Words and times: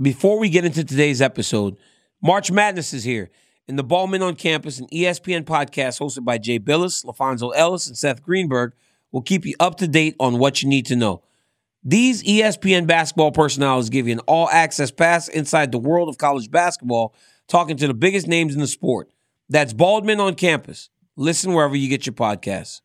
before 0.00 0.38
we 0.38 0.48
get 0.48 0.64
into 0.64 0.84
today's 0.84 1.20
episode, 1.20 1.76
March 2.22 2.50
Madness 2.50 2.92
is 2.92 3.04
here. 3.04 3.30
And 3.66 3.78
the 3.78 3.84
Ballmen 3.84 4.22
on 4.22 4.34
Campus, 4.34 4.78
an 4.78 4.86
ESPN 4.86 5.44
podcast 5.44 6.00
hosted 6.00 6.24
by 6.24 6.38
Jay 6.38 6.58
Bilas, 6.58 7.04
LaFonso 7.04 7.54
Ellis, 7.54 7.86
and 7.86 7.98
Seth 7.98 8.22
Greenberg, 8.22 8.72
will 9.12 9.20
keep 9.20 9.44
you 9.44 9.54
up 9.60 9.76
to 9.76 9.88
date 9.88 10.16
on 10.18 10.38
what 10.38 10.62
you 10.62 10.68
need 10.68 10.86
to 10.86 10.96
know. 10.96 11.22
These 11.84 12.22
ESPN 12.22 12.86
basketball 12.86 13.30
personalities 13.30 13.90
give 13.90 14.06
you 14.06 14.14
an 14.14 14.20
all 14.20 14.48
access 14.48 14.90
pass 14.90 15.28
inside 15.28 15.70
the 15.70 15.78
world 15.78 16.08
of 16.08 16.18
college 16.18 16.50
basketball, 16.50 17.14
talking 17.46 17.76
to 17.76 17.86
the 17.86 17.94
biggest 17.94 18.26
names 18.26 18.54
in 18.54 18.60
the 18.60 18.66
sport. 18.66 19.10
That's 19.48 19.72
Baldman 19.72 20.20
on 20.20 20.34
Campus. 20.34 20.90
Listen 21.16 21.52
wherever 21.52 21.76
you 21.76 21.88
get 21.88 22.06
your 22.06 22.14
podcasts. 22.14 22.80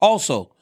Also, 0.00 0.54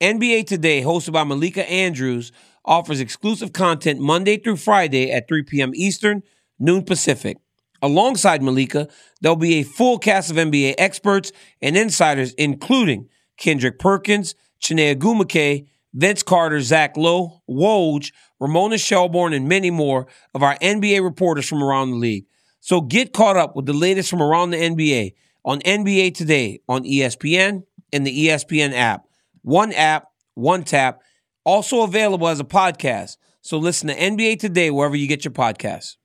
NBA 0.00 0.46
Today, 0.46 0.82
hosted 0.82 1.12
by 1.12 1.24
Malika 1.24 1.68
Andrews, 1.68 2.32
offers 2.68 3.00
exclusive 3.00 3.52
content 3.52 3.98
Monday 3.98 4.36
through 4.36 4.56
Friday 4.56 5.10
at 5.10 5.26
3 5.26 5.42
p.m. 5.42 5.72
Eastern, 5.74 6.22
noon 6.58 6.84
Pacific. 6.84 7.38
Alongside 7.80 8.42
Malika, 8.42 8.88
there'll 9.20 9.36
be 9.36 9.56
a 9.56 9.62
full 9.62 9.98
cast 9.98 10.30
of 10.30 10.36
NBA 10.36 10.74
experts 10.78 11.32
and 11.62 11.76
insiders, 11.76 12.34
including 12.34 13.08
Kendrick 13.36 13.78
Perkins, 13.78 14.34
Chiney 14.60 14.94
Ogwumike, 14.94 15.66
Vince 15.94 16.22
Carter, 16.22 16.60
Zach 16.60 16.96
Lowe, 16.96 17.42
Woj, 17.48 18.12
Ramona 18.40 18.78
Shelburne, 18.78 19.32
and 19.32 19.48
many 19.48 19.70
more 19.70 20.06
of 20.34 20.42
our 20.42 20.56
NBA 20.58 21.02
reporters 21.02 21.48
from 21.48 21.62
around 21.62 21.90
the 21.90 21.96
league. 21.96 22.26
So 22.60 22.80
get 22.80 23.12
caught 23.12 23.36
up 23.36 23.56
with 23.56 23.66
the 23.66 23.72
latest 23.72 24.10
from 24.10 24.22
around 24.22 24.50
the 24.50 24.58
NBA 24.58 25.14
on 25.44 25.60
NBA 25.60 26.14
Today 26.14 26.60
on 26.68 26.84
ESPN 26.84 27.62
and 27.92 28.06
the 28.06 28.26
ESPN 28.26 28.72
app. 28.74 29.06
One 29.42 29.72
app, 29.72 30.08
one 30.34 30.64
tap, 30.64 31.00
also 31.48 31.80
available 31.80 32.28
as 32.28 32.40
a 32.40 32.44
podcast. 32.44 33.16
So 33.40 33.56
listen 33.56 33.88
to 33.88 33.96
NBA 33.96 34.38
Today 34.38 34.70
wherever 34.70 34.94
you 34.94 35.08
get 35.08 35.24
your 35.24 35.32
podcasts. 35.32 35.96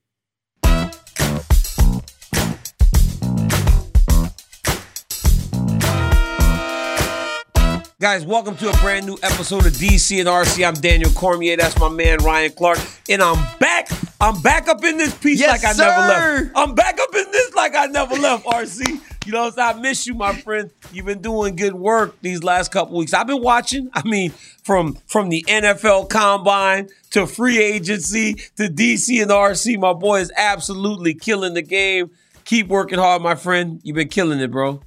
Guys, 8.00 8.26
welcome 8.26 8.56
to 8.58 8.70
a 8.70 8.74
brand 8.78 9.06
new 9.06 9.18
episode 9.24 9.66
of 9.66 9.74
DC 9.74 10.20
and 10.20 10.28
RC. 10.28 10.66
I'm 10.66 10.74
Daniel 10.76 11.10
Cormier. 11.12 11.58
That's 11.58 11.78
my 11.78 11.90
man 11.90 12.20
Ryan 12.20 12.52
Clark. 12.52 12.80
And 13.10 13.22
I'm 13.22 13.58
back. 13.60 13.90
I'm 14.22 14.42
back 14.42 14.70
up 14.70 14.84
in 14.84 14.98
this 14.98 15.14
piece 15.18 15.40
Yes, 15.40 15.64
like 15.64 15.76
I 15.76 15.78
never 15.78 16.00
left. 16.08 16.52
I'm 16.56 16.76
back 16.76 17.00
up 17.00 17.16
in 17.16 17.32
this 17.32 17.54
like 17.54 17.76
I 17.76 17.88
never 17.88 18.16
left, 18.16 18.46
RC. 18.46 19.02
You 19.26 19.32
know, 19.32 19.44
what 19.44 19.58
I'm 19.60 19.74
saying? 19.74 19.78
I 19.78 19.82
miss 19.82 20.06
you, 20.08 20.14
my 20.16 20.34
friend. 20.36 20.70
You've 20.92 21.06
been 21.06 21.22
doing 21.22 21.56
good 21.56 21.74
work 21.76 22.16
these 22.22 22.44
last 22.44 22.72
couple 22.72 22.98
weeks. 22.98 23.14
I've 23.14 23.28
been 23.28 23.42
watching. 23.42 23.90
I 23.94 24.06
mean, 24.08 24.32
from 24.64 24.96
from 25.08 25.30
the 25.30 25.44
NFL 25.48 26.10
combine 26.10 26.90
to 27.12 27.26
free 27.26 27.58
agency 27.62 28.34
to 28.58 28.64
DC 28.68 29.22
and 29.22 29.32
RC, 29.32 29.80
my 29.80 29.94
boy 29.94 30.20
is 30.20 30.32
absolutely 30.36 31.14
killing 31.14 31.54
the 31.54 31.62
game. 31.62 32.12
Keep 32.46 32.68
working 32.68 33.00
hard, 33.00 33.22
my 33.22 33.36
friend. 33.36 33.80
You've 33.84 33.96
been 33.96 34.10
killing 34.10 34.40
it, 34.40 34.52
bro. 34.52 34.82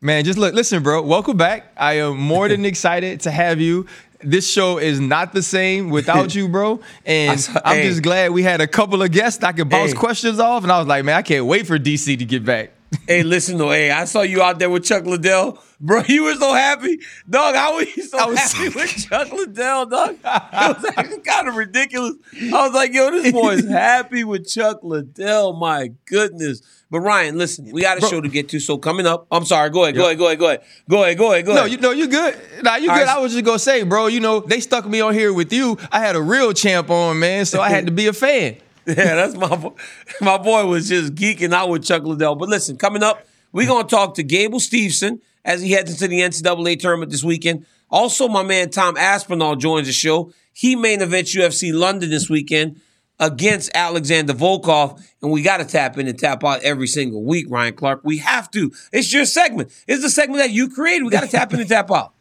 Man, 0.00 0.24
just 0.24 0.38
look, 0.38 0.52
listen, 0.52 0.82
bro. 0.82 1.00
Welcome 1.00 1.36
back. 1.36 1.72
I 1.76 1.94
am 1.94 2.18
more 2.18 2.48
than 2.48 2.64
excited 2.66 3.20
to 3.22 3.30
have 3.30 3.60
you. 3.60 3.86
This 4.20 4.50
show 4.50 4.78
is 4.78 5.00
not 5.00 5.32
the 5.32 5.42
same 5.42 5.90
without 5.90 6.34
you, 6.34 6.48
bro. 6.48 6.80
And 7.06 7.40
saw- 7.40 7.60
I'm 7.64 7.76
hey. 7.76 7.88
just 7.88 8.02
glad 8.02 8.32
we 8.32 8.42
had 8.42 8.60
a 8.60 8.66
couple 8.66 9.02
of 9.02 9.12
guests 9.12 9.42
I 9.44 9.52
could 9.52 9.68
bounce 9.68 9.92
Hey. 9.92 9.98
questions 9.98 10.40
off. 10.40 10.62
And 10.62 10.72
I 10.72 10.78
was 10.78 10.88
like, 10.88 11.04
man, 11.04 11.14
I 11.16 11.22
can't 11.22 11.46
wait 11.46 11.66
for 11.66 11.78
DC 11.78 12.18
to 12.18 12.24
get 12.24 12.44
back. 12.44 12.70
Hey, 13.06 13.22
listen 13.22 13.58
though. 13.58 13.70
Hey, 13.70 13.90
I 13.90 14.04
saw 14.04 14.22
you 14.22 14.42
out 14.42 14.58
there 14.58 14.70
with 14.70 14.84
Chuck 14.84 15.04
Liddell, 15.04 15.58
bro. 15.80 16.02
You 16.08 16.24
were 16.24 16.34
so 16.34 16.52
happy, 16.54 16.98
dog. 17.28 17.54
How 17.54 17.74
were 17.76 17.82
you 17.82 18.02
so 18.02 18.18
I 18.20 18.26
was- 18.26 18.38
happy 18.38 18.68
with 18.70 19.08
Chuck 19.08 19.32
Liddell, 19.32 19.86
dog? 19.86 20.10
It 20.12 20.22
was 20.24 20.92
actually 20.96 21.20
kind 21.24 21.48
of 21.48 21.56
ridiculous. 21.56 22.14
I 22.52 22.66
was 22.66 22.72
like, 22.72 22.92
yo, 22.92 23.10
this 23.10 23.32
boy 23.32 23.50
is 23.54 23.68
happy 23.68 24.24
with 24.24 24.46
Chuck 24.48 24.80
Liddell. 24.82 25.52
My 25.54 25.90
goodness. 26.06 26.62
But 26.90 27.00
Ryan, 27.00 27.38
listen, 27.38 27.70
we 27.72 27.80
got 27.82 27.96
a 27.98 28.00
Bro. 28.00 28.08
show 28.10 28.20
to 28.20 28.28
get 28.28 28.48
to. 28.50 28.60
So 28.60 28.78
coming 28.78 29.04
up, 29.06 29.26
I'm 29.32 29.44
sorry. 29.44 29.70
Go 29.70 29.82
ahead. 29.84 29.96
Go 29.96 30.04
ahead. 30.06 30.18
Go 30.18 30.26
ahead. 30.26 30.38
Go 30.38 30.46
ahead. 30.48 30.62
Go 30.88 31.02
ahead. 31.02 31.18
Go 31.18 31.32
ahead. 31.32 31.44
Go 31.46 31.54
No, 31.54 31.64
you 31.64 31.76
know, 31.78 31.90
you 31.90 32.06
good. 32.06 32.38
Nah, 32.62 32.76
you 32.76 32.88
good. 32.88 32.92
right. 32.92 33.08
I 33.08 33.18
was 33.18 33.32
just 33.32 33.44
gonna 33.44 33.58
say, 33.58 33.82
bro, 33.82 34.06
you 34.06 34.20
know, 34.20 34.40
they 34.40 34.60
stuck 34.60 34.86
me 34.86 35.00
on 35.00 35.12
here 35.14 35.32
with 35.32 35.52
you. 35.52 35.76
I 35.90 36.00
had 36.00 36.14
a 36.14 36.22
real 36.22 36.52
champ 36.52 36.90
on, 36.90 37.18
man, 37.18 37.46
so 37.46 37.60
I 37.60 37.68
had 37.70 37.86
to 37.86 37.92
be 37.92 38.06
a 38.06 38.12
fan. 38.12 38.58
Yeah, 38.96 39.14
that's 39.14 39.34
my 39.34 39.56
boy. 39.56 39.72
My 40.20 40.36
boy 40.36 40.66
was 40.66 40.88
just 40.88 41.14
geeking 41.14 41.54
out 41.54 41.70
with 41.70 41.84
Chuck 41.84 42.02
Liddell. 42.02 42.34
But 42.34 42.50
listen, 42.50 42.76
coming 42.76 43.02
up, 43.02 43.26
we're 43.52 43.66
going 43.66 43.86
to 43.86 43.88
talk 43.88 44.14
to 44.16 44.22
Gable 44.22 44.58
Steveson 44.58 45.20
as 45.44 45.62
he 45.62 45.70
heads 45.72 45.90
into 45.90 46.06
the 46.08 46.20
NCAA 46.20 46.78
tournament 46.78 47.10
this 47.10 47.24
weekend. 47.24 47.66
Also, 47.90 48.28
my 48.28 48.42
man 48.42 48.70
Tom 48.70 48.96
Aspinall 48.96 49.56
joins 49.56 49.86
the 49.86 49.92
show. 49.92 50.32
He 50.52 50.76
main 50.76 51.00
events 51.00 51.34
UFC 51.34 51.72
London 51.72 52.10
this 52.10 52.28
weekend 52.28 52.80
against 53.18 53.70
Alexander 53.74 54.32
Volkov. 54.32 55.02
And 55.22 55.30
we 55.30 55.42
got 55.42 55.58
to 55.58 55.64
tap 55.64 55.98
in 55.98 56.08
and 56.08 56.18
tap 56.18 56.44
out 56.44 56.62
every 56.62 56.86
single 56.86 57.22
week, 57.22 57.46
Ryan 57.48 57.74
Clark. 57.74 58.00
We 58.04 58.18
have 58.18 58.50
to. 58.52 58.72
It's 58.92 59.12
your 59.12 59.24
segment. 59.24 59.72
It's 59.86 60.02
the 60.02 60.10
segment 60.10 60.40
that 60.40 60.50
you 60.50 60.68
created. 60.68 61.04
We 61.04 61.10
got 61.10 61.22
to 61.22 61.28
tap 61.28 61.52
in 61.52 61.60
and 61.60 61.68
tap 61.68 61.90
out. 61.90 62.13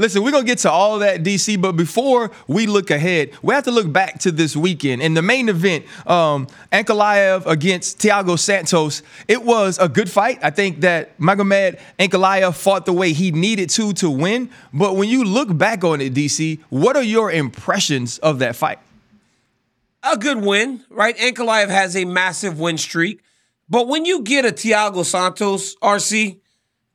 Listen, 0.00 0.24
we're 0.24 0.30
gonna 0.30 0.44
get 0.44 0.58
to 0.58 0.70
all 0.70 0.98
that, 1.00 1.22
DC, 1.22 1.60
but 1.60 1.72
before 1.72 2.30
we 2.48 2.66
look 2.66 2.90
ahead, 2.90 3.30
we 3.42 3.54
have 3.54 3.64
to 3.64 3.70
look 3.70 3.92
back 3.92 4.18
to 4.20 4.32
this 4.32 4.56
weekend. 4.56 5.02
In 5.02 5.14
the 5.14 5.22
main 5.22 5.48
event, 5.48 5.84
um, 6.06 6.46
Ankalaev 6.72 7.46
against 7.46 7.98
Thiago 7.98 8.38
Santos, 8.38 9.02
it 9.28 9.44
was 9.44 9.78
a 9.78 9.88
good 9.88 10.10
fight. 10.10 10.38
I 10.42 10.50
think 10.50 10.80
that 10.80 11.18
Magomed 11.18 11.78
Ankalaev 11.98 12.54
fought 12.54 12.86
the 12.86 12.92
way 12.92 13.12
he 13.12 13.30
needed 13.30 13.68
to 13.70 13.92
to 13.94 14.10
win. 14.10 14.50
But 14.72 14.96
when 14.96 15.08
you 15.08 15.22
look 15.22 15.56
back 15.56 15.84
on 15.84 16.00
it, 16.00 16.14
DC, 16.14 16.58
what 16.70 16.96
are 16.96 17.02
your 17.02 17.30
impressions 17.30 18.18
of 18.18 18.38
that 18.38 18.56
fight? 18.56 18.78
a 20.02 20.16
good 20.16 20.42
win, 20.42 20.84
right? 20.90 21.16
Ankalaev 21.16 21.68
has 21.68 21.96
a 21.96 22.04
massive 22.04 22.58
win 22.58 22.78
streak. 22.78 23.20
But 23.68 23.86
when 23.86 24.04
you 24.04 24.22
get 24.22 24.44
a 24.44 24.48
Thiago 24.50 25.04
Santos, 25.04 25.76
RC, 25.76 26.40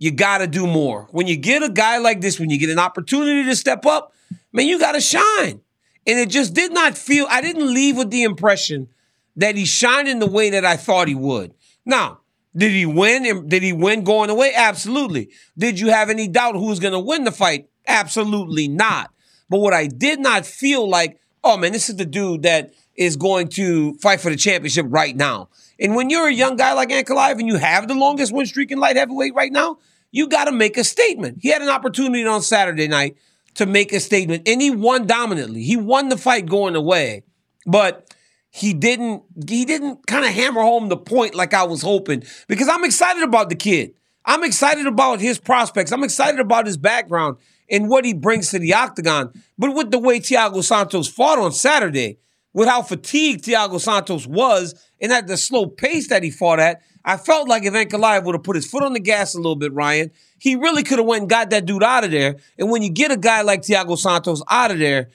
you 0.05 0.11
got 0.11 0.37
to 0.37 0.47
do 0.47 0.67
more. 0.67 1.07
When 1.09 1.25
you 1.25 1.35
get 1.35 1.63
a 1.63 1.69
guy 1.69 1.97
like 1.97 2.21
this, 2.21 2.39
when 2.39 2.51
you 2.51 2.59
get 2.59 2.69
an 2.69 2.77
opportunity 2.77 3.43
to 3.43 3.55
step 3.55 3.87
up, 3.87 4.13
man, 4.53 4.67
you 4.67 4.77
got 4.77 4.91
to 4.91 5.01
shine. 5.01 5.61
And 6.05 6.19
it 6.19 6.29
just 6.29 6.53
did 6.53 6.71
not 6.71 6.95
feel, 6.95 7.25
I 7.27 7.41
didn't 7.41 7.73
leave 7.73 7.97
with 7.97 8.11
the 8.11 8.21
impression 8.21 8.89
that 9.35 9.55
he 9.55 9.65
shined 9.65 10.07
in 10.07 10.19
the 10.19 10.29
way 10.29 10.51
that 10.51 10.63
I 10.63 10.77
thought 10.77 11.07
he 11.07 11.15
would. 11.15 11.55
Now, 11.85 12.19
did 12.55 12.71
he 12.71 12.85
win? 12.85 13.47
Did 13.47 13.63
he 13.63 13.73
win 13.73 14.03
going 14.03 14.29
away? 14.29 14.53
Absolutely. 14.55 15.31
Did 15.57 15.79
you 15.79 15.89
have 15.89 16.11
any 16.11 16.27
doubt 16.27 16.53
who 16.53 16.67
was 16.67 16.79
going 16.79 16.93
to 16.93 16.99
win 16.99 17.23
the 17.23 17.31
fight? 17.31 17.67
Absolutely 17.87 18.67
not. 18.67 19.11
But 19.49 19.57
what 19.57 19.73
I 19.73 19.87
did 19.87 20.19
not 20.19 20.45
feel 20.45 20.87
like, 20.87 21.19
oh 21.43 21.57
man, 21.57 21.71
this 21.71 21.89
is 21.89 21.95
the 21.95 22.05
dude 22.05 22.43
that 22.43 22.75
is 22.95 23.15
going 23.15 23.47
to 23.47 23.95
fight 23.95 24.21
for 24.21 24.29
the 24.29 24.37
championship 24.37 24.85
right 24.89 25.15
now. 25.15 25.49
And 25.79 25.95
when 25.95 26.11
you're 26.11 26.27
a 26.27 26.33
young 26.33 26.55
guy 26.55 26.73
like 26.73 26.89
Ankalaev 26.89 27.39
and 27.39 27.47
you 27.47 27.57
have 27.57 27.87
the 27.87 27.95
longest 27.95 28.31
win 28.31 28.45
streak 28.45 28.71
in 28.71 28.79
light 28.79 28.95
heavyweight 28.95 29.33
right 29.33 29.51
now, 29.51 29.79
you 30.15 30.29
got 30.29 30.45
to 30.45 30.53
make 30.53 30.77
a 30.77 30.83
statement. 30.85 31.39
He 31.41 31.49
had 31.49 31.61
an 31.61 31.67
opportunity 31.67 32.25
on 32.25 32.41
Saturday 32.41 32.87
night 32.87 33.17
to 33.55 33.65
make 33.65 33.91
a 33.91 33.99
statement, 33.99 34.47
and 34.47 34.61
he 34.61 34.71
won 34.71 35.05
dominantly. 35.05 35.61
He 35.61 35.75
won 35.75 36.07
the 36.07 36.15
fight 36.15 36.45
going 36.45 36.77
away, 36.77 37.23
but 37.67 38.15
he 38.49 38.73
didn't. 38.73 39.23
He 39.49 39.65
didn't 39.65 40.07
kind 40.07 40.23
of 40.23 40.31
hammer 40.31 40.61
home 40.61 40.87
the 40.87 40.95
point 40.95 41.35
like 41.35 41.53
I 41.53 41.63
was 41.63 41.81
hoping 41.81 42.23
because 42.47 42.69
I'm 42.69 42.85
excited 42.85 43.23
about 43.23 43.49
the 43.49 43.57
kid. 43.57 43.93
I'm 44.23 44.45
excited 44.45 44.87
about 44.87 45.19
his 45.19 45.37
prospects. 45.37 45.91
I'm 45.91 46.03
excited 46.03 46.39
about 46.39 46.65
his 46.65 46.77
background 46.77 47.35
and 47.69 47.89
what 47.89 48.05
he 48.05 48.13
brings 48.13 48.51
to 48.51 48.59
the 48.59 48.73
octagon. 48.73 49.33
But 49.57 49.75
with 49.75 49.91
the 49.91 49.99
way 49.99 50.21
Thiago 50.21 50.63
Santos 50.63 51.09
fought 51.09 51.39
on 51.39 51.51
Saturday, 51.51 52.19
with 52.55 52.67
how 52.69 52.81
fatigued 52.81 53.43
Thiago 53.43 53.79
Santos 53.79 54.25
was 54.25 54.73
and 55.01 55.11
at 55.11 55.27
the 55.27 55.35
slow 55.35 55.65
pace 55.67 56.07
that 56.07 56.23
he 56.23 56.31
fought 56.31 56.59
at, 56.59 56.81
I 57.03 57.17
felt 57.17 57.49
like 57.49 57.63
if 57.63 57.73
Ankalaev 57.73 58.23
would 58.23 58.33
have 58.33 58.43
put 58.43 58.55
his 58.55 58.65
foot 58.65 58.81
on 58.81 58.93
the 58.93 58.99
gas 58.99 59.35
a 59.35 59.37
little 59.37 59.57
bit, 59.57 59.73
Ryan, 59.73 60.09
he 60.39 60.55
really 60.55 60.81
could 60.81 60.97
have 60.97 61.05
went 61.05 61.21
and 61.21 61.29
got 61.29 61.49
that 61.49 61.65
dude 61.65 61.83
out 61.83 62.05
of 62.05 62.11
there. 62.11 62.37
And 62.57 62.71
when 62.71 62.81
you 62.81 62.89
get 62.89 63.11
a 63.11 63.17
guy 63.17 63.41
like 63.41 63.61
Thiago 63.61 63.97
Santos 63.97 64.41
out 64.49 64.71
of 64.71 64.79
there 64.79 65.09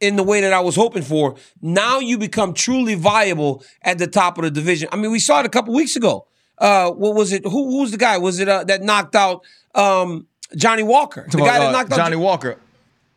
in 0.00 0.14
the 0.14 0.22
way 0.22 0.40
that 0.42 0.52
I 0.52 0.60
was 0.60 0.76
hoping 0.76 1.02
for, 1.02 1.34
now 1.60 1.98
you 1.98 2.18
become 2.18 2.54
truly 2.54 2.94
viable 2.94 3.64
at 3.82 3.98
the 3.98 4.06
top 4.06 4.38
of 4.38 4.44
the 4.44 4.50
division. 4.52 4.88
I 4.92 4.96
mean, 4.96 5.10
we 5.10 5.18
saw 5.18 5.40
it 5.40 5.46
a 5.46 5.50
couple 5.50 5.74
weeks 5.74 5.96
ago. 5.96 6.26
Uh, 6.56 6.90
what 6.92 7.14
was 7.14 7.32
it? 7.32 7.42
Who, 7.44 7.50
who 7.50 7.80
was 7.80 7.90
the 7.90 7.98
guy? 7.98 8.16
Was 8.16 8.38
it 8.38 8.48
uh, 8.48 8.64
that 8.64 8.82
knocked 8.82 9.14
out 9.16 9.44
um, 9.74 10.28
Johnny 10.56 10.84
Walker? 10.84 11.26
The 11.30 11.38
guy 11.38 11.58
that 11.58 11.68
Uh, 11.68 11.72
knocked 11.72 11.92
out 11.92 11.96
Johnny 11.96 12.16
Walker. 12.16 12.58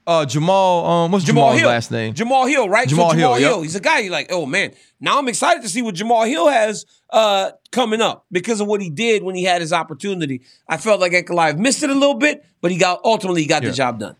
Uh, 0.09 0.25
Jamal, 0.25 0.85
um, 0.87 1.11
what's 1.11 1.23
Jamal 1.23 1.49
Jamal's 1.49 1.59
Hill. 1.59 1.69
last 1.69 1.91
name? 1.91 2.13
Jamal 2.15 2.47
Hill, 2.47 2.67
right? 2.67 2.87
Jamal 2.87 3.11
so 3.11 3.15
Jamal 3.15 3.35
Hill, 3.35 3.47
Hill. 3.47 3.57
yep. 3.57 3.63
He's 3.63 3.75
a 3.75 3.79
guy 3.79 3.99
you're 3.99 4.11
like, 4.11 4.31
oh 4.31 4.47
man. 4.47 4.73
Now 4.99 5.19
I'm 5.19 5.27
excited 5.27 5.61
to 5.61 5.69
see 5.69 5.83
what 5.83 5.93
Jamal 5.93 6.23
Hill 6.23 6.47
has 6.49 6.85
uh, 7.11 7.51
coming 7.71 8.01
up 8.01 8.25
because 8.31 8.59
of 8.59 8.65
what 8.65 8.81
he 8.81 8.89
did 8.89 9.21
when 9.21 9.35
he 9.35 9.43
had 9.43 9.61
his 9.61 9.71
opportunity. 9.71 10.41
I 10.67 10.77
felt 10.77 10.99
like 10.99 11.11
Ankalaev 11.11 11.59
missed 11.59 11.83
it 11.83 11.91
a 11.91 11.93
little 11.93 12.15
bit, 12.15 12.43
but 12.59 12.71
he 12.71 12.77
got 12.77 13.01
ultimately 13.05 13.41
he 13.41 13.47
got 13.47 13.61
Yeah. 13.61 13.69
the 13.69 13.75
job 13.75 13.99
done. 13.99 14.15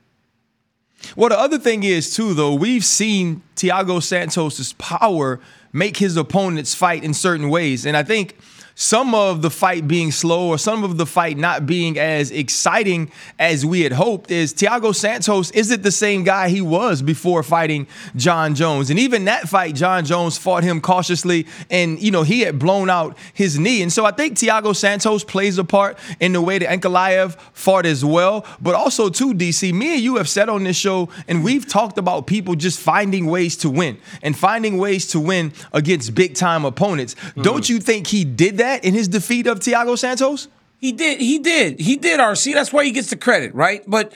Well, 1.16 1.30
the 1.30 1.40
other 1.40 1.58
thing 1.58 1.84
is 1.84 2.16
too, 2.16 2.34
though, 2.36 2.54
we've 2.54 2.86
seen 2.86 3.42
Thiago 3.56 4.02
Santos's 4.04 4.74
power 4.74 5.40
make 5.74 5.98
his 5.98 6.18
opponents 6.18 6.76
fight 6.76 7.04
in 7.04 7.14
certain 7.16 7.50
ways, 7.50 7.86
and 7.86 7.98
I 7.98 8.04
think 8.04 8.36
some 8.80 9.14
of 9.14 9.42
the 9.42 9.50
fight 9.50 9.90
being 9.90 10.10
slow 10.10 10.48
or 10.48 10.58
some 10.58 10.86
of 10.86 10.96
the 10.96 11.06
fight 11.06 11.38
not 11.38 11.66
being 11.66 12.00
as 12.00 12.31
exciting 12.31 13.12
as 13.38 13.66
we 13.66 13.81
had 13.81 13.92
hoped 13.92 14.31
is 14.31 14.54
Thiago 14.54 14.96
Santos 14.96 15.52
isn't 15.52 15.84
the 15.84 15.92
same 15.92 16.24
guy 16.24 16.48
he 16.48 16.62
was 16.62 17.02
before 17.02 17.44
fighting 17.44 17.88
Jon 18.16 18.56
Jones. 18.56 18.90
And 18.90 18.98
even 18.98 19.26
that 19.26 19.50
fight, 19.50 19.76
Jon 19.76 20.06
Jones 20.06 20.38
fought 20.38 20.64
him 20.64 20.80
cautiously 20.80 21.46
and, 21.70 22.02
you 22.02 22.10
know, 22.10 22.24
he 22.24 22.40
had 22.40 22.58
blown 22.58 22.90
out 22.90 23.18
his 23.34 23.60
knee. 23.60 23.81
And 23.81 23.92
so 23.92 24.06
I 24.06 24.12
think 24.12 24.38
Thiago 24.38 24.74
Santos 24.74 25.26
plays 25.26 25.58
a 25.58 25.66
part 25.66 26.00
in 26.22 26.31
the 26.31 26.42
way 26.42 26.58
that 26.58 26.70
Ankalaev 26.70 27.38
fought 27.52 27.86
as 27.86 28.06
well. 28.06 28.46
But 28.62 28.76
also, 28.76 29.10
too, 29.10 29.34
DC, 29.34 29.74
me 29.74 29.96
and 29.96 30.02
you 30.02 30.16
have 30.16 30.30
said 30.30 30.48
on 30.48 30.64
this 30.64 30.78
show, 30.78 31.10
and 31.28 31.44
we've 31.44 31.68
talked 31.68 31.98
about 31.98 32.28
people 32.28 32.56
just 32.56 32.80
finding 32.80 33.26
ways 33.26 33.58
to 33.58 33.70
win 33.70 33.98
and 34.22 34.38
finding 34.38 34.78
ways 34.78 35.06
to 35.08 35.20
win 35.20 35.52
against 35.74 36.16
big 36.16 36.36
time 36.36 36.64
opponents. 36.64 37.16
Mm. 37.36 37.44
Don't 37.44 37.68
you 37.68 37.81
think 37.81 38.08
he 38.08 38.24
did 38.24 38.56
that? 38.60 38.69
That 38.69 38.86
in 38.86 38.94
his 38.94 39.07
defeat 39.07 39.48
of 39.48 39.60
Thiago 39.60 39.98
Santos? 39.98 40.48
He 40.80 40.92
did. 40.92 41.19
He 41.19 41.39
did. 41.39 41.80
He 41.80 41.95
did. 41.98 42.19
RC. 42.19 42.54
That's 42.54 42.71
why 42.71 42.86
he 42.86 42.92
gets 42.92 43.10
the 43.10 43.18
credit, 43.18 43.54
right? 43.54 43.83
But 43.86 44.13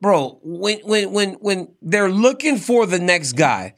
bro, 0.00 0.40
when 0.42 0.80
when 0.80 1.12
when 1.12 1.32
when 1.34 1.68
they're 1.82 2.10
looking 2.10 2.56
for 2.56 2.86
the 2.86 2.98
next 2.98 3.34
guy, 3.34 3.74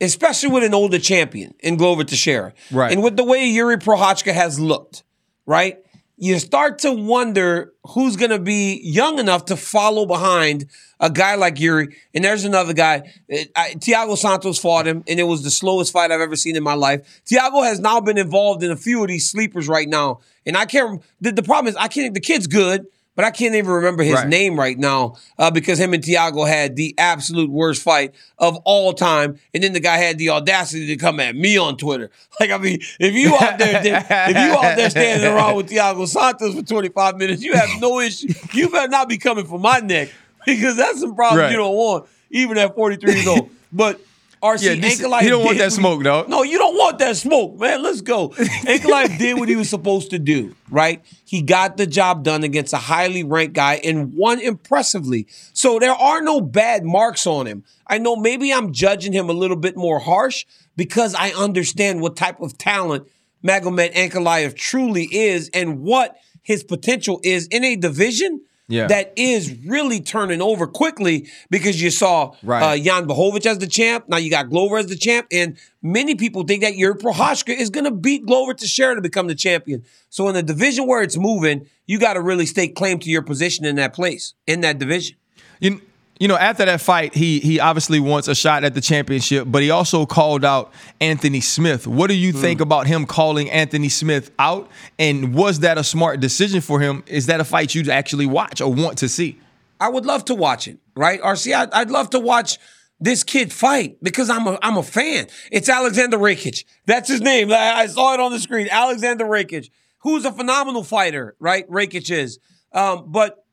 especially 0.00 0.50
with 0.50 0.64
an 0.64 0.74
older 0.74 0.98
champion 0.98 1.54
in 1.60 1.76
Glover 1.76 2.04
Teixeira, 2.04 2.54
right, 2.72 2.92
and 2.92 3.02
with 3.02 3.16
the 3.16 3.24
way 3.24 3.46
Yuri 3.46 3.76
Prochazka 3.76 4.32
has 4.32 4.58
looked, 4.58 5.04
right, 5.46 5.78
you 6.18 6.38
start 6.38 6.78
to 6.80 6.92
wonder 6.92 7.74
who's 7.88 8.16
going 8.16 8.30
to 8.30 8.38
be 8.38 8.80
young 8.82 9.18
enough 9.18 9.46
to 9.46 9.56
follow 9.56 10.06
behind 10.06 10.66
a 10.98 11.10
guy 11.10 11.34
like 11.34 11.60
Yuri. 11.60 11.94
And 12.14 12.24
there's 12.24 12.44
another 12.44 12.72
guy. 12.72 13.12
Uh, 13.30 13.38
I, 13.54 13.74
Thiago 13.74 14.16
Santos 14.16 14.58
fought 14.58 14.86
him, 14.86 15.04
and 15.06 15.20
it 15.20 15.24
was 15.24 15.42
the 15.42 15.50
slowest 15.50 15.92
fight 15.92 16.10
I've 16.10 16.22
ever 16.22 16.36
seen 16.36 16.56
in 16.56 16.62
my 16.62 16.72
life. 16.74 17.22
Thiago 17.26 17.64
has 17.64 17.80
now 17.80 18.00
been 18.00 18.16
involved 18.16 18.62
in 18.62 18.70
a 18.70 18.76
few 18.76 19.02
of 19.02 19.08
these 19.08 19.30
sleepers 19.30 19.68
right 19.68 19.88
now. 19.88 20.20
And 20.46 20.56
I 20.56 20.64
can't, 20.64 21.02
the, 21.20 21.32
the 21.32 21.42
problem 21.42 21.68
is, 21.68 21.76
I 21.76 21.88
can't, 21.88 22.14
the 22.14 22.20
kid's 22.20 22.46
good 22.46 22.86
but 23.16 23.24
I 23.24 23.30
can't 23.30 23.54
even 23.54 23.70
remember 23.70 24.04
his 24.04 24.14
right. 24.14 24.28
name 24.28 24.58
right 24.58 24.78
now 24.78 25.16
uh, 25.38 25.50
because 25.50 25.80
him 25.80 25.94
and 25.94 26.04
Thiago 26.04 26.46
had 26.46 26.76
the 26.76 26.94
absolute 26.98 27.50
worst 27.50 27.82
fight 27.82 28.14
of 28.38 28.56
all 28.64 28.92
time. 28.92 29.38
And 29.54 29.64
then 29.64 29.72
the 29.72 29.80
guy 29.80 29.96
had 29.96 30.18
the 30.18 30.30
audacity 30.30 30.86
to 30.88 30.96
come 30.96 31.18
at 31.18 31.34
me 31.34 31.58
on 31.58 31.76
Twitter. 31.76 32.10
Like, 32.38 32.50
I 32.50 32.58
mean, 32.58 32.80
if 33.00 33.14
you 33.14 33.34
out 33.34 33.58
there, 33.58 33.80
if 33.82 34.36
you 34.36 34.58
out 34.58 34.76
there 34.76 34.90
standing 34.90 35.26
around 35.26 35.56
with 35.56 35.70
Thiago 35.70 36.06
Santos 36.06 36.54
for 36.54 36.62
25 36.62 37.16
minutes, 37.16 37.42
you 37.42 37.54
have 37.54 37.70
no 37.80 37.98
issue. 37.98 38.28
You 38.52 38.68
better 38.68 38.88
not 38.88 39.08
be 39.08 39.16
coming 39.16 39.46
for 39.46 39.58
my 39.58 39.78
neck 39.78 40.10
because 40.44 40.76
that's 40.76 41.00
some 41.00 41.14
problems 41.14 41.40
right. 41.40 41.50
you 41.50 41.56
don't 41.56 41.74
want, 41.74 42.06
even 42.28 42.58
at 42.58 42.74
43 42.74 43.14
years 43.14 43.26
old. 43.26 43.48
But 43.72 43.98
RC 44.46 44.62
yeah, 44.62 44.74
this, 44.80 45.00
Ankalaev 45.00 45.22
You 45.22 45.30
don't 45.30 45.44
want 45.44 45.58
that 45.58 45.72
smoke, 45.72 46.02
though. 46.02 46.24
No, 46.28 46.42
you 46.42 46.58
don't 46.58 46.76
want 46.76 46.98
that 47.00 47.16
smoke, 47.16 47.58
man. 47.58 47.82
Let's 47.82 48.00
go. 48.00 48.28
Ankalaev 48.30 49.18
did 49.18 49.38
what 49.38 49.48
he 49.48 49.56
was 49.56 49.68
supposed 49.68 50.10
to 50.10 50.18
do, 50.18 50.54
right? 50.70 51.04
He 51.24 51.42
got 51.42 51.76
the 51.76 51.86
job 51.86 52.24
done 52.24 52.44
against 52.44 52.72
a 52.72 52.78
highly 52.78 53.24
ranked 53.24 53.54
guy 53.54 53.80
and 53.82 54.14
won 54.14 54.40
impressively. 54.40 55.26
So 55.52 55.78
there 55.78 55.92
are 55.92 56.22
no 56.22 56.40
bad 56.40 56.84
marks 56.84 57.26
on 57.26 57.46
him. 57.46 57.64
I 57.86 57.98
know 57.98 58.16
maybe 58.16 58.52
I'm 58.52 58.72
judging 58.72 59.12
him 59.12 59.28
a 59.28 59.34
little 59.34 59.56
bit 59.56 59.76
more 59.76 59.98
harsh 59.98 60.46
because 60.76 61.14
I 61.14 61.30
understand 61.30 62.00
what 62.00 62.16
type 62.16 62.40
of 62.40 62.56
talent 62.56 63.08
Magomed 63.44 63.94
Ankalaev 63.94 64.56
truly 64.56 65.08
is 65.10 65.50
and 65.52 65.80
what 65.80 66.16
his 66.42 66.64
potential 66.64 67.20
is 67.24 67.46
in 67.48 67.64
a 67.64 67.76
division– 67.76 68.42
yeah. 68.68 68.86
that 68.88 69.12
is 69.16 69.56
really 69.64 70.00
turning 70.00 70.42
over 70.42 70.66
quickly 70.66 71.28
because 71.50 71.80
you 71.80 71.90
saw 71.90 72.34
right. 72.42 72.62
uh, 72.62 72.82
Jan 72.82 73.06
Blachowicz 73.06 73.46
as 73.46 73.58
the 73.58 73.66
champ. 73.66 74.08
Now 74.08 74.16
you 74.16 74.30
got 74.30 74.50
Glover 74.50 74.78
as 74.78 74.86
the 74.86 74.96
champ. 74.96 75.26
And 75.30 75.56
many 75.82 76.14
people 76.14 76.42
think 76.44 76.62
that 76.62 76.76
Yuri 76.76 76.94
Prochazka 76.94 77.56
is 77.56 77.70
going 77.70 77.84
to 77.84 77.92
beat 77.92 78.26
Glover 78.26 78.54
to 78.54 78.66
share 78.66 78.94
to 78.94 79.00
become 79.00 79.28
the 79.28 79.34
champion. 79.34 79.84
So 80.10 80.28
in 80.28 80.34
the 80.34 80.42
division 80.42 80.86
where 80.86 81.02
it's 81.02 81.16
moving, 81.16 81.68
you 81.86 82.00
got 82.00 82.14
to 82.14 82.20
really 82.20 82.46
stake 82.46 82.74
claim 82.74 82.98
to 83.00 83.10
your 83.10 83.22
position 83.22 83.64
in 83.64 83.76
that 83.76 83.94
place, 83.94 84.34
in 84.46 84.62
that 84.62 84.78
division. 84.78 85.16
You, 85.60 85.80
you 86.18 86.28
know, 86.28 86.36
after 86.36 86.64
that 86.64 86.80
fight, 86.80 87.14
he 87.14 87.40
he 87.40 87.60
obviously 87.60 88.00
wants 88.00 88.26
a 88.28 88.34
shot 88.34 88.64
at 88.64 88.74
the 88.74 88.80
championship, 88.80 89.46
but 89.50 89.62
he 89.62 89.70
also 89.70 90.06
called 90.06 90.44
out 90.44 90.72
Anthony 91.00 91.40
Smith. 91.40 91.86
What 91.86 92.08
do 92.08 92.14
you 92.14 92.32
mm. 92.32 92.40
think 92.40 92.60
about 92.60 92.86
him 92.86 93.04
calling 93.04 93.50
Anthony 93.50 93.90
Smith 93.90 94.30
out? 94.38 94.70
And 94.98 95.34
was 95.34 95.60
that 95.60 95.76
a 95.76 95.84
smart 95.84 96.20
decision 96.20 96.62
for 96.62 96.80
him? 96.80 97.04
Is 97.06 97.26
that 97.26 97.40
a 97.40 97.44
fight 97.44 97.74
you'd 97.74 97.90
actually 97.90 98.26
watch 98.26 98.60
or 98.60 98.72
want 98.72 98.98
to 98.98 99.08
see? 99.08 99.38
I 99.78 99.90
would 99.90 100.06
love 100.06 100.24
to 100.26 100.34
watch 100.34 100.68
it, 100.68 100.78
right? 100.94 101.20
RC, 101.20 101.54
I'd, 101.54 101.70
I'd 101.72 101.90
love 101.90 102.08
to 102.10 102.20
watch 102.20 102.58
this 102.98 103.22
kid 103.22 103.52
fight 103.52 103.98
because 104.02 104.30
I'm 104.30 104.46
a 104.46 104.58
I'm 104.62 104.78
a 104.78 104.82
fan. 104.82 105.26
It's 105.52 105.68
Alexander 105.68 106.16
Rakic. 106.16 106.64
That's 106.86 107.08
his 107.08 107.20
name. 107.20 107.52
I 107.52 107.86
saw 107.86 108.14
it 108.14 108.20
on 108.20 108.32
the 108.32 108.40
screen. 108.40 108.68
Alexander 108.70 109.26
Rakic, 109.26 109.70
who's 109.98 110.24
a 110.24 110.32
phenomenal 110.32 110.82
fighter, 110.82 111.36
right? 111.38 111.68
Rakic 111.68 112.10
is. 112.10 112.38
Um, 112.72 113.10
but 113.10 113.45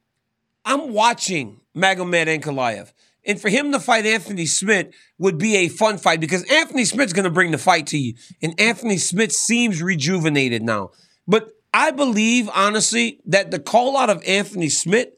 I'm 0.65 0.93
watching 0.93 1.61
Magomed 1.75 2.27
Ankalaev. 2.27 2.91
And 3.25 3.39
for 3.39 3.49
him 3.49 3.71
to 3.71 3.79
fight 3.79 4.05
Anthony 4.05 4.45
Smith 4.45 4.93
would 5.17 5.37
be 5.37 5.55
a 5.57 5.69
fun 5.69 5.97
fight 5.97 6.19
because 6.19 6.43
Anthony 6.51 6.85
Smith's 6.85 7.13
going 7.13 7.23
to 7.23 7.31
bring 7.31 7.51
the 7.51 7.57
fight 7.57 7.87
to 7.87 7.97
you. 7.97 8.15
And 8.41 8.59
Anthony 8.59 8.97
Smith 8.97 9.31
seems 9.31 9.81
rejuvenated 9.81 10.61
now. 10.61 10.91
But 11.27 11.49
I 11.73 11.91
believe, 11.91 12.49
honestly, 12.53 13.21
that 13.25 13.51
the 13.51 13.59
call 13.59 13.97
out 13.97 14.09
of 14.09 14.21
Anthony 14.27 14.69
Smith 14.69 15.09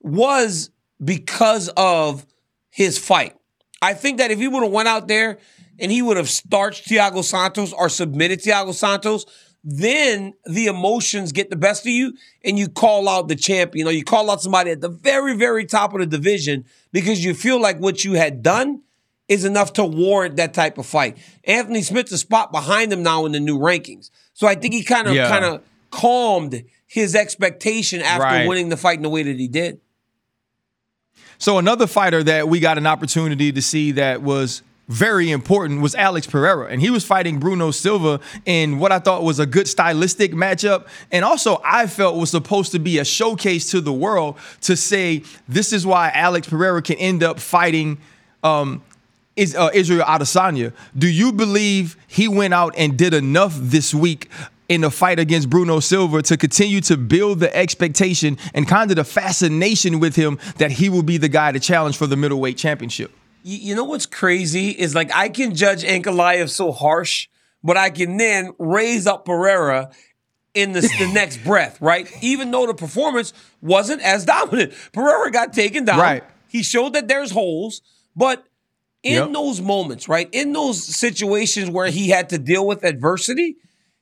was 0.00 0.70
because 1.02 1.68
of 1.76 2.26
his 2.70 2.98
fight. 2.98 3.36
I 3.80 3.94
think 3.94 4.18
that 4.18 4.30
if 4.30 4.38
he 4.38 4.48
would 4.48 4.62
have 4.62 4.72
went 4.72 4.88
out 4.88 5.08
there 5.08 5.38
and 5.78 5.92
he 5.92 6.02
would 6.02 6.16
have 6.16 6.28
starched 6.28 6.88
Thiago 6.88 7.22
Santos 7.22 7.72
or 7.72 7.88
submitted 7.88 8.40
Thiago 8.40 8.74
Santos, 8.74 9.26
then 9.64 10.34
the 10.44 10.66
emotions 10.66 11.32
get 11.32 11.48
the 11.48 11.56
best 11.56 11.84
of 11.84 11.90
you 11.90 12.12
and 12.44 12.58
you 12.58 12.68
call 12.68 13.08
out 13.08 13.28
the 13.28 13.34
champion 13.34 13.86
or 13.86 13.92
you 13.92 14.04
call 14.04 14.30
out 14.30 14.42
somebody 14.42 14.70
at 14.70 14.82
the 14.82 14.90
very, 14.90 15.34
very 15.34 15.64
top 15.64 15.94
of 15.94 16.00
the 16.00 16.06
division 16.06 16.66
because 16.92 17.24
you 17.24 17.32
feel 17.32 17.60
like 17.60 17.78
what 17.78 18.04
you 18.04 18.12
had 18.12 18.42
done 18.42 18.82
is 19.26 19.46
enough 19.46 19.72
to 19.72 19.84
warrant 19.84 20.36
that 20.36 20.52
type 20.52 20.76
of 20.76 20.84
fight. 20.84 21.16
Anthony 21.44 21.80
Smith's 21.80 22.12
a 22.12 22.18
spot 22.18 22.52
behind 22.52 22.92
him 22.92 23.02
now 23.02 23.24
in 23.24 23.32
the 23.32 23.40
new 23.40 23.58
rankings. 23.58 24.10
So 24.34 24.46
I 24.46 24.54
think 24.54 24.74
he 24.74 24.84
kind 24.84 25.08
of 25.08 25.14
yeah. 25.14 25.28
kind 25.28 25.46
of 25.46 25.62
calmed 25.90 26.62
his 26.86 27.14
expectation 27.14 28.02
after 28.02 28.22
right. 28.22 28.46
winning 28.46 28.68
the 28.68 28.76
fight 28.76 28.98
in 28.98 29.02
the 29.02 29.08
way 29.08 29.22
that 29.22 29.36
he 29.36 29.48
did. 29.48 29.80
So 31.38 31.58
another 31.58 31.86
fighter 31.86 32.22
that 32.22 32.48
we 32.48 32.60
got 32.60 32.76
an 32.76 32.86
opportunity 32.86 33.50
to 33.50 33.62
see 33.62 33.92
that 33.92 34.22
was 34.22 34.62
very 34.88 35.30
important 35.30 35.80
was 35.80 35.94
Alex 35.94 36.26
Pereira, 36.26 36.66
and 36.66 36.80
he 36.80 36.90
was 36.90 37.04
fighting 37.04 37.38
Bruno 37.38 37.70
Silva 37.70 38.20
in 38.44 38.78
what 38.78 38.92
I 38.92 38.98
thought 38.98 39.22
was 39.22 39.38
a 39.38 39.46
good 39.46 39.66
stylistic 39.66 40.32
matchup, 40.32 40.86
and 41.10 41.24
also 41.24 41.60
I 41.64 41.86
felt 41.86 42.16
was 42.16 42.30
supposed 42.30 42.72
to 42.72 42.78
be 42.78 42.98
a 42.98 43.04
showcase 43.04 43.70
to 43.70 43.80
the 43.80 43.92
world 43.92 44.36
to 44.62 44.76
say 44.76 45.22
this 45.48 45.72
is 45.72 45.86
why 45.86 46.10
Alex 46.14 46.48
Pereira 46.48 46.82
can 46.82 46.96
end 46.96 47.22
up 47.22 47.40
fighting. 47.40 47.98
Um, 48.42 48.82
is 49.36 49.56
uh, 49.56 49.68
Israel 49.74 50.04
Adesanya. 50.04 50.72
Do 50.96 51.08
you 51.08 51.32
believe 51.32 51.96
he 52.06 52.28
went 52.28 52.54
out 52.54 52.72
and 52.76 52.96
did 52.96 53.12
enough 53.12 53.56
this 53.56 53.92
week 53.92 54.30
in 54.68 54.82
the 54.82 54.90
fight 54.90 55.18
against 55.18 55.50
Bruno 55.50 55.80
Silva 55.80 56.22
to 56.22 56.36
continue 56.36 56.80
to 56.82 56.96
build 56.96 57.40
the 57.40 57.54
expectation 57.54 58.38
and 58.54 58.68
kind 58.68 58.92
of 58.92 58.96
the 58.96 59.02
fascination 59.04 59.98
with 59.98 60.14
him 60.14 60.38
that 60.58 60.70
he 60.70 60.88
will 60.88 61.02
be 61.02 61.16
the 61.16 61.28
guy 61.28 61.50
to 61.50 61.58
challenge 61.58 61.96
for 61.96 62.06
the 62.06 62.16
middleweight 62.16 62.56
championship? 62.56 63.10
You 63.44 63.74
know 63.74 63.84
what's 63.84 64.06
crazy 64.06 64.70
is 64.70 64.94
like 64.94 65.14
I 65.14 65.28
can 65.28 65.54
judge 65.54 65.84
Ankalaev 65.84 66.48
so 66.48 66.72
harsh, 66.72 67.28
but 67.62 67.76
I 67.76 67.90
can 67.90 68.16
then 68.16 68.54
raise 68.58 69.06
up 69.06 69.26
Pereira 69.26 69.90
in 70.54 70.72
the, 70.72 70.80
the 70.80 71.10
next 71.14 71.44
breath, 71.44 71.80
right? 71.80 72.10
Even 72.22 72.50
though 72.50 72.66
the 72.66 72.74
performance 72.74 73.34
wasn't 73.60 74.00
as 74.02 74.24
dominant. 74.24 74.72
Pereira 74.92 75.30
got 75.30 75.52
taken 75.52 75.84
down. 75.84 75.98
Right. 75.98 76.24
He 76.48 76.62
showed 76.62 76.94
that 76.94 77.06
there's 77.06 77.32
holes, 77.32 77.82
but 78.16 78.46
in 79.02 79.14
yep. 79.14 79.32
those 79.32 79.60
moments, 79.60 80.08
right? 80.08 80.28
In 80.32 80.52
those 80.52 80.82
situations 80.82 81.68
where 81.68 81.88
he 81.88 82.08
had 82.08 82.30
to 82.30 82.38
deal 82.38 82.66
with 82.66 82.82
adversity, 82.82 83.56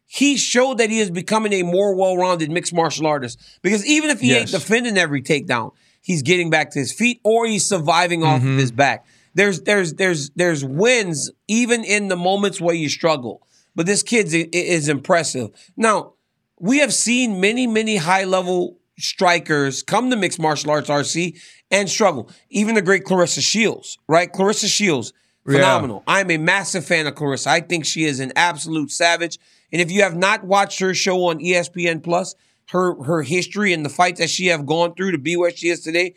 he 0.06 0.36
showed 0.36 0.78
that 0.78 0.88
he 0.88 1.00
is 1.00 1.10
becoming 1.10 1.52
a 1.54 1.62
more 1.64 1.96
well-rounded 1.96 2.50
mixed 2.50 2.72
martial 2.72 3.08
artist. 3.08 3.40
Because 3.62 3.84
even 3.86 4.10
if 4.10 4.20
he 4.20 4.28
yes. 4.28 4.40
ain't 4.40 4.50
defending 4.50 4.98
every 4.98 5.22
takedown, 5.22 5.72
he's 6.00 6.22
getting 6.22 6.50
back 6.50 6.70
to 6.72 6.78
his 6.78 6.92
feet 6.92 7.20
or 7.24 7.46
he's 7.46 7.66
surviving 7.66 8.22
off 8.22 8.42
mm-hmm. 8.42 8.52
of 8.52 8.58
his 8.58 8.70
back 8.70 9.04
there's 9.34 9.62
there's 9.62 9.94
there's 9.94 10.30
there's 10.30 10.64
wins 10.64 11.30
even 11.48 11.84
in 11.84 12.08
the 12.08 12.16
moments 12.16 12.60
where 12.60 12.74
you 12.74 12.88
struggle. 12.88 13.46
But 13.74 13.86
this 13.86 14.02
kid 14.02 14.28
is 14.52 14.88
impressive. 14.88 15.50
Now, 15.76 16.14
we 16.60 16.78
have 16.78 16.92
seen 16.92 17.40
many 17.40 17.66
many 17.66 17.96
high 17.96 18.24
level 18.24 18.78
strikers 18.98 19.82
come 19.82 20.10
to 20.10 20.16
mixed 20.16 20.38
martial 20.38 20.70
arts 20.70 20.88
RC 20.88 21.40
and 21.70 21.88
struggle. 21.88 22.30
Even 22.50 22.74
the 22.74 22.82
great 22.82 23.04
Claressa 23.04 23.40
Shields, 23.40 23.98
right? 24.06 24.32
Claressa 24.32 24.68
Shields, 24.68 25.12
phenomenal. 25.44 26.04
Yeah. 26.06 26.14
I'm 26.14 26.30
a 26.30 26.36
massive 26.36 26.84
fan 26.84 27.06
of 27.06 27.14
Claressa. 27.14 27.46
I 27.46 27.60
think 27.60 27.84
she 27.84 28.04
is 28.04 28.20
an 28.20 28.32
absolute 28.36 28.90
savage. 28.90 29.38
And 29.72 29.80
if 29.80 29.90
you 29.90 30.02
have 30.02 30.16
not 30.16 30.44
watched 30.44 30.80
her 30.80 30.92
show 30.92 31.24
on 31.24 31.38
ESPN 31.38 32.02
Plus, 32.02 32.34
her 32.68 33.02
her 33.02 33.22
history 33.22 33.72
and 33.72 33.84
the 33.84 33.90
fights 33.90 34.20
that 34.20 34.30
she 34.30 34.46
have 34.46 34.66
gone 34.66 34.94
through 34.94 35.12
to 35.12 35.18
be 35.18 35.36
where 35.36 35.50
she 35.50 35.68
is 35.68 35.80
today, 35.80 36.14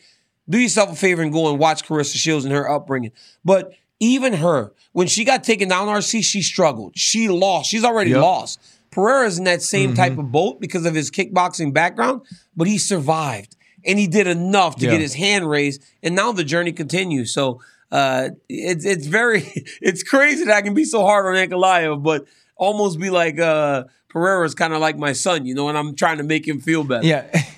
do 0.50 0.60
yourself 0.60 0.92
a 0.92 0.96
favor 0.96 1.22
and 1.22 1.32
go 1.32 1.50
and 1.50 1.60
watch 1.60 1.86
Claressa 1.86 2.16
Shields 2.16 2.46
and 2.46 2.54
her 2.54 2.70
upbringing. 2.70 3.12
But 3.44 3.74
even 4.00 4.34
her, 4.34 4.74
when 4.92 5.08
she 5.08 5.24
got 5.24 5.44
taken 5.44 5.70
down 5.70 5.88
RC, 5.88 6.24
she 6.24 6.42
struggled. 6.42 6.94
She 6.98 7.28
lost. 7.28 7.70
She's 7.70 7.84
already 7.84 8.12
yep. 8.12 8.22
lost. 8.22 8.60
Pereira's 8.92 9.38
in 9.38 9.44
that 9.44 9.62
same 9.62 9.90
mm-hmm. 9.90 9.98
type 9.98 10.18
of 10.18 10.32
boat 10.32 10.62
because 10.62 10.86
of 10.86 10.96
his 10.96 11.12
kickboxing 11.12 11.74
background, 11.74 12.22
but 12.56 12.68
he 12.68 12.78
survived 12.78 13.56
and 13.86 14.00
he 14.00 14.08
did 14.08 14.28
enough 14.28 14.78
to 14.78 14.86
yeah. 14.86 14.92
get 14.92 15.02
his 15.02 15.14
hand 15.14 15.50
raised, 15.50 15.84
and 16.02 16.16
now 16.16 16.32
the 16.32 16.44
journey 16.44 16.72
continues. 16.72 17.34
So 17.34 17.62
uh, 17.92 18.30
it's 18.50 18.86
it's 18.86 19.06
very 19.06 19.42
it's 19.82 20.04
crazy 20.04 20.46
that 20.46 20.56
I 20.56 20.62
can 20.62 20.74
be 20.74 20.86
so 20.86 21.02
hard 21.04 21.26
on 21.26 21.36
Ankalaev, 21.36 22.02
but 22.04 22.26
almost 22.56 23.00
be 23.00 23.10
like 23.10 23.40
uh, 23.40 23.84
Pereira's 24.10 24.56
kind 24.56 24.74
of 24.74 24.80
like 24.80 24.98
my 24.98 25.14
son, 25.14 25.46
you 25.46 25.54
know, 25.54 25.70
and 25.70 25.78
I'm 25.78 25.96
trying 25.96 26.18
to 26.18 26.24
make 26.24 26.48
him 26.48 26.60
feel 26.60 26.84
better. 26.84 27.06
Yeah. 27.06 27.26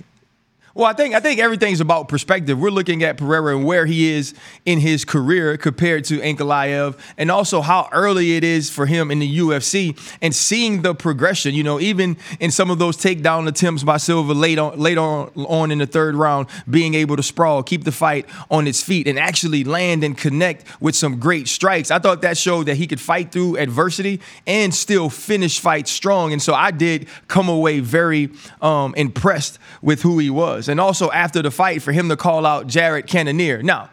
Well, 0.78 0.86
I 0.86 0.94
think 0.94 1.16
I 1.16 1.20
think 1.20 1.40
everything's 1.40 1.82
about 1.82 2.08
perspective. 2.08 2.60
We're 2.60 2.70
looking 2.70 3.02
at 3.02 3.18
Pereira 3.18 3.58
and 3.58 3.66
where 3.66 3.88
he 3.88 4.12
is 4.12 4.36
in 4.64 4.80
his 4.80 5.06
career 5.06 5.58
compared 5.58 6.06
to 6.06 6.20
Ankalaev, 6.20 7.00
and 7.18 7.32
also 7.32 7.62
how 7.62 7.90
early 7.92 8.36
it 8.36 8.44
is 8.44 8.70
for 8.70 8.86
him 8.86 9.10
in 9.10 9.18
the 9.18 9.40
UFC, 9.40 9.98
and 10.22 10.36
seeing 10.36 10.84
the 10.84 10.94
progression. 10.94 11.56
You 11.56 11.64
know, 11.64 11.80
even 11.80 12.16
in 12.40 12.52
some 12.52 12.70
of 12.70 12.78
those 12.78 12.96
takedown 12.96 13.48
attempts 13.48 13.82
by 13.82 13.98
Silva 13.98 14.34
late 14.34 14.60
on 14.60 14.78
late 14.78 15.00
on, 15.00 15.32
on 15.36 15.72
in 15.72 15.80
the 15.80 15.88
third 15.88 16.14
round, 16.14 16.46
being 16.70 16.94
able 16.94 17.16
to 17.16 17.24
sprawl, 17.24 17.64
keep 17.64 17.84
the 17.84 17.92
fight 17.92 18.28
on 18.52 18.68
its 18.68 18.84
feet, 18.84 19.08
and 19.08 19.18
actually 19.18 19.64
land 19.64 20.04
and 20.04 20.16
connect 20.16 20.64
with 20.80 20.96
some 20.96 21.18
great 21.20 21.48
strikes. 21.48 21.90
I 21.90 21.98
thought 21.98 22.22
that 22.22 22.38
showed 22.38 22.68
that 22.68 22.78
he 22.78 22.86
could 22.86 23.02
fight 23.02 23.32
through 23.32 23.58
adversity 23.58 24.22
and 24.46 24.72
still 24.76 25.10
finish 25.10 25.60
fights 25.60 25.90
strong. 25.90 26.34
And 26.34 26.42
so 26.42 26.54
I 26.54 26.70
did 26.70 27.08
come 27.28 27.50
away 27.50 27.80
very 27.80 28.30
um, 28.62 28.94
impressed 28.94 29.58
with 29.82 30.04
who 30.04 30.20
he 30.20 30.30
was 30.30 30.67
and 30.70 30.80
also 30.80 31.12
after 31.12 31.42
the 31.42 31.52
fight 31.52 31.82
for 31.82 31.92
him 31.92 32.10
to 32.10 32.18
call 32.18 32.46
out 32.46 32.68
Jared 32.68 33.08
Cannonier. 33.08 33.62
Now, 33.64 33.90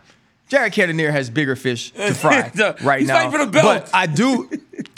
Jared 0.49 0.73
Cannonier 0.73 1.11
has 1.11 1.31
bigger 1.31 1.57
fish 1.57 1.91
to 1.93 2.15
fry 2.15 2.51
right 2.83 3.01
he's 3.01 3.09
now. 3.09 3.31
For 3.31 3.39
the 3.39 3.51
belt. 3.51 3.87
But 3.87 3.91
I 3.95 4.07
do, 4.07 4.49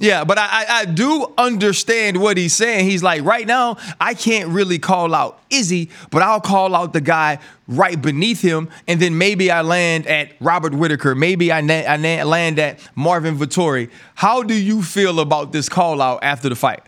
yeah, 0.01 0.25
but 0.25 0.39
I, 0.39 0.67
I 0.69 0.85
do 0.85 1.33
understand 1.39 2.21
what 2.21 2.37
he's 2.37 2.55
saying. 2.55 2.87
He's 2.87 3.03
like, 3.03 3.25
right 3.25 3.47
now, 3.47 3.77
I 4.01 4.15
can't 4.15 4.49
really 4.51 4.79
call 4.79 5.15
out 5.15 5.41
Izzy, 5.49 5.91
but 6.11 6.23
I'll 6.23 6.41
call 6.41 6.75
out 6.75 6.93
the 6.93 7.01
guy 7.01 7.39
right 7.69 8.01
beneath 8.01 8.43
him, 8.43 8.69
and 8.89 9.01
then 9.01 9.17
maybe 9.19 9.51
I 9.51 9.63
land 9.63 10.07
at 10.07 10.33
Robert 10.41 10.75
Whitaker. 10.75 11.15
Maybe 11.15 11.53
I, 11.53 11.61
na- 11.61 11.85
I 11.87 11.97
na- 11.97 12.25
land 12.25 12.59
at 12.59 12.81
Marvin 12.95 13.37
Vettori. 13.39 13.89
How 14.17 14.43
do 14.43 14.55
you 14.55 14.83
feel 14.83 15.21
about 15.21 15.53
this 15.53 15.69
call 15.69 16.03
out 16.03 16.21
after 16.23 16.49
the 16.49 16.57
fight? 16.57 16.83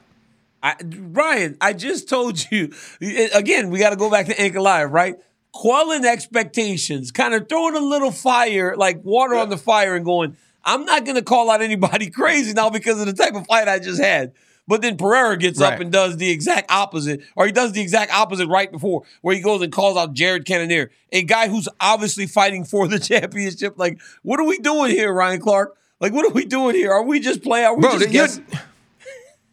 I, 0.62 0.77
Ryan, 0.83 1.57
I 1.61 1.73
just 1.73 2.09
told 2.09 2.50
you 2.50 2.73
again. 3.00 3.71
We 3.71 3.79
got 3.79 3.91
to 3.91 3.97
go 3.97 4.11
back 4.11 4.27
to 4.27 4.35
Ankalaev, 4.35 4.91
right? 4.93 5.17
Quelling 5.53 6.05
expectations, 6.05 7.11
kind 7.11 7.35
of 7.35 7.49
throwing 7.49 7.77
a 7.77 7.81
little 7.81 8.11
fire, 8.11 8.75
like 8.77 9.05
water 9.05 9.35
on 9.35 9.49
the 9.49 9.57
fire, 9.57 9.95
and 9.95 10.05
going. 10.05 10.37
I'm 10.65 10.85
not 10.85 11.05
going 11.05 11.15
to 11.15 11.23
call 11.23 11.50
out 11.50 11.62
anybody 11.62 12.11
crazy 12.11 12.53
now 12.53 12.71
because 12.71 13.00
of 13.00 13.07
the 13.07 13.12
type 13.12 13.35
of 13.35 13.47
fight 13.47 13.69
I 13.69 13.79
just 13.79 14.00
had. 14.00 14.33
But 14.67 14.83
then 14.83 14.99
Pereira 14.99 15.38
gets 15.38 15.59
right. 15.61 15.73
up 15.73 15.81
and 15.81 15.91
does 15.91 16.19
the 16.19 16.31
exact 16.31 16.71
opposite, 16.71 17.23
or 17.35 17.47
he 17.47 17.53
does 17.53 17.73
the 17.73 17.81
exact 17.81 18.12
opposite 18.12 18.49
right 18.49 18.71
before, 18.71 19.05
where 19.23 19.35
he 19.35 19.41
goes 19.41 19.62
and 19.62 19.73
calls 19.73 19.97
out 19.97 20.12
Jared 20.12 20.45
Cannonier, 20.45 20.91
a 21.11 21.23
guy 21.23 21.49
who's 21.49 21.69
obviously 21.81 22.27
fighting 22.27 22.65
for 22.65 22.87
the 22.87 22.99
championship. 23.00 23.79
Like, 23.79 23.99
what 24.23 24.38
are 24.38 24.45
we 24.45 24.59
doing 24.59 24.91
here, 24.91 25.11
Ryan 25.11 25.41
Clark? 25.41 25.75
Like, 26.00 26.12
what 26.12 26.27
are 26.27 26.33
we 26.33 26.45
doing 26.45 26.77
here? 26.77 26.93
Are 26.93 27.03
we 27.03 27.19
just 27.19 27.43
playing? 27.43 27.67
Are 27.67 27.75
we 27.75 27.81
Bro, 27.81 27.99
just 27.99 28.11
guessing? 28.11 28.47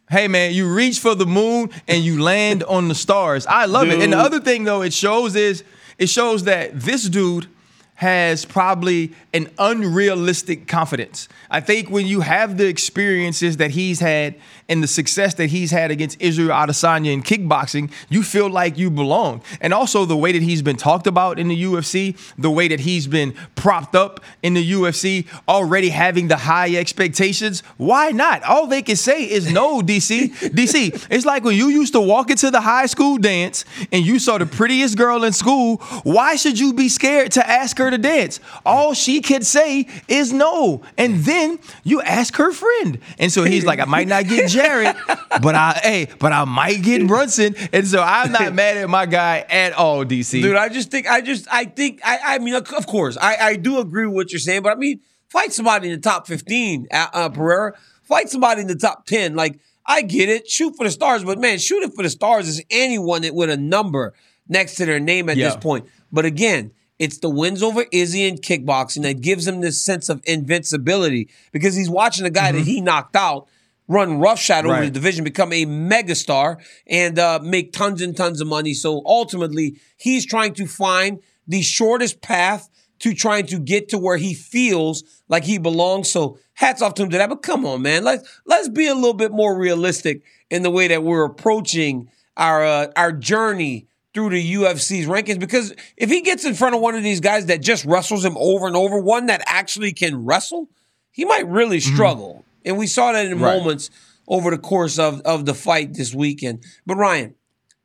Hey 0.08 0.28
man, 0.28 0.52
you 0.52 0.72
reach 0.72 1.00
for 1.00 1.14
the 1.16 1.26
moon 1.26 1.70
and 1.88 2.04
you 2.04 2.22
land 2.22 2.62
on 2.64 2.88
the 2.88 2.94
stars. 2.94 3.44
I 3.46 3.66
love 3.66 3.86
dude. 3.86 3.94
it. 3.94 4.02
And 4.02 4.12
the 4.12 4.18
other 4.18 4.40
thing 4.40 4.64
though, 4.64 4.82
it 4.82 4.92
shows 4.92 5.34
is 5.34 5.64
it 5.98 6.08
shows 6.08 6.44
that 6.44 6.78
this 6.80 7.08
dude 7.08 7.48
has 7.96 8.44
probably 8.44 9.12
an 9.32 9.48
unrealistic 9.58 10.68
confidence. 10.68 11.28
I 11.50 11.60
think 11.60 11.88
when 11.88 12.06
you 12.06 12.20
have 12.20 12.58
the 12.58 12.66
experiences 12.66 13.56
that 13.56 13.70
he's 13.70 14.00
had 14.00 14.34
and 14.68 14.82
the 14.82 14.86
success 14.86 15.32
that 15.34 15.46
he's 15.46 15.70
had 15.70 15.90
against 15.90 16.20
Israel 16.20 16.50
Adesanya 16.50 17.10
in 17.10 17.22
kickboxing, 17.22 17.90
you 18.10 18.22
feel 18.22 18.50
like 18.50 18.76
you 18.76 18.90
belong. 18.90 19.40
And 19.62 19.72
also 19.72 20.04
the 20.04 20.16
way 20.16 20.32
that 20.32 20.42
he's 20.42 20.60
been 20.60 20.76
talked 20.76 21.06
about 21.06 21.38
in 21.38 21.48
the 21.48 21.62
UFC, 21.64 22.18
the 22.36 22.50
way 22.50 22.68
that 22.68 22.80
he's 22.80 23.06
been 23.06 23.34
propped 23.54 23.94
up 23.94 24.20
in 24.42 24.52
the 24.52 24.72
UFC, 24.72 25.26
already 25.48 25.88
having 25.88 26.28
the 26.28 26.36
high 26.36 26.76
expectations. 26.76 27.60
Why 27.78 28.10
not? 28.10 28.42
All 28.42 28.66
they 28.66 28.82
can 28.82 28.96
say 28.96 29.24
is 29.24 29.50
no, 29.50 29.80
DC. 29.80 30.34
DC, 30.50 31.06
it's 31.08 31.24
like 31.24 31.44
when 31.44 31.56
you 31.56 31.68
used 31.68 31.94
to 31.94 32.00
walk 32.00 32.30
into 32.30 32.50
the 32.50 32.60
high 32.60 32.86
school 32.86 33.16
dance 33.16 33.64
and 33.90 34.04
you 34.04 34.18
saw 34.18 34.36
the 34.36 34.44
prettiest 34.44 34.98
girl 34.98 35.24
in 35.24 35.32
school, 35.32 35.78
why 36.02 36.36
should 36.36 36.58
you 36.58 36.74
be 36.74 36.90
scared 36.90 37.32
to 37.32 37.48
ask 37.48 37.78
her 37.78 37.85
to 37.90 37.98
dance? 37.98 38.40
All 38.64 38.94
she 38.94 39.20
could 39.20 39.44
say 39.44 39.86
is 40.08 40.32
no. 40.32 40.82
And 40.96 41.24
then 41.24 41.58
you 41.84 42.00
ask 42.02 42.36
her 42.36 42.52
friend. 42.52 42.98
And 43.18 43.30
so 43.32 43.44
he's 43.44 43.64
like, 43.64 43.80
I 43.80 43.84
might 43.84 44.08
not 44.08 44.26
get 44.26 44.50
Jared, 44.50 44.96
but 45.42 45.54
I 45.54 45.80
hey, 45.82 46.08
but 46.18 46.32
I 46.32 46.44
might 46.44 46.82
get 46.82 47.06
Brunson. 47.06 47.54
And 47.72 47.86
so 47.86 48.02
I'm 48.02 48.32
not 48.32 48.54
mad 48.54 48.76
at 48.76 48.88
my 48.88 49.06
guy 49.06 49.44
at 49.48 49.72
all, 49.72 50.04
DC. 50.04 50.42
Dude, 50.42 50.56
I 50.56 50.68
just 50.68 50.90
think 50.90 51.08
I 51.08 51.20
just 51.20 51.46
I 51.50 51.64
think 51.64 52.00
I 52.04 52.18
I 52.22 52.38
mean 52.38 52.54
of 52.54 52.86
course 52.86 53.16
I 53.20 53.36
I 53.36 53.56
do 53.56 53.78
agree 53.78 54.06
with 54.06 54.14
what 54.14 54.32
you're 54.32 54.38
saying, 54.38 54.62
but 54.62 54.72
I 54.72 54.76
mean 54.76 55.00
fight 55.28 55.52
somebody 55.52 55.90
in 55.90 55.94
the 55.94 56.00
top 56.00 56.26
15, 56.26 56.88
uh, 56.90 57.06
uh, 57.12 57.28
Pereira. 57.28 57.74
Fight 58.02 58.28
somebody 58.28 58.60
in 58.60 58.68
the 58.68 58.76
top 58.76 59.06
10. 59.06 59.34
Like 59.34 59.58
I 59.84 60.02
get 60.02 60.28
it, 60.28 60.48
shoot 60.48 60.74
for 60.76 60.84
the 60.84 60.90
stars, 60.90 61.24
but 61.24 61.38
man, 61.38 61.58
shooting 61.58 61.90
for 61.90 62.02
the 62.02 62.10
stars 62.10 62.48
is 62.48 62.62
anyone 62.70 63.22
that 63.22 63.34
with 63.34 63.50
a 63.50 63.56
number 63.56 64.14
next 64.48 64.76
to 64.76 64.86
their 64.86 65.00
name 65.00 65.28
at 65.28 65.36
yeah. 65.36 65.48
this 65.48 65.56
point. 65.56 65.86
But 66.12 66.24
again, 66.24 66.72
it's 66.98 67.18
the 67.18 67.30
wins 67.30 67.62
over 67.62 67.84
Izzy 67.92 68.26
in 68.26 68.36
kickboxing 68.36 69.02
that 69.02 69.20
gives 69.20 69.46
him 69.46 69.60
this 69.60 69.80
sense 69.80 70.08
of 70.08 70.22
invincibility 70.24 71.28
because 71.52 71.74
he's 71.74 71.90
watching 71.90 72.26
a 72.26 72.30
guy 72.30 72.48
mm-hmm. 72.48 72.58
that 72.58 72.64
he 72.64 72.80
knocked 72.80 73.16
out 73.16 73.48
run 73.88 74.18
roughshod 74.18 74.66
over 74.66 74.84
the 74.84 74.90
division, 74.90 75.24
become 75.24 75.52
a 75.52 75.64
megastar, 75.64 76.56
and 76.86 77.18
uh, 77.18 77.38
make 77.42 77.72
tons 77.72 78.02
and 78.02 78.16
tons 78.16 78.40
of 78.40 78.48
money. 78.48 78.74
So 78.74 79.02
ultimately, 79.06 79.78
he's 79.96 80.26
trying 80.26 80.54
to 80.54 80.66
find 80.66 81.20
the 81.46 81.62
shortest 81.62 82.20
path 82.20 82.68
to 82.98 83.14
trying 83.14 83.46
to 83.46 83.58
get 83.58 83.88
to 83.90 83.98
where 83.98 84.16
he 84.16 84.34
feels 84.34 85.22
like 85.28 85.44
he 85.44 85.58
belongs. 85.58 86.10
So 86.10 86.38
hats 86.54 86.82
off 86.82 86.94
to 86.94 87.02
him 87.02 87.10
to 87.10 87.18
that. 87.18 87.28
But 87.28 87.42
come 87.42 87.64
on, 87.66 87.82
man, 87.82 88.04
let's 88.04 88.40
let's 88.46 88.68
be 88.68 88.86
a 88.86 88.94
little 88.94 89.14
bit 89.14 89.32
more 89.32 89.56
realistic 89.56 90.22
in 90.50 90.62
the 90.62 90.70
way 90.70 90.88
that 90.88 91.02
we're 91.02 91.24
approaching 91.24 92.10
our 92.36 92.64
uh, 92.64 92.86
our 92.96 93.12
journey 93.12 93.88
through 94.16 94.30
the 94.30 94.54
UFC's 94.54 95.06
rankings. 95.06 95.38
Because 95.38 95.74
if 95.94 96.08
he 96.08 96.22
gets 96.22 96.46
in 96.46 96.54
front 96.54 96.74
of 96.74 96.80
one 96.80 96.94
of 96.94 97.02
these 97.02 97.20
guys 97.20 97.46
that 97.46 97.60
just 97.60 97.84
wrestles 97.84 98.24
him 98.24 98.34
over 98.38 98.66
and 98.66 98.74
over, 98.74 98.98
one 98.98 99.26
that 99.26 99.42
actually 99.44 99.92
can 99.92 100.24
wrestle, 100.24 100.70
he 101.12 101.26
might 101.26 101.46
really 101.46 101.76
mm-hmm. 101.76 101.94
struggle. 101.94 102.32
Mm-hmm. 102.32 102.68
And 102.68 102.78
we 102.78 102.86
saw 102.86 103.12
that 103.12 103.26
in 103.26 103.38
right. 103.38 103.58
moments 103.58 103.90
over 104.26 104.50
the 104.50 104.56
course 104.56 104.98
of, 104.98 105.20
of 105.20 105.44
the 105.44 105.52
fight 105.52 105.92
this 105.92 106.14
weekend. 106.14 106.64
But 106.86 106.96
Ryan, 106.96 107.34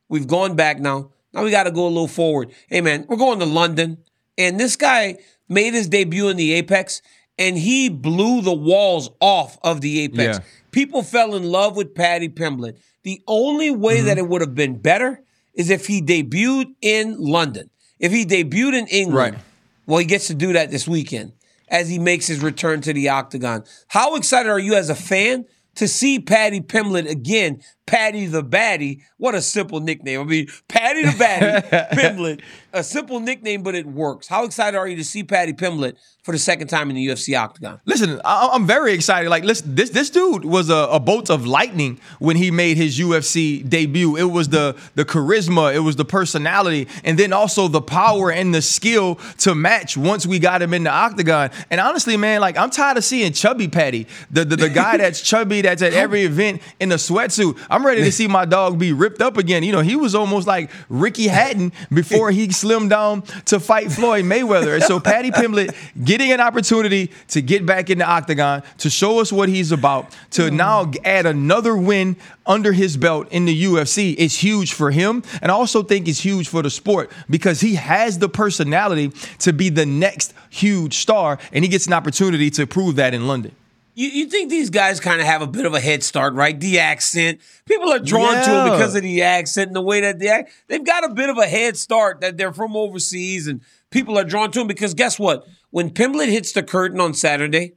we've 0.08 0.26
gone 0.26 0.56
back 0.56 0.80
now. 0.80 1.10
Now 1.34 1.44
we 1.44 1.50
got 1.50 1.64
to 1.64 1.70
go 1.70 1.84
a 1.84 1.88
little 1.88 2.08
forward. 2.08 2.50
Hey, 2.66 2.80
man, 2.80 3.04
we're 3.10 3.18
going 3.18 3.38
to 3.40 3.44
London. 3.44 3.98
And 4.38 4.58
this 4.58 4.76
guy 4.76 5.18
made 5.50 5.74
his 5.74 5.86
debut 5.86 6.30
in 6.30 6.38
the 6.38 6.54
Apex 6.54 7.02
and 7.38 7.58
he 7.58 7.90
blew 7.90 8.40
the 8.40 8.54
walls 8.54 9.10
off 9.20 9.58
of 9.62 9.82
the 9.82 10.00
Apex. 10.00 10.38
Yeah. 10.38 10.44
People 10.70 11.02
fell 11.02 11.34
in 11.34 11.42
love 11.44 11.76
with 11.76 11.94
Paddy 11.94 12.30
Pimblett. 12.30 12.78
The 13.02 13.22
only 13.26 13.70
way 13.70 13.98
mm-hmm. 13.98 14.06
that 14.06 14.16
it 14.16 14.26
would 14.26 14.40
have 14.40 14.54
been 14.54 14.78
better 14.78 15.22
is 15.54 15.70
if 15.70 15.86
he 15.86 16.00
debuted 16.00 16.74
in 16.80 17.16
London. 17.18 17.70
If 17.98 18.12
he 18.12 18.24
debuted 18.24 18.78
in 18.78 18.86
England, 18.88 19.34
right. 19.34 19.44
well, 19.86 19.98
he 19.98 20.04
gets 20.04 20.26
to 20.26 20.34
do 20.34 20.52
that 20.54 20.70
this 20.70 20.88
weekend 20.88 21.32
as 21.68 21.88
he 21.88 21.98
makes 21.98 22.26
his 22.26 22.40
return 22.40 22.80
to 22.82 22.92
the 22.92 23.08
octagon. 23.08 23.64
How 23.88 24.16
excited 24.16 24.50
are 24.50 24.58
you 24.58 24.74
as 24.74 24.90
a 24.90 24.94
fan 24.94 25.46
to 25.76 25.88
see 25.88 26.18
Paddy 26.18 26.60
Pimblett 26.60 27.08
again? 27.08 27.62
Paddy 27.86 28.26
the 28.26 28.42
Baddie. 28.42 29.02
What 29.18 29.34
a 29.34 29.42
simple 29.42 29.80
nickname. 29.80 30.20
I 30.20 30.24
mean, 30.24 30.46
Paddy 30.68 31.02
the 31.02 31.10
Baddie, 31.10 31.90
Pimblett. 31.92 32.40
A 32.72 32.82
simple 32.82 33.20
nickname, 33.20 33.62
but 33.62 33.74
it 33.74 33.86
works. 33.86 34.28
How 34.28 34.44
excited 34.44 34.76
are 34.76 34.88
you 34.88 34.96
to 34.96 35.04
see 35.04 35.24
Paddy 35.24 35.52
Pimblett 35.52 35.96
for 36.22 36.30
the 36.30 36.38
second 36.38 36.68
time 36.68 36.88
in 36.88 36.94
the 36.94 37.04
UFC 37.04 37.36
octagon. 37.36 37.80
Listen, 37.84 38.20
I- 38.24 38.54
am 38.54 38.64
very 38.64 38.92
excited. 38.92 39.28
Like, 39.28 39.42
listen, 39.44 39.74
this 39.74 39.90
this 39.90 40.08
dude 40.08 40.44
was 40.44 40.70
a, 40.70 40.88
a, 40.92 41.00
bolt 41.00 41.30
of 41.30 41.46
lightning 41.46 41.98
when 42.20 42.36
he 42.36 42.52
made 42.52 42.76
his 42.76 42.98
UFC 42.98 43.68
debut. 43.68 44.16
It 44.16 44.30
was 44.30 44.48
the 44.48 44.76
the 44.94 45.04
charisma, 45.04 45.74
it 45.74 45.80
was 45.80 45.96
the 45.96 46.04
personality, 46.04 46.86
and 47.02 47.18
then 47.18 47.32
also 47.32 47.66
the 47.66 47.80
power 47.80 48.30
and 48.30 48.54
the 48.54 48.62
skill 48.62 49.16
to 49.38 49.54
match 49.54 49.96
once 49.96 50.24
we 50.24 50.38
got 50.38 50.62
him 50.62 50.72
in 50.74 50.84
the 50.84 50.90
octagon. 50.90 51.50
And 51.70 51.80
honestly, 51.80 52.16
man, 52.16 52.40
like 52.40 52.56
I'm 52.56 52.70
tired 52.70 52.98
of 52.98 53.04
seeing 53.04 53.32
chubby 53.32 53.66
Paddy, 53.66 54.06
the 54.30 54.44
the, 54.44 54.56
the 54.56 54.70
guy 54.70 54.96
that's 54.98 55.20
chubby 55.20 55.62
that's 55.62 55.82
at 55.82 55.92
every 55.92 56.22
event 56.22 56.62
in 56.78 56.92
a 56.92 56.96
sweatsuit. 56.96 57.58
I'm 57.68 57.81
ready 57.84 58.02
to 58.02 58.12
see 58.20 58.28
my 58.28 58.44
dog 58.44 58.78
be 58.78 58.92
ripped 58.92 59.20
up 59.20 59.36
again. 59.36 59.62
You 59.62 59.72
know, 59.72 59.80
he 59.80 59.96
was 59.96 60.14
almost 60.14 60.46
like 60.46 60.70
Ricky 60.88 61.28
Hatton 61.28 61.72
before 61.92 62.30
he 62.30 62.48
slimmed 62.48 62.90
down 62.90 63.22
to 63.46 63.60
fight 63.60 63.90
Floyd 63.90 64.24
Mayweather. 64.24 64.74
And 64.74 64.82
so 64.82 65.00
Paddy 65.00 65.30
Pimblett 65.30 65.74
getting 66.04 66.32
an 66.32 66.40
opportunity 66.40 67.10
to 67.28 67.42
get 67.42 67.66
back 67.66 67.90
in 67.90 67.98
the 67.98 68.06
octagon, 68.06 68.62
to 68.78 68.90
show 68.90 69.20
us 69.20 69.32
what 69.32 69.48
he's 69.48 69.72
about, 69.72 70.16
to 70.30 70.42
mm. 70.42 70.52
now 70.52 70.90
add 71.04 71.26
another 71.26 71.76
win 71.76 72.16
under 72.46 72.72
his 72.72 72.96
belt 72.96 73.28
in 73.30 73.44
the 73.44 73.64
UFC 73.64 74.14
is 74.14 74.38
huge 74.38 74.72
for 74.72 74.90
him. 74.90 75.22
And 75.40 75.50
I 75.50 75.54
also 75.54 75.82
think 75.82 76.08
it's 76.08 76.20
huge 76.20 76.48
for 76.48 76.62
the 76.62 76.70
sport 76.70 77.10
because 77.30 77.60
he 77.60 77.76
has 77.76 78.18
the 78.18 78.28
personality 78.28 79.12
to 79.40 79.52
be 79.52 79.68
the 79.68 79.86
next 79.86 80.34
huge 80.50 80.98
star, 80.98 81.38
and 81.52 81.64
he 81.64 81.68
gets 81.68 81.86
an 81.86 81.92
opportunity 81.92 82.50
to 82.50 82.66
prove 82.66 82.96
that 82.96 83.14
in 83.14 83.26
London. 83.26 83.54
You, 83.94 84.08
you 84.08 84.26
think 84.26 84.50
these 84.50 84.70
guys 84.70 85.00
kind 85.00 85.20
of 85.20 85.26
have 85.26 85.42
a 85.42 85.46
bit 85.46 85.66
of 85.66 85.74
a 85.74 85.80
head 85.80 86.02
start, 86.02 86.34
right? 86.34 86.58
The 86.58 86.78
accent. 86.78 87.40
People 87.66 87.92
are 87.92 87.98
drawn 87.98 88.34
yeah. 88.34 88.44
to 88.44 88.50
him 88.50 88.72
because 88.72 88.94
of 88.94 89.02
the 89.02 89.22
accent 89.22 89.68
and 89.68 89.76
the 89.76 89.82
way 89.82 90.00
that 90.00 90.18
they 90.18 90.28
act. 90.28 90.52
They've 90.68 90.84
got 90.84 91.04
a 91.04 91.12
bit 91.12 91.28
of 91.28 91.38
a 91.38 91.46
head 91.46 91.76
start 91.76 92.20
that 92.20 92.36
they're 92.36 92.52
from 92.52 92.76
overseas 92.76 93.46
and 93.46 93.60
people 93.90 94.18
are 94.18 94.24
drawn 94.24 94.50
to 94.52 94.60
him 94.60 94.66
because 94.66 94.94
guess 94.94 95.18
what? 95.18 95.46
When 95.70 95.90
Pimblett 95.90 96.28
hits 96.28 96.52
the 96.52 96.62
curtain 96.62 97.00
on 97.00 97.14
Saturday 97.14 97.74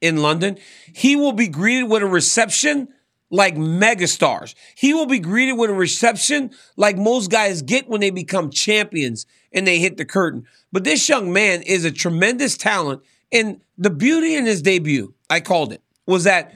in 0.00 0.18
London, 0.18 0.58
he 0.92 1.16
will 1.16 1.32
be 1.32 1.48
greeted 1.48 1.88
with 1.88 2.02
a 2.02 2.06
reception 2.06 2.88
like 3.30 3.56
megastars. 3.56 4.54
He 4.76 4.94
will 4.94 5.06
be 5.06 5.18
greeted 5.18 5.54
with 5.54 5.70
a 5.70 5.74
reception 5.74 6.50
like 6.76 6.96
most 6.96 7.30
guys 7.30 7.62
get 7.62 7.88
when 7.88 8.00
they 8.00 8.10
become 8.10 8.50
champions 8.50 9.26
and 9.52 9.66
they 9.66 9.78
hit 9.78 9.96
the 9.96 10.04
curtain. 10.04 10.46
But 10.72 10.84
this 10.84 11.08
young 11.08 11.32
man 11.32 11.62
is 11.62 11.84
a 11.84 11.90
tremendous 11.90 12.56
talent. 12.56 13.02
And 13.32 13.60
the 13.76 13.90
beauty 13.90 14.34
in 14.34 14.46
his 14.46 14.62
debut, 14.62 15.13
I 15.30 15.40
called 15.40 15.72
it, 15.72 15.82
was 16.06 16.24
that 16.24 16.54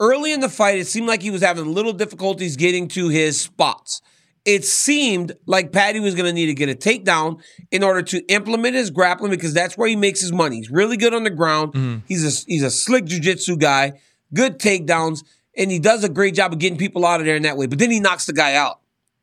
early 0.00 0.32
in 0.32 0.40
the 0.40 0.48
fight, 0.48 0.78
it 0.78 0.86
seemed 0.86 1.06
like 1.06 1.22
he 1.22 1.30
was 1.30 1.42
having 1.42 1.72
little 1.72 1.92
difficulties 1.92 2.56
getting 2.56 2.88
to 2.88 3.08
his 3.08 3.40
spots. 3.40 4.02
It 4.44 4.64
seemed 4.64 5.32
like 5.46 5.72
Paddy 5.72 5.98
was 5.98 6.14
going 6.14 6.26
to 6.26 6.32
need 6.32 6.46
to 6.46 6.54
get 6.54 6.68
a 6.68 6.74
takedown 6.74 7.42
in 7.72 7.82
order 7.82 8.02
to 8.02 8.24
implement 8.26 8.76
his 8.76 8.90
grappling 8.90 9.32
because 9.32 9.52
that's 9.52 9.76
where 9.76 9.88
he 9.88 9.96
makes 9.96 10.20
his 10.20 10.30
money. 10.30 10.56
He's 10.56 10.70
really 10.70 10.96
good 10.96 11.14
on 11.14 11.24
the 11.24 11.30
ground. 11.30 11.72
Mm-hmm. 11.72 12.06
He's 12.06 12.24
a 12.24 12.44
he's 12.46 12.62
a 12.62 12.70
slick 12.70 13.06
jiu-jitsu 13.06 13.56
guy, 13.56 13.94
good 14.32 14.60
takedowns, 14.60 15.24
and 15.56 15.70
he 15.72 15.80
does 15.80 16.04
a 16.04 16.08
great 16.08 16.34
job 16.34 16.52
of 16.52 16.60
getting 16.60 16.78
people 16.78 17.04
out 17.04 17.18
of 17.18 17.26
there 17.26 17.34
in 17.34 17.42
that 17.42 17.56
way. 17.56 17.66
But 17.66 17.80
then 17.80 17.90
he 17.90 17.98
knocks 17.98 18.26
the 18.26 18.32
guy 18.32 18.54
out, 18.54 18.78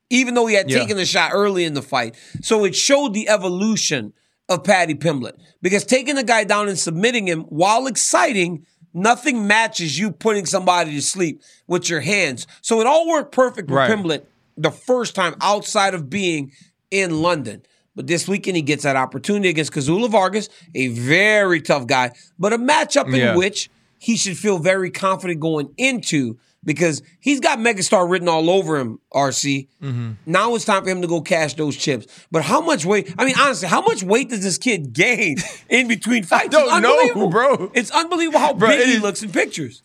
even 0.10 0.34
though 0.34 0.48
he 0.48 0.56
had 0.56 0.70
yeah. 0.70 0.80
taken 0.80 0.98
the 0.98 1.06
shot 1.06 1.32
early 1.34 1.64
in 1.64 1.74
the 1.74 1.82
fight. 1.82 2.18
So 2.42 2.66
it 2.66 2.76
showed 2.76 3.14
the 3.14 3.30
evolution 3.30 4.12
of 4.50 4.64
Paddy 4.64 4.96
Pimblett 4.96 5.34
because 5.62 5.86
taking 5.86 6.16
the 6.16 6.24
guy 6.24 6.44
down 6.44 6.68
and 6.68 6.78
submitting 6.78 7.28
him 7.28 7.42
while 7.44 7.88
exciting 7.88 8.66
Nothing 8.94 9.48
matches 9.48 9.98
you 9.98 10.12
putting 10.12 10.46
somebody 10.46 10.92
to 10.92 11.02
sleep 11.02 11.42
with 11.68 11.90
your 11.90 12.02
hands. 12.02 12.46
So 12.62 12.80
it 12.80 12.88
all 12.88 13.08
worked 13.08 13.32
perfect 13.32 13.70
with 13.70 13.78
right. 13.78 13.90
Pimblett 13.90 14.26
the 14.56 14.70
first 14.70 15.16
time 15.16 15.36
outside 15.42 15.96
of 15.96 16.10
being 16.10 16.52
in 16.92 17.22
London. 17.22 17.64
But 17.96 18.08
this 18.08 18.28
weekend 18.28 18.56
he 18.56 18.62
gets 18.62 18.84
that 18.84 18.96
opportunity 18.96 19.50
against 19.50 19.72
Kazula 19.72 20.10
Vargas, 20.10 20.50
a 20.76 20.90
very 20.90 21.60
tough 21.62 21.88
guy, 21.88 22.12
but 22.38 22.54
a 22.54 22.58
matchup 22.58 23.08
in 23.08 23.16
yeah. 23.16 23.36
which 23.36 23.70
he 23.98 24.16
should 24.16 24.38
feel 24.38 24.60
very 24.60 24.92
confident 24.92 25.40
going 25.40 25.74
into 25.78 26.38
because 26.64 27.02
he's 27.20 27.40
got 27.40 27.60
megastar 27.60 28.10
written 28.10 28.28
all 28.28 28.50
over 28.50 28.78
him, 28.78 29.00
RC. 29.14 29.68
Mm-hmm. 29.82 30.12
Now 30.26 30.56
it's 30.56 30.66
time 30.66 30.84
for 30.84 30.90
him 30.90 31.02
to 31.02 31.08
go 31.08 31.22
cash 31.22 31.54
those 31.56 31.76
chips. 31.76 32.08
But 32.32 32.44
how 32.44 32.62
much 32.62 32.86
weight? 32.86 33.14
I 33.18 33.26
mean, 33.26 33.36
honestly, 33.38 33.68
how 33.68 33.82
much 33.82 34.04
weight 34.04 34.30
does 34.30 34.44
this 34.44 34.58
kid 34.58 34.94
gain 34.94 35.38
in 35.70 35.88
between 35.88 36.24
fights? 36.24 36.56
I 36.56 36.80
don't 36.80 37.16
know, 37.16 37.30
bro. 37.30 37.72
It's 37.74 37.92
unbelievable 37.92 38.40
how 38.40 38.54
bro, 38.54 38.70
big 38.70 38.88
he 38.88 39.00
looks 39.00 39.24
in 39.24 39.32
pictures. 39.32 39.84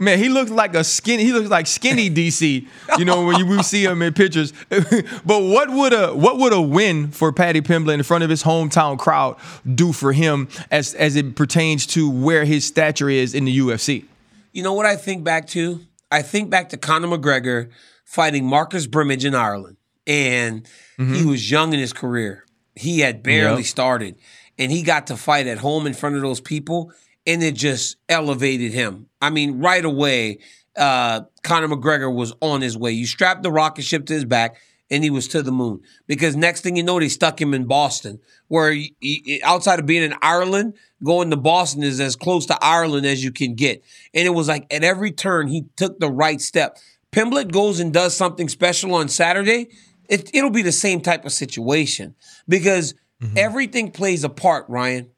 Man, 0.00 0.18
he 0.18 0.30
looks 0.30 0.50
like 0.50 0.74
a 0.74 0.82
skinny. 0.82 1.24
He 1.24 1.32
looks 1.32 1.50
like 1.50 1.66
skinny 1.66 2.08
DC. 2.10 2.66
You 2.98 3.04
know 3.04 3.26
when 3.26 3.38
you 3.38 3.44
we 3.44 3.62
see 3.62 3.84
him 3.84 4.00
in 4.00 4.14
pictures. 4.14 4.54
but 4.70 5.42
what 5.42 5.68
would 5.68 5.92
a 5.92 6.14
what 6.14 6.38
would 6.38 6.54
a 6.54 6.60
win 6.60 7.08
for 7.08 7.32
Paddy 7.32 7.60
Pimblett 7.60 7.94
in 7.94 8.02
front 8.02 8.24
of 8.24 8.30
his 8.30 8.42
hometown 8.42 8.98
crowd 8.98 9.36
do 9.74 9.92
for 9.92 10.14
him 10.14 10.48
as 10.70 10.94
as 10.94 11.16
it 11.16 11.36
pertains 11.36 11.86
to 11.88 12.10
where 12.10 12.46
his 12.46 12.64
stature 12.64 13.10
is 13.10 13.34
in 13.34 13.44
the 13.44 13.58
UFC? 13.58 14.06
You 14.52 14.62
know 14.62 14.72
what 14.72 14.86
I 14.86 14.96
think 14.96 15.24
back 15.24 15.46
to? 15.48 15.80
I 16.10 16.22
think 16.22 16.50
back 16.50 16.70
to 16.70 16.76
Conor 16.76 17.08
McGregor 17.08 17.70
fighting 18.04 18.44
Marcus 18.44 18.86
Brimage 18.86 19.24
in 19.24 19.34
Ireland. 19.34 19.76
And 20.06 20.64
mm-hmm. 20.98 21.14
he 21.14 21.24
was 21.24 21.50
young 21.50 21.72
in 21.72 21.78
his 21.78 21.92
career. 21.92 22.44
He 22.74 23.00
had 23.00 23.22
barely 23.22 23.62
yep. 23.62 23.66
started. 23.66 24.16
And 24.58 24.72
he 24.72 24.82
got 24.82 25.06
to 25.08 25.16
fight 25.16 25.46
at 25.46 25.58
home 25.58 25.86
in 25.86 25.94
front 25.94 26.16
of 26.16 26.22
those 26.22 26.40
people. 26.40 26.92
And 27.26 27.42
it 27.42 27.54
just 27.54 27.96
elevated 28.08 28.72
him. 28.72 29.06
I 29.20 29.30
mean, 29.30 29.60
right 29.60 29.84
away, 29.84 30.38
uh, 30.76 31.22
Conor 31.42 31.68
McGregor 31.68 32.12
was 32.12 32.32
on 32.40 32.60
his 32.60 32.76
way. 32.76 32.92
You 32.92 33.06
strapped 33.06 33.42
the 33.42 33.52
rocket 33.52 33.82
ship 33.82 34.06
to 34.06 34.14
his 34.14 34.24
back 34.24 34.56
and 34.90 35.04
he 35.04 35.10
was 35.10 35.28
to 35.28 35.42
the 35.42 35.52
moon. 35.52 35.80
Because 36.06 36.36
next 36.36 36.62
thing 36.62 36.76
you 36.76 36.82
know, 36.82 36.98
they 36.98 37.08
stuck 37.08 37.40
him 37.40 37.54
in 37.54 37.64
Boston, 37.66 38.18
where 38.48 38.72
he, 38.72 38.94
he, 39.00 39.40
outside 39.42 39.78
of 39.78 39.86
being 39.86 40.02
in 40.02 40.14
Ireland, 40.20 40.74
going 41.04 41.30
to 41.30 41.36
Boston 41.36 41.82
is 41.82 42.00
as 42.00 42.16
close 42.16 42.46
to 42.46 42.58
Ireland 42.60 43.06
as 43.06 43.22
you 43.22 43.30
can 43.30 43.54
get. 43.54 43.84
And 44.12 44.26
it 44.26 44.30
was 44.30 44.48
like 44.48 44.66
at 44.72 44.84
every 44.84 45.12
turn, 45.12 45.48
he 45.48 45.66
took 45.76 46.00
the 46.00 46.10
right 46.10 46.40
step. 46.40 46.78
Pimblett 47.12 47.52
goes 47.52 47.80
and 47.80 47.92
does 47.92 48.16
something 48.16 48.48
special 48.48 48.94
on 48.94 49.08
Saturday. 49.08 49.68
It, 50.08 50.30
it'll 50.34 50.50
be 50.50 50.62
the 50.62 50.72
same 50.72 51.00
type 51.00 51.24
of 51.24 51.32
situation 51.32 52.14
because 52.48 52.94
mm-hmm. 53.22 53.38
everything 53.38 53.92
plays 53.92 54.24
a 54.24 54.28
part, 54.28 54.68
Ryan. 54.68 55.10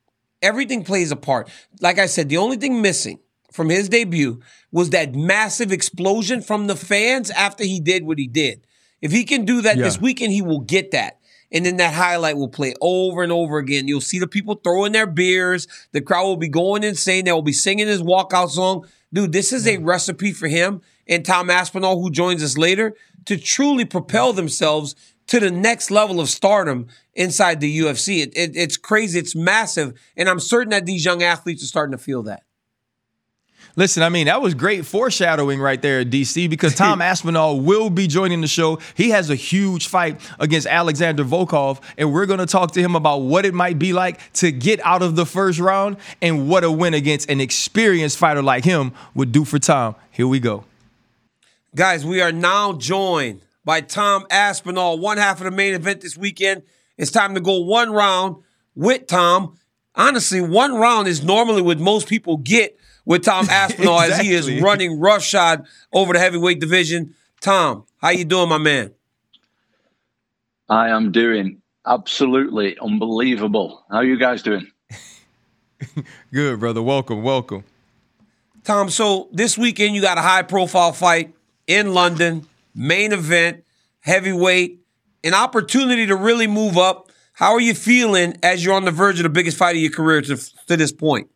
Everything 0.42 0.85
plays 0.85 1.11
a 1.11 1.16
part. 1.16 1.48
Like 1.80 1.98
I 1.98 2.06
said, 2.06 2.28
the 2.28 2.37
only 2.37 2.56
thing 2.56 2.82
missing 2.82 3.20
from 3.52 3.68
his 3.68 3.88
debut 3.88 4.40
was 4.70 4.90
that 4.90 5.14
massive 5.14 5.72
explosion 5.72 6.42
from 6.42 6.66
the 6.66 6.76
fans 6.76 7.30
after 7.30 7.64
he 7.64 7.80
did 7.80 8.04
what 8.04 8.18
he 8.18 8.26
did. 8.26 8.66
If 9.02 9.12
he 9.12 9.24
can 9.24 9.44
do 9.44 9.60
that 9.62 9.76
yeah. 9.76 9.82
this 9.82 10.00
weekend, 10.00 10.32
he 10.32 10.40
will 10.40 10.60
get 10.60 10.92
that. 10.92 11.18
And 11.50 11.66
then 11.66 11.76
that 11.76 11.92
highlight 11.92 12.38
will 12.38 12.48
play 12.48 12.72
over 12.80 13.22
and 13.22 13.30
over 13.30 13.58
again. 13.58 13.86
You'll 13.86 14.00
see 14.00 14.18
the 14.18 14.26
people 14.26 14.54
throwing 14.54 14.92
their 14.92 15.06
beers. 15.06 15.68
The 15.92 16.00
crowd 16.00 16.24
will 16.24 16.38
be 16.38 16.48
going 16.48 16.82
insane. 16.82 17.26
They 17.26 17.32
will 17.32 17.42
be 17.42 17.52
singing 17.52 17.88
his 17.88 18.02
walkout 18.02 18.50
song. 18.50 18.86
Dude, 19.12 19.32
this 19.32 19.52
is 19.52 19.66
a 19.66 19.76
recipe 19.76 20.32
for 20.32 20.48
him 20.48 20.80
and 21.06 21.24
Tom 21.24 21.50
Aspinall, 21.50 22.00
who 22.00 22.10
joins 22.10 22.42
us 22.42 22.56
later, 22.56 22.94
to 23.26 23.36
truly 23.36 23.84
propel 23.84 24.32
themselves 24.32 24.94
to 25.26 25.40
the 25.40 25.50
next 25.50 25.90
level 25.90 26.20
of 26.20 26.28
stardom 26.28 26.88
inside 27.14 27.60
the 27.60 27.78
UFC. 27.80 28.22
It, 28.22 28.36
it, 28.36 28.56
it's 28.56 28.76
crazy. 28.76 29.18
It's 29.18 29.34
massive. 29.34 29.98
And 30.16 30.28
I'm 30.28 30.40
certain 30.40 30.70
that 30.70 30.86
these 30.86 31.04
young 31.04 31.22
athletes 31.22 31.62
are 31.62 31.66
starting 31.66 31.92
to 31.92 32.02
feel 32.02 32.22
that. 32.24 32.44
Listen, 33.74 34.02
I 34.02 34.11
mean, 34.11 34.26
that 34.26 34.42
was 34.42 34.52
great 34.52 34.85
foreshadowing 34.85 35.58
right 35.58 35.80
there 35.80 36.00
at 36.00 36.11
DC 36.11 36.50
because 36.50 36.74
Tom 36.74 37.00
Aspinall 37.02 37.58
will 37.61 37.88
be 37.88 38.06
joining 38.06 38.42
the 38.42 38.46
show. 38.46 38.78
He 38.94 39.11
has 39.11 39.30
a 39.30 39.35
huge 39.35 39.88
fight 39.88 40.20
against 40.38 40.66
Alexander 40.66 41.24
Volkov, 41.24 41.80
and 41.96 42.12
we're 42.12 42.26
going 42.26 42.40
to 42.40 42.46
talk 42.46 42.72
to 42.72 42.80
him 42.80 42.94
about 42.94 43.22
what 43.22 43.46
it 43.46 43.54
might 43.54 43.78
be 43.78 43.94
like 43.94 44.32
to 44.35 44.52
get 44.52 44.85
out 44.85 45.00
of 45.00 45.16
the 45.16 45.24
first 45.24 45.58
round 45.58 45.96
and 46.20 46.48
what 46.48 46.64
a 46.64 46.70
win 46.70 46.92
against 46.92 47.30
an 47.30 47.40
experienced 47.40 48.18
fighter 48.18 48.42
like 48.42 48.64
him 48.64 48.92
would 49.14 49.32
do 49.32 49.44
for 49.44 49.58
Tom. 49.58 49.94
Here 50.11 50.28
we 50.28 50.38
go. 50.38 50.64
Guys, 51.74 52.04
we 52.04 52.20
are 52.20 52.32
now 52.32 52.74
joined 52.74 53.40
by 53.64 53.80
Tom 53.80 54.26
Aspinall, 54.30 54.98
one 54.98 55.16
half 55.16 55.38
of 55.38 55.44
the 55.44 55.50
main 55.50 55.72
event 55.72 56.02
this 56.02 56.18
weekend. 56.18 56.62
It's 56.98 57.11
time 57.11 57.35
to 57.35 57.40
go 57.40 57.61
one 57.61 57.90
round 57.90 58.37
with 58.74 59.06
Tom. 59.06 59.56
Honestly, 59.94 60.42
one 60.42 60.74
round 60.74 61.08
is 61.08 61.22
normally 61.22 61.62
what 61.62 61.78
most 61.78 62.06
people 62.06 62.37
get 62.37 62.78
with 63.04 63.24
Tom 63.24 63.46
Aspinall 63.50 64.00
exactly. 64.00 64.34
as 64.34 64.46
he 64.46 64.54
is 64.54 64.62
running 64.62 65.00
roughshod 65.00 65.66
over 65.92 66.12
the 66.12 66.18
heavyweight 66.18 66.60
division. 66.60 67.14
Tom, 67.40 67.84
how 67.98 68.10
you 68.10 68.24
doing, 68.24 68.48
my 68.48 68.58
man? 68.58 68.92
I 70.68 70.88
am 70.88 71.12
doing 71.12 71.60
absolutely 71.86 72.78
unbelievable. 72.78 73.84
How 73.90 73.98
are 73.98 74.04
you 74.04 74.18
guys 74.18 74.42
doing? 74.42 74.70
Good, 76.32 76.60
brother. 76.60 76.82
Welcome, 76.82 77.22
welcome. 77.22 77.64
Tom, 78.64 78.88
so 78.90 79.28
this 79.32 79.58
weekend 79.58 79.94
you 79.94 80.00
got 80.00 80.18
a 80.18 80.22
high 80.22 80.42
profile 80.42 80.92
fight 80.92 81.34
in 81.66 81.94
London, 81.94 82.46
main 82.74 83.12
event, 83.12 83.64
heavyweight, 84.00 84.80
an 85.24 85.34
opportunity 85.34 86.06
to 86.06 86.14
really 86.14 86.46
move 86.46 86.78
up. 86.78 87.10
How 87.32 87.52
are 87.52 87.60
you 87.60 87.74
feeling 87.74 88.36
as 88.42 88.64
you're 88.64 88.74
on 88.74 88.84
the 88.84 88.90
verge 88.92 89.18
of 89.18 89.24
the 89.24 89.30
biggest 89.30 89.56
fight 89.56 89.74
of 89.74 89.82
your 89.82 89.90
career 89.90 90.22
to, 90.22 90.36
to 90.68 90.76
this 90.76 90.92
point? 90.92 91.28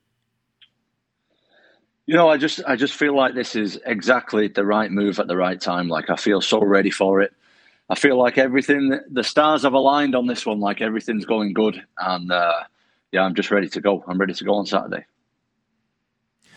You 2.06 2.14
know, 2.14 2.28
I 2.28 2.36
just 2.36 2.60
I 2.66 2.76
just 2.76 2.94
feel 2.94 3.16
like 3.16 3.34
this 3.34 3.56
is 3.56 3.80
exactly 3.84 4.48
the 4.48 4.64
right 4.64 4.90
move 4.90 5.18
at 5.18 5.26
the 5.26 5.36
right 5.36 5.60
time. 5.60 5.88
Like 5.88 6.08
I 6.08 6.16
feel 6.16 6.40
so 6.40 6.62
ready 6.64 6.90
for 6.90 7.20
it. 7.20 7.32
I 7.90 7.96
feel 7.96 8.18
like 8.18 8.38
everything 8.38 9.00
the 9.10 9.24
stars 9.24 9.62
have 9.62 9.72
aligned 9.72 10.14
on 10.14 10.26
this 10.26 10.46
one. 10.46 10.60
Like 10.60 10.80
everything's 10.80 11.24
going 11.24 11.52
good, 11.52 11.82
and 11.98 12.30
uh, 12.30 12.62
yeah, 13.10 13.22
I'm 13.22 13.34
just 13.34 13.50
ready 13.50 13.68
to 13.70 13.80
go. 13.80 14.04
I'm 14.06 14.18
ready 14.18 14.34
to 14.34 14.44
go 14.44 14.54
on 14.54 14.66
Saturday 14.66 15.04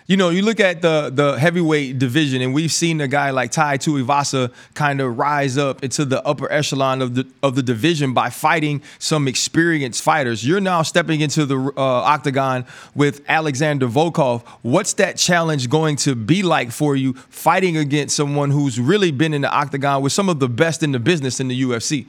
you 0.09 0.17
know, 0.17 0.31
you 0.31 0.41
look 0.41 0.59
at 0.59 0.81
the 0.81 1.11
the 1.13 1.37
heavyweight 1.37 1.99
division, 1.99 2.41
and 2.41 2.51
we've 2.51 2.71
seen 2.71 2.99
a 2.99 3.07
guy 3.07 3.29
like 3.29 3.51
Tai 3.51 3.77
Tuivasa 3.77 4.51
kind 4.73 5.01
of 5.01 5.19
rise 5.19 5.55
up 5.55 5.83
into 5.83 6.03
the 6.03 6.25
upper 6.25 6.51
echelon 6.51 7.03
of 7.03 7.13
the 7.13 7.27
of 7.43 7.53
the 7.53 7.61
division 7.61 8.15
by 8.15 8.31
fighting 8.31 8.81
some 8.97 9.27
experienced 9.27 10.01
fighters. 10.01 10.43
You're 10.43 10.61
now 10.61 10.81
stepping 10.81 11.21
into 11.21 11.45
the 11.45 11.59
uh, 11.59 11.81
octagon 11.81 12.65
with 12.95 13.21
Alexander 13.29 13.87
Volkov. 13.87 14.41
What's 14.63 14.93
that 14.93 15.17
challenge 15.17 15.69
going 15.69 15.95
to 15.97 16.15
be 16.15 16.41
like 16.41 16.71
for 16.71 16.95
you, 16.95 17.13
fighting 17.29 17.77
against 17.77 18.15
someone 18.15 18.49
who's 18.49 18.79
really 18.79 19.11
been 19.11 19.35
in 19.35 19.43
the 19.43 19.51
octagon 19.51 20.01
with 20.01 20.11
some 20.11 20.27
of 20.27 20.39
the 20.39 20.49
best 20.49 20.81
in 20.81 20.91
the 20.91 20.99
business 20.99 21.39
in 21.39 21.49
the 21.49 21.61
UFC? 21.61 22.07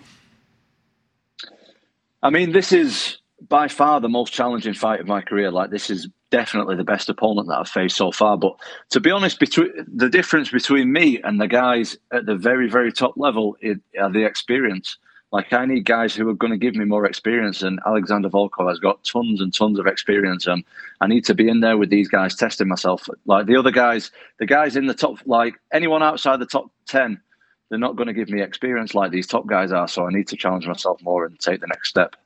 I 2.22 2.30
mean, 2.30 2.52
this 2.52 2.72
is 2.72 3.19
by 3.48 3.68
far 3.68 4.00
the 4.00 4.08
most 4.08 4.32
challenging 4.32 4.74
fight 4.74 5.00
of 5.00 5.06
my 5.06 5.20
career. 5.20 5.50
Like 5.50 5.70
this 5.70 5.90
is 5.90 6.08
definitely 6.30 6.76
the 6.76 6.84
best 6.84 7.08
opponent 7.08 7.48
that 7.48 7.58
I've 7.58 7.68
faced 7.68 7.96
so 7.96 8.12
far. 8.12 8.36
But 8.36 8.54
to 8.90 9.00
be 9.00 9.10
honest, 9.10 9.40
between 9.40 9.70
the 9.92 10.08
difference 10.08 10.50
between 10.50 10.92
me 10.92 11.20
and 11.22 11.40
the 11.40 11.48
guys 11.48 11.96
at 12.12 12.26
the 12.26 12.36
very, 12.36 12.68
very 12.68 12.92
top 12.92 13.14
level 13.16 13.56
is, 13.60 13.78
are 14.00 14.10
the 14.10 14.24
experience. 14.24 14.96
Like 15.32 15.52
I 15.52 15.64
need 15.64 15.84
guys 15.84 16.14
who 16.14 16.28
are 16.28 16.34
going 16.34 16.50
to 16.50 16.58
give 16.58 16.74
me 16.74 16.84
more 16.84 17.06
experience, 17.06 17.62
and 17.62 17.78
Alexander 17.86 18.28
Volkov 18.28 18.68
has 18.68 18.80
got 18.80 19.04
tons 19.04 19.40
and 19.40 19.54
tons 19.54 19.78
of 19.78 19.86
experience, 19.86 20.48
and 20.48 20.64
I 21.00 21.06
need 21.06 21.24
to 21.26 21.34
be 21.34 21.48
in 21.48 21.60
there 21.60 21.78
with 21.78 21.88
these 21.88 22.08
guys, 22.08 22.34
testing 22.34 22.66
myself. 22.66 23.08
Like 23.26 23.46
the 23.46 23.54
other 23.54 23.70
guys, 23.70 24.10
the 24.40 24.46
guys 24.46 24.74
in 24.74 24.86
the 24.86 24.94
top, 24.94 25.18
like 25.26 25.54
anyone 25.72 26.02
outside 26.02 26.40
the 26.40 26.46
top 26.46 26.72
ten, 26.86 27.20
they're 27.68 27.78
not 27.78 27.94
going 27.94 28.08
to 28.08 28.12
give 28.12 28.28
me 28.28 28.42
experience 28.42 28.92
like 28.92 29.12
these 29.12 29.28
top 29.28 29.46
guys 29.46 29.70
are. 29.70 29.86
So 29.86 30.04
I 30.04 30.10
need 30.10 30.26
to 30.28 30.36
challenge 30.36 30.66
myself 30.66 31.00
more 31.00 31.24
and 31.24 31.38
take 31.38 31.60
the 31.60 31.68
next 31.68 31.90
step. 31.90 32.16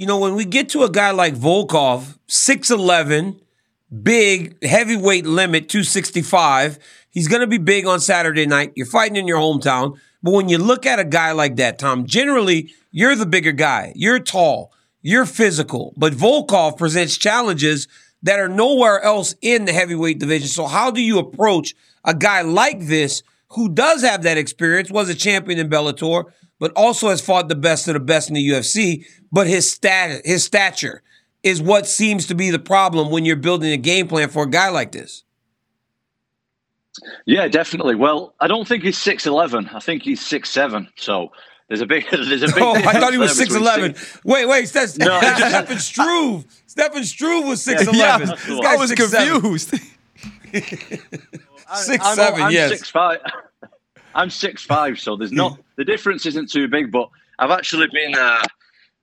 You 0.00 0.06
know, 0.06 0.16
when 0.16 0.34
we 0.34 0.46
get 0.46 0.70
to 0.70 0.84
a 0.84 0.90
guy 0.90 1.10
like 1.10 1.34
Volkov, 1.34 2.16
six 2.26 2.70
eleven, 2.70 3.38
big 4.02 4.64
heavyweight 4.64 5.26
limit, 5.26 5.68
two 5.68 5.84
sixty 5.84 6.22
five. 6.22 6.78
He's 7.10 7.28
going 7.28 7.42
to 7.42 7.46
be 7.46 7.58
big 7.58 7.84
on 7.84 8.00
Saturday 8.00 8.46
night. 8.46 8.72
You're 8.76 8.86
fighting 8.86 9.16
in 9.16 9.28
your 9.28 9.36
hometown. 9.36 9.98
But 10.22 10.30
when 10.30 10.48
you 10.48 10.56
look 10.56 10.86
at 10.86 10.98
a 10.98 11.04
guy 11.04 11.32
like 11.32 11.56
that, 11.56 11.78
Tom, 11.78 12.06
generally 12.06 12.72
you're 12.90 13.14
the 13.14 13.26
bigger 13.26 13.52
guy. 13.52 13.92
You're 13.94 14.20
tall. 14.20 14.72
You're 15.02 15.26
physical. 15.26 15.92
But 15.98 16.14
Volkov 16.14 16.78
presents 16.78 17.18
challenges 17.18 17.86
that 18.22 18.40
are 18.40 18.48
nowhere 18.48 19.02
else 19.02 19.34
in 19.42 19.66
the 19.66 19.74
heavyweight 19.74 20.18
division. 20.18 20.48
So 20.48 20.64
how 20.64 20.90
do 20.90 21.02
you 21.02 21.18
approach 21.18 21.74
a 22.06 22.14
guy 22.14 22.40
like 22.40 22.86
this 22.86 23.22
who 23.50 23.68
does 23.68 24.00
have 24.00 24.22
that 24.22 24.38
experience, 24.38 24.90
was 24.90 25.10
a 25.10 25.14
champion 25.14 25.58
in 25.58 25.68
Bellator, 25.68 26.32
but 26.60 26.70
also 26.76 27.08
has 27.08 27.20
fought 27.20 27.48
the 27.48 27.56
best 27.56 27.88
of 27.88 27.94
the 27.94 28.00
best 28.00 28.28
in 28.28 28.34
the 28.34 28.48
UFC, 28.48 29.04
but 29.32 29.48
his 29.48 29.68
stat 29.68 30.20
his 30.24 30.44
stature 30.44 31.02
is 31.42 31.60
what 31.60 31.88
seems 31.88 32.26
to 32.26 32.34
be 32.36 32.50
the 32.50 32.58
problem 32.60 33.10
when 33.10 33.24
you're 33.24 33.34
building 33.34 33.72
a 33.72 33.76
game 33.76 34.06
plan 34.06 34.28
for 34.28 34.44
a 34.44 34.48
guy 34.48 34.68
like 34.68 34.92
this. 34.92 35.24
Yeah, 37.24 37.48
definitely. 37.48 37.94
Well, 37.94 38.34
I 38.40 38.46
don't 38.46 38.68
think 38.68 38.84
he's 38.84 38.98
six 38.98 39.26
eleven. 39.26 39.68
I 39.72 39.80
think 39.80 40.02
he's 40.02 40.24
six 40.24 40.50
seven. 40.50 40.88
So 40.96 41.32
there's 41.68 41.80
a 41.80 41.86
big 41.86 42.04
there's 42.10 42.42
a 42.42 42.46
big. 42.46 42.56
Oh, 42.60 42.74
I 42.74 42.98
thought 43.00 43.12
he 43.12 43.18
was 43.18 43.36
six 43.36 43.54
eleven. 43.54 43.94
Wait, 44.24 44.46
wait, 44.46 44.68
that's 44.68 44.98
no. 44.98 45.18
Stefan 45.18 45.78
Struve. 45.78 46.44
Stefan 46.66 47.04
Struve 47.04 47.46
was 47.46 47.62
six 47.62 47.86
eleven. 47.86 48.28
Yeah, 48.28 48.34
this 48.34 48.60
guy 48.60 48.76
was 48.76 48.92
confused. 48.92 49.70
six 50.52 52.04
I'm, 52.04 52.16
seven. 52.16 52.42
I'm 52.42 52.52
yes, 52.52 52.70
six 52.70 52.90
five. 52.90 53.20
I'm 54.14 54.30
six 54.30 54.64
five, 54.64 54.98
so 54.98 55.16
there's 55.16 55.32
not 55.32 55.58
the 55.76 55.84
difference 55.84 56.26
isn't 56.26 56.50
too 56.50 56.68
big. 56.68 56.90
But 56.90 57.08
I've 57.38 57.50
actually 57.50 57.88
been 57.92 58.14
uh, 58.14 58.42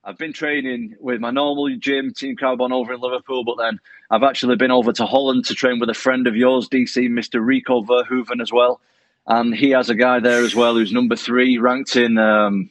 I've 0.04 0.18
been 0.18 0.32
training 0.32 0.96
with 1.00 1.20
my 1.20 1.30
normal 1.30 1.74
gym, 1.76 2.12
Team 2.12 2.36
Kaobon, 2.36 2.72
over 2.72 2.92
in 2.94 3.00
Liverpool, 3.00 3.44
but 3.44 3.56
then 3.58 3.78
I've 4.10 4.22
actually 4.22 4.56
been 4.56 4.70
over 4.70 4.92
to 4.92 5.06
Holland 5.06 5.44
to 5.46 5.54
train 5.54 5.80
with 5.80 5.90
a 5.90 5.94
friend 5.94 6.26
of 6.26 6.36
yours, 6.36 6.68
DC, 6.68 7.08
Mr. 7.10 7.44
Rico 7.44 7.82
Verhoeven, 7.82 8.40
as 8.40 8.52
well. 8.52 8.80
And 9.26 9.54
he 9.54 9.70
has 9.70 9.90
a 9.90 9.94
guy 9.94 10.20
there 10.20 10.42
as 10.42 10.54
well 10.54 10.74
who's 10.74 10.92
number 10.92 11.14
three 11.16 11.58
ranked 11.58 11.96
in. 11.96 12.16
Um, 12.16 12.70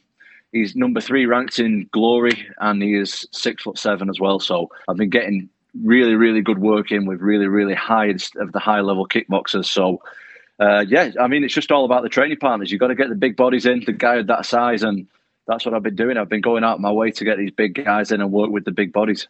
he's 0.50 0.74
number 0.74 1.00
three 1.00 1.26
ranked 1.26 1.60
in 1.60 1.88
Glory, 1.92 2.48
and 2.58 2.82
he 2.82 2.94
is 2.94 3.28
six 3.30 3.62
foot 3.62 3.78
seven 3.78 4.10
as 4.10 4.18
well. 4.18 4.40
So 4.40 4.70
I've 4.88 4.96
been 4.96 5.10
getting 5.10 5.48
really, 5.84 6.14
really 6.14 6.40
good 6.40 6.58
work 6.58 6.90
in 6.90 7.06
with 7.06 7.20
really, 7.20 7.46
really 7.46 7.74
high 7.74 8.06
of 8.06 8.52
the 8.52 8.58
high 8.58 8.80
level 8.80 9.06
kickboxers. 9.06 9.66
So 9.66 10.02
uh, 10.58 10.84
yeah, 10.88 11.12
I 11.20 11.28
mean, 11.28 11.44
it's 11.44 11.54
just 11.54 11.70
all 11.70 11.84
about 11.84 12.02
the 12.02 12.08
training 12.08 12.38
partners. 12.38 12.70
You've 12.72 12.80
got 12.80 12.88
to 12.88 12.94
get 12.94 13.08
the 13.08 13.14
big 13.14 13.36
bodies 13.36 13.66
in, 13.66 13.84
the 13.84 13.92
guy 13.92 14.16
of 14.16 14.26
that 14.26 14.44
size, 14.44 14.82
and 14.82 15.06
that's 15.46 15.64
what 15.64 15.74
I've 15.74 15.82
been 15.82 15.96
doing. 15.96 16.16
I've 16.16 16.28
been 16.28 16.40
going 16.40 16.64
out 16.64 16.80
my 16.80 16.90
way 16.90 17.10
to 17.12 17.24
get 17.24 17.38
these 17.38 17.52
big 17.52 17.84
guys 17.84 18.10
in 18.10 18.20
and 18.20 18.32
work 18.32 18.50
with 18.50 18.64
the 18.64 18.72
big 18.72 18.92
bodies. 18.92 19.28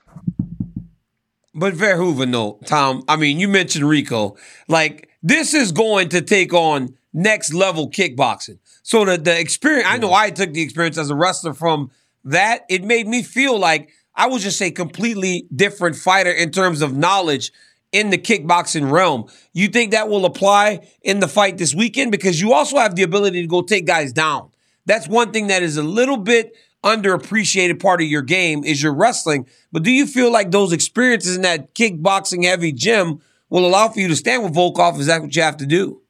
But 1.55 1.75
Verhoeven, 1.75 2.33
though, 2.33 2.59
Tom, 2.65 3.05
I 3.09 3.17
mean, 3.17 3.41
you 3.41 3.49
mentioned 3.49 3.89
Rico. 3.89 4.37
Like, 4.69 5.09
this 5.23 5.55
is 5.55 5.73
going 5.73 6.09
to 6.11 6.23
take 6.23 6.55
on 6.55 6.97
next 7.13 7.53
level 7.53 7.91
kickboxing. 7.91 8.59
So 8.83 9.05
the, 9.05 9.19
the 9.19 9.39
experience, 9.39 9.87
yeah. 9.87 9.95
I 9.95 9.99
know 9.99 10.13
I 10.13 10.31
took 10.31 10.53
the 10.53 10.63
experience 10.63 10.99
as 10.99 11.11
a 11.11 11.15
wrestler 11.15 11.55
from 11.55 11.91
that. 12.25 12.65
It 12.71 12.85
made 12.85 13.07
me 13.07 13.23
feel 13.23 13.59
like 13.59 13.91
I 14.15 14.29
was 14.29 14.43
just 14.43 14.61
a 14.63 14.71
completely 14.71 15.47
different 15.55 15.97
fighter 15.97 16.31
in 16.31 16.51
terms 16.51 16.81
of 16.81 16.97
knowledge 16.97 17.53
in 17.93 18.11
the 18.11 18.19
kickboxing 18.19 18.91
realm. 18.91 19.29
You 19.53 19.69
think 19.69 19.93
that 19.93 20.09
will 20.09 20.25
apply 20.25 20.89
in 21.03 21.21
the 21.21 21.29
fight 21.29 21.59
this 21.59 21.75
weekend? 21.75 22.13
Because 22.13 22.41
you 22.41 22.53
also 22.53 22.77
have 22.77 22.97
the 22.97 23.03
ability 23.03 23.43
to 23.43 23.49
go 23.49 23.63
take 23.63 23.87
guys 23.87 24.13
down. 24.13 24.51
That's 24.87 25.09
one 25.09 25.33
thing 25.33 25.49
that 25.49 25.63
is 25.63 25.77
a 25.77 25.83
little 25.83 26.17
bit 26.17 26.55
underappreciated 26.85 27.81
part 27.81 28.01
of 28.01 28.07
your 28.07 28.23
game 28.23 28.65
is 28.65 28.83
your 28.83 28.95
wrestling. 28.95 29.47
But 29.73 29.83
do 29.83 29.91
you 29.91 30.07
feel 30.07 30.33
like 30.33 30.51
those 30.51 30.73
experiences 30.73 31.37
in 31.37 31.43
that 31.43 31.75
kickboxing 31.75 32.45
heavy 32.45 32.73
gym 32.73 33.21
will 33.51 33.67
allow 33.67 33.89
for 33.89 34.01
you 34.01 34.09
to 34.09 34.17
stand 34.17 34.45
with 34.45 34.55
Volkov? 34.55 34.99
Is 34.99 35.07
that 35.07 35.23
what 35.23 35.35
you 35.35 35.43
have 35.43 35.57
to 35.59 35.67
do? 35.67 36.03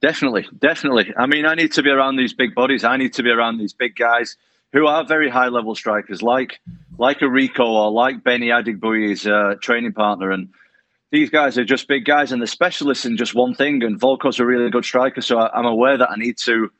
Definitely, 0.00 0.48
definitely. 0.58 1.12
I 1.16 1.26
mean, 1.26 1.46
I 1.46 1.54
need 1.54 1.72
to 1.72 1.82
be 1.82 1.90
around 1.90 2.16
these 2.16 2.32
big 2.32 2.54
bodies. 2.54 2.82
I 2.82 2.96
need 2.96 3.12
to 3.14 3.22
be 3.22 3.30
around 3.30 3.58
these 3.58 3.72
big 3.72 3.94
guys 3.94 4.36
who 4.72 4.86
are 4.86 5.04
very 5.04 5.28
high 5.28 5.48
level 5.48 5.74
strikers, 5.74 6.22
like 6.22 6.60
like 6.98 7.22
a 7.22 7.28
Rico 7.28 7.64
or 7.64 7.90
like 7.90 8.22
Benny 8.22 8.48
Adegbuyi's 8.48 9.26
uh, 9.26 9.54
training 9.60 9.92
partner. 9.92 10.30
And 10.30 10.50
these 11.10 11.30
guys 11.30 11.58
are 11.58 11.64
just 11.64 11.88
big 11.88 12.04
guys 12.04 12.32
and 12.32 12.40
they're 12.40 12.46
specialists 12.46 13.04
in 13.04 13.16
just 13.16 13.34
one 13.34 13.54
thing. 13.54 13.82
And 13.82 14.00
Volkov's 14.00 14.40
a 14.40 14.46
really 14.46 14.70
good 14.70 14.84
striker, 14.84 15.20
so 15.20 15.38
I, 15.38 15.58
am 15.58 15.66
aware 15.66 15.98
that 15.98 16.10
I 16.10 16.16
need 16.16 16.38
to 16.38 16.70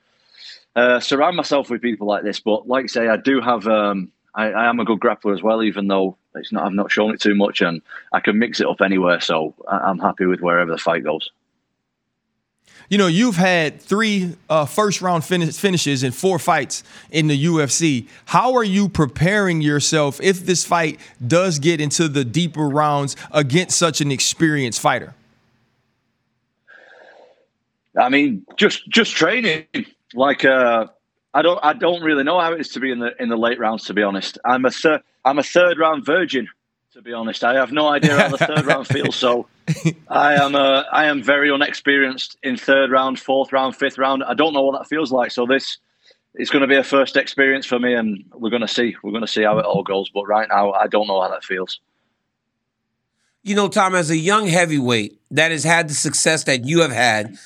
uh, 0.74 1.00
surround 1.00 1.36
myself 1.36 1.70
with 1.70 1.82
people 1.82 2.06
like 2.06 2.24
this. 2.24 2.40
But 2.40 2.68
like 2.68 2.84
I 2.84 2.88
say, 2.88 3.08
I 3.08 3.16
do 3.16 3.40
have. 3.40 3.66
Um, 3.66 4.12
I, 4.34 4.46
I, 4.46 4.70
am 4.70 4.80
a 4.80 4.84
good 4.86 4.98
grappler 4.98 5.34
as 5.34 5.42
well, 5.42 5.62
even 5.62 5.88
though 5.88 6.16
it's 6.34 6.52
not. 6.52 6.64
I've 6.64 6.72
not 6.72 6.90
shown 6.90 7.12
it 7.12 7.20
too 7.20 7.34
much, 7.34 7.60
and 7.60 7.82
I 8.14 8.20
can 8.20 8.38
mix 8.38 8.60
it 8.60 8.66
up 8.66 8.80
anywhere. 8.80 9.20
So 9.20 9.54
I, 9.68 9.76
I'm 9.76 9.98
happy 9.98 10.24
with 10.24 10.40
wherever 10.40 10.70
the 10.70 10.78
fight 10.78 11.04
goes. 11.04 11.30
You 12.92 12.98
know, 12.98 13.06
you've 13.06 13.36
had 13.36 13.80
three 13.80 14.36
uh, 14.50 14.66
first 14.66 15.00
round 15.00 15.24
finish- 15.24 15.56
finishes 15.56 16.02
in 16.02 16.12
four 16.12 16.38
fights 16.38 16.84
in 17.10 17.26
the 17.26 17.46
UFC. 17.46 18.06
How 18.26 18.52
are 18.54 18.62
you 18.62 18.86
preparing 18.90 19.62
yourself 19.62 20.20
if 20.20 20.44
this 20.44 20.66
fight 20.66 21.00
does 21.26 21.58
get 21.58 21.80
into 21.80 22.06
the 22.06 22.22
deeper 22.22 22.68
rounds 22.68 23.16
against 23.30 23.78
such 23.78 24.02
an 24.02 24.12
experienced 24.12 24.78
fighter? 24.78 25.14
I 27.98 28.10
mean, 28.10 28.44
just 28.58 28.86
just 28.90 29.16
training. 29.16 29.64
Like, 30.12 30.44
uh, 30.44 30.88
I 31.32 31.40
don't 31.40 31.60
I 31.62 31.72
don't 31.72 32.02
really 32.02 32.24
know 32.24 32.38
how 32.38 32.52
it 32.52 32.60
is 32.60 32.68
to 32.72 32.80
be 32.80 32.92
in 32.92 32.98
the 32.98 33.12
in 33.18 33.30
the 33.30 33.38
late 33.38 33.58
rounds. 33.58 33.84
To 33.84 33.94
be 33.94 34.02
honest, 34.02 34.36
I'm 34.44 34.66
a 34.66 34.70
third 34.70 35.00
I'm 35.24 35.38
a 35.38 35.42
third 35.42 35.78
round 35.78 36.04
virgin. 36.04 36.46
To 36.92 37.00
be 37.00 37.14
honest, 37.14 37.42
I 37.42 37.54
have 37.54 37.72
no 37.72 37.88
idea 37.88 38.18
how 38.18 38.28
the 38.28 38.36
third 38.36 38.66
round 38.66 38.86
feels. 38.86 39.16
So 39.16 39.46
I 40.08 40.34
am 40.34 40.54
uh, 40.54 40.82
I 40.92 41.06
am 41.06 41.22
very 41.22 41.50
unexperienced 41.50 42.36
in 42.42 42.58
third 42.58 42.90
round, 42.90 43.18
fourth 43.18 43.50
round, 43.50 43.76
fifth 43.76 43.96
round. 43.96 44.22
I 44.22 44.34
don't 44.34 44.52
know 44.52 44.60
what 44.60 44.78
that 44.78 44.88
feels 44.88 45.10
like. 45.10 45.30
So 45.30 45.46
this 45.46 45.78
it's 46.34 46.50
going 46.50 46.60
to 46.60 46.68
be 46.68 46.76
a 46.76 46.84
first 46.84 47.16
experience 47.16 47.64
for 47.64 47.78
me, 47.78 47.94
and 47.94 48.24
we're 48.34 48.50
going 48.50 48.60
to 48.60 48.68
see. 48.68 48.94
We're 49.02 49.10
going 49.10 49.22
to 49.22 49.28
see 49.28 49.42
how 49.42 49.58
it 49.58 49.64
all 49.64 49.82
goes. 49.82 50.10
But 50.10 50.26
right 50.26 50.46
now, 50.50 50.72
I 50.72 50.86
don't 50.86 51.06
know 51.06 51.22
how 51.22 51.30
that 51.30 51.44
feels. 51.44 51.80
You 53.42 53.54
know, 53.54 53.68
Tom, 53.68 53.94
as 53.94 54.10
a 54.10 54.16
young 54.16 54.46
heavyweight 54.46 55.18
that 55.30 55.50
has 55.50 55.64
had 55.64 55.88
the 55.88 55.94
success 55.94 56.44
that 56.44 56.66
you 56.66 56.82
have 56.82 56.92
had, 56.92 57.36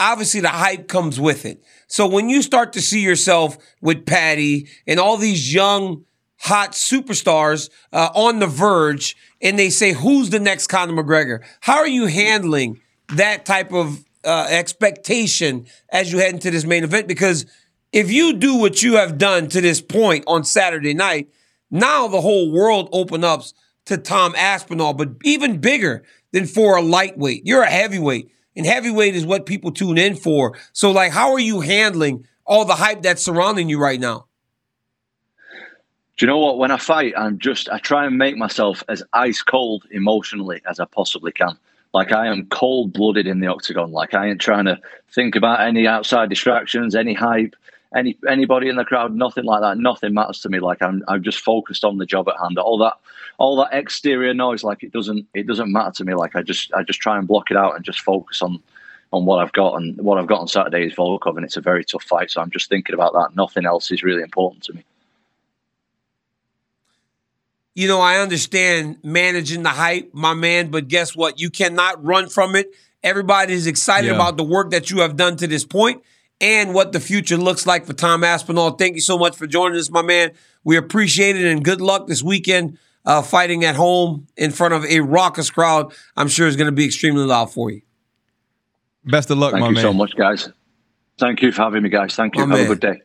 obviously 0.00 0.40
the 0.40 0.48
hype 0.48 0.88
comes 0.88 1.20
with 1.20 1.46
it. 1.46 1.62
So 1.86 2.08
when 2.08 2.28
you 2.28 2.42
start 2.42 2.72
to 2.72 2.82
see 2.82 3.02
yourself 3.02 3.56
with 3.80 4.04
Paddy 4.04 4.66
and 4.84 4.98
all 4.98 5.16
these 5.16 5.54
young, 5.54 6.04
hot 6.38 6.72
superstars 6.72 7.70
uh, 7.92 8.10
on 8.14 8.38
the 8.38 8.46
verge, 8.46 9.16
and 9.40 9.58
they 9.58 9.70
say, 9.70 9.92
"Who's 9.92 10.30
the 10.30 10.40
next 10.40 10.68
Conor 10.68 11.02
McGregor?" 11.02 11.44
How 11.60 11.78
are 11.78 11.88
you 11.88 12.06
handling 12.06 12.80
that 13.08 13.44
type 13.46 13.72
of 13.72 14.04
uh, 14.24 14.46
expectation 14.50 15.66
as 15.90 16.12
you 16.12 16.18
head 16.18 16.34
into 16.34 16.50
this 16.50 16.64
main 16.64 16.84
event? 16.84 17.08
Because 17.08 17.46
if 17.92 18.10
you 18.10 18.34
do 18.34 18.56
what 18.56 18.82
you 18.82 18.96
have 18.96 19.18
done 19.18 19.48
to 19.48 19.60
this 19.60 19.80
point 19.80 20.24
on 20.26 20.44
Saturday 20.44 20.94
night, 20.94 21.28
now 21.70 22.08
the 22.08 22.20
whole 22.20 22.52
world 22.52 22.88
opens 22.92 23.24
up 23.24 23.42
to 23.86 23.96
Tom 23.96 24.34
Aspinall, 24.36 24.94
but 24.94 25.10
even 25.24 25.58
bigger 25.58 26.04
than 26.32 26.46
for 26.46 26.76
a 26.76 26.82
lightweight. 26.82 27.42
You're 27.46 27.62
a 27.62 27.70
heavyweight 27.70 28.30
and 28.56 28.66
heavyweight 28.66 29.14
is 29.14 29.26
what 29.26 29.46
people 29.46 29.70
tune 29.70 29.98
in 29.98 30.16
for. 30.16 30.56
So, 30.72 30.90
like, 30.90 31.12
how 31.12 31.32
are 31.32 31.38
you 31.38 31.60
handling 31.60 32.26
all 32.44 32.64
the 32.64 32.74
hype 32.74 33.02
that's 33.02 33.22
surrounding 33.22 33.68
you 33.68 33.78
right 33.78 34.00
now? 34.00 34.26
Do 36.16 36.24
you 36.24 36.28
know 36.28 36.38
what? 36.38 36.56
When 36.56 36.70
I 36.70 36.78
fight, 36.78 37.12
I'm 37.14 37.38
just 37.38 37.68
I 37.68 37.78
try 37.78 38.06
and 38.06 38.16
make 38.16 38.38
myself 38.38 38.82
as 38.88 39.02
ice 39.12 39.42
cold 39.42 39.84
emotionally 39.90 40.62
as 40.66 40.80
I 40.80 40.86
possibly 40.86 41.30
can. 41.30 41.58
Like 41.92 42.10
I 42.10 42.28
am 42.28 42.46
cold 42.46 42.94
blooded 42.94 43.26
in 43.26 43.40
the 43.40 43.48
octagon. 43.48 43.92
Like 43.92 44.14
I 44.14 44.28
ain't 44.28 44.40
trying 44.40 44.64
to 44.64 44.80
think 45.12 45.36
about 45.36 45.60
any 45.60 45.86
outside 45.86 46.30
distractions, 46.30 46.94
any 46.94 47.12
hype, 47.12 47.54
any 47.94 48.16
anybody 48.26 48.70
in 48.70 48.76
the 48.76 48.84
crowd, 48.84 49.14
nothing 49.14 49.44
like 49.44 49.60
that. 49.60 49.76
Nothing 49.76 50.14
matters 50.14 50.40
to 50.40 50.48
me. 50.48 50.58
Like 50.58 50.80
I'm 50.80 51.02
I'm 51.06 51.22
just 51.22 51.40
focused 51.40 51.84
on 51.84 51.98
the 51.98 52.06
job 52.06 52.28
at 52.30 52.40
hand. 52.40 52.58
All 52.58 52.78
that 52.78 52.94
all 53.36 53.56
that 53.56 53.74
exterior 53.74 54.32
noise, 54.32 54.64
like 54.64 54.82
it 54.82 54.92
doesn't 54.92 55.26
it 55.34 55.46
doesn't 55.46 55.70
matter 55.70 55.92
to 55.92 56.04
me. 56.06 56.14
Like 56.14 56.34
I 56.34 56.40
just 56.40 56.72
I 56.72 56.82
just 56.82 57.00
try 57.00 57.18
and 57.18 57.28
block 57.28 57.50
it 57.50 57.58
out 57.58 57.76
and 57.76 57.84
just 57.84 58.00
focus 58.00 58.40
on 58.40 58.62
on 59.12 59.26
what 59.26 59.42
I've 59.42 59.52
got. 59.52 59.74
And 59.74 59.98
what 60.00 60.16
I've 60.16 60.26
got 60.26 60.40
on 60.40 60.48
Saturday 60.48 60.86
is 60.86 60.94
Volkov, 60.94 61.36
and 61.36 61.44
it's 61.44 61.58
a 61.58 61.60
very 61.60 61.84
tough 61.84 62.04
fight. 62.04 62.30
So 62.30 62.40
I'm 62.40 62.50
just 62.50 62.70
thinking 62.70 62.94
about 62.94 63.12
that. 63.12 63.36
Nothing 63.36 63.66
else 63.66 63.90
is 63.90 64.02
really 64.02 64.22
important 64.22 64.62
to 64.64 64.72
me. 64.72 64.82
You 67.76 67.88
know, 67.88 68.00
I 68.00 68.20
understand 68.20 68.96
managing 69.02 69.62
the 69.62 69.68
hype, 69.68 70.14
my 70.14 70.32
man, 70.32 70.70
but 70.70 70.88
guess 70.88 71.14
what? 71.14 71.38
You 71.38 71.50
cannot 71.50 72.02
run 72.02 72.30
from 72.30 72.56
it. 72.56 72.74
Everybody 73.02 73.52
is 73.52 73.66
excited 73.66 74.06
yeah. 74.06 74.14
about 74.14 74.38
the 74.38 74.44
work 74.44 74.70
that 74.70 74.90
you 74.90 75.00
have 75.00 75.14
done 75.14 75.36
to 75.36 75.46
this 75.46 75.62
point 75.62 76.02
and 76.40 76.72
what 76.72 76.92
the 76.92 77.00
future 77.00 77.36
looks 77.36 77.66
like 77.66 77.84
for 77.84 77.92
Tom 77.92 78.24
Aspinall. 78.24 78.70
Thank 78.70 78.94
you 78.94 79.02
so 79.02 79.18
much 79.18 79.36
for 79.36 79.46
joining 79.46 79.78
us, 79.78 79.90
my 79.90 80.00
man. 80.00 80.32
We 80.64 80.78
appreciate 80.78 81.36
it 81.36 81.44
and 81.44 81.62
good 81.62 81.82
luck 81.82 82.06
this 82.06 82.22
weekend 82.22 82.78
uh, 83.04 83.20
fighting 83.20 83.62
at 83.62 83.76
home 83.76 84.26
in 84.38 84.52
front 84.52 84.72
of 84.72 84.86
a 84.86 85.00
raucous 85.00 85.50
crowd. 85.50 85.92
I'm 86.16 86.28
sure 86.28 86.46
is 86.46 86.56
going 86.56 86.68
to 86.68 86.72
be 86.72 86.86
extremely 86.86 87.26
loud 87.26 87.52
for 87.52 87.70
you. 87.70 87.82
Best 89.04 89.30
of 89.30 89.36
luck, 89.36 89.52
Thank 89.52 89.60
my 89.60 89.66
man. 89.66 89.74
Thank 89.74 89.84
you 89.84 89.90
so 89.90 89.92
much, 89.92 90.16
guys. 90.16 90.48
Thank 91.18 91.42
you 91.42 91.52
for 91.52 91.60
having 91.60 91.82
me, 91.82 91.90
guys. 91.90 92.14
Thank 92.14 92.36
you. 92.36 92.46
My 92.46 92.56
Have 92.56 92.66
man. 92.66 92.72
a 92.72 92.74
good 92.74 92.80
day. 92.80 93.02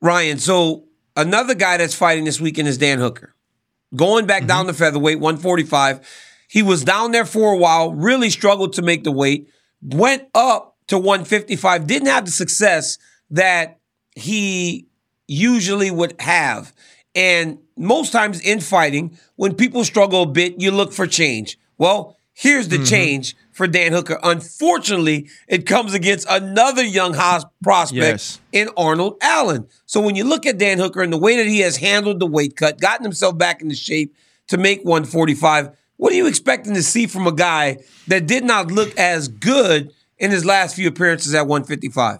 Ryan, 0.00 0.38
so 0.38 0.86
another 1.16 1.54
guy 1.54 1.76
that's 1.76 1.94
fighting 1.94 2.24
this 2.24 2.40
weekend 2.40 2.68
is 2.68 2.78
Dan 2.78 2.98
Hooker. 2.98 3.34
Going 3.94 4.26
back 4.26 4.46
down 4.46 4.66
mm-hmm. 4.66 4.72
to 4.72 4.74
featherweight, 4.74 5.20
145. 5.20 6.06
He 6.48 6.62
was 6.62 6.84
down 6.84 7.12
there 7.12 7.24
for 7.24 7.52
a 7.52 7.56
while, 7.56 7.92
really 7.92 8.30
struggled 8.30 8.74
to 8.74 8.82
make 8.82 9.02
the 9.04 9.12
weight, 9.12 9.48
went 9.82 10.28
up 10.34 10.76
to 10.88 10.98
155, 10.98 11.86
didn't 11.86 12.08
have 12.08 12.26
the 12.26 12.30
success 12.30 12.98
that 13.30 13.78
he 14.14 14.86
usually 15.26 15.90
would 15.90 16.14
have. 16.20 16.72
And 17.14 17.58
most 17.76 18.12
times 18.12 18.40
in 18.40 18.60
fighting, 18.60 19.18
when 19.36 19.54
people 19.54 19.84
struggle 19.84 20.22
a 20.22 20.26
bit, 20.26 20.60
you 20.60 20.70
look 20.70 20.92
for 20.92 21.06
change. 21.06 21.58
Well, 21.78 22.16
here's 22.32 22.68
the 22.68 22.76
mm-hmm. 22.76 22.84
change 22.84 23.36
for 23.54 23.66
Dan 23.66 23.92
Hooker. 23.92 24.18
Unfortunately, 24.22 25.28
it 25.48 25.64
comes 25.64 25.94
against 25.94 26.26
another 26.28 26.84
young 26.84 27.14
prospect 27.62 27.94
Yes. 27.94 28.40
in 28.52 28.68
Arnold 28.76 29.16
Allen. 29.22 29.66
So 29.86 30.00
when 30.00 30.16
you 30.16 30.24
look 30.24 30.44
at 30.44 30.58
Dan 30.58 30.78
Hooker 30.78 31.00
and 31.02 31.12
the 31.12 31.18
way 31.18 31.36
that 31.36 31.46
he 31.46 31.60
has 31.60 31.76
handled 31.78 32.18
the 32.18 32.26
weight 32.26 32.56
cut, 32.56 32.80
gotten 32.80 33.04
himself 33.04 33.38
back 33.38 33.62
into 33.62 33.76
shape 33.76 34.14
to 34.48 34.58
make 34.58 34.80
145, 34.84 35.70
what 35.96 36.12
are 36.12 36.16
you 36.16 36.26
expecting 36.26 36.74
to 36.74 36.82
see 36.82 37.06
from 37.06 37.26
a 37.26 37.32
guy 37.32 37.78
that 38.08 38.26
did 38.26 38.44
not 38.44 38.72
look 38.72 38.94
as 38.98 39.28
good 39.28 39.92
in 40.18 40.32
his 40.32 40.44
last 40.44 40.74
few 40.74 40.88
appearances 40.88 41.32
at 41.34 41.46
155? 41.46 42.18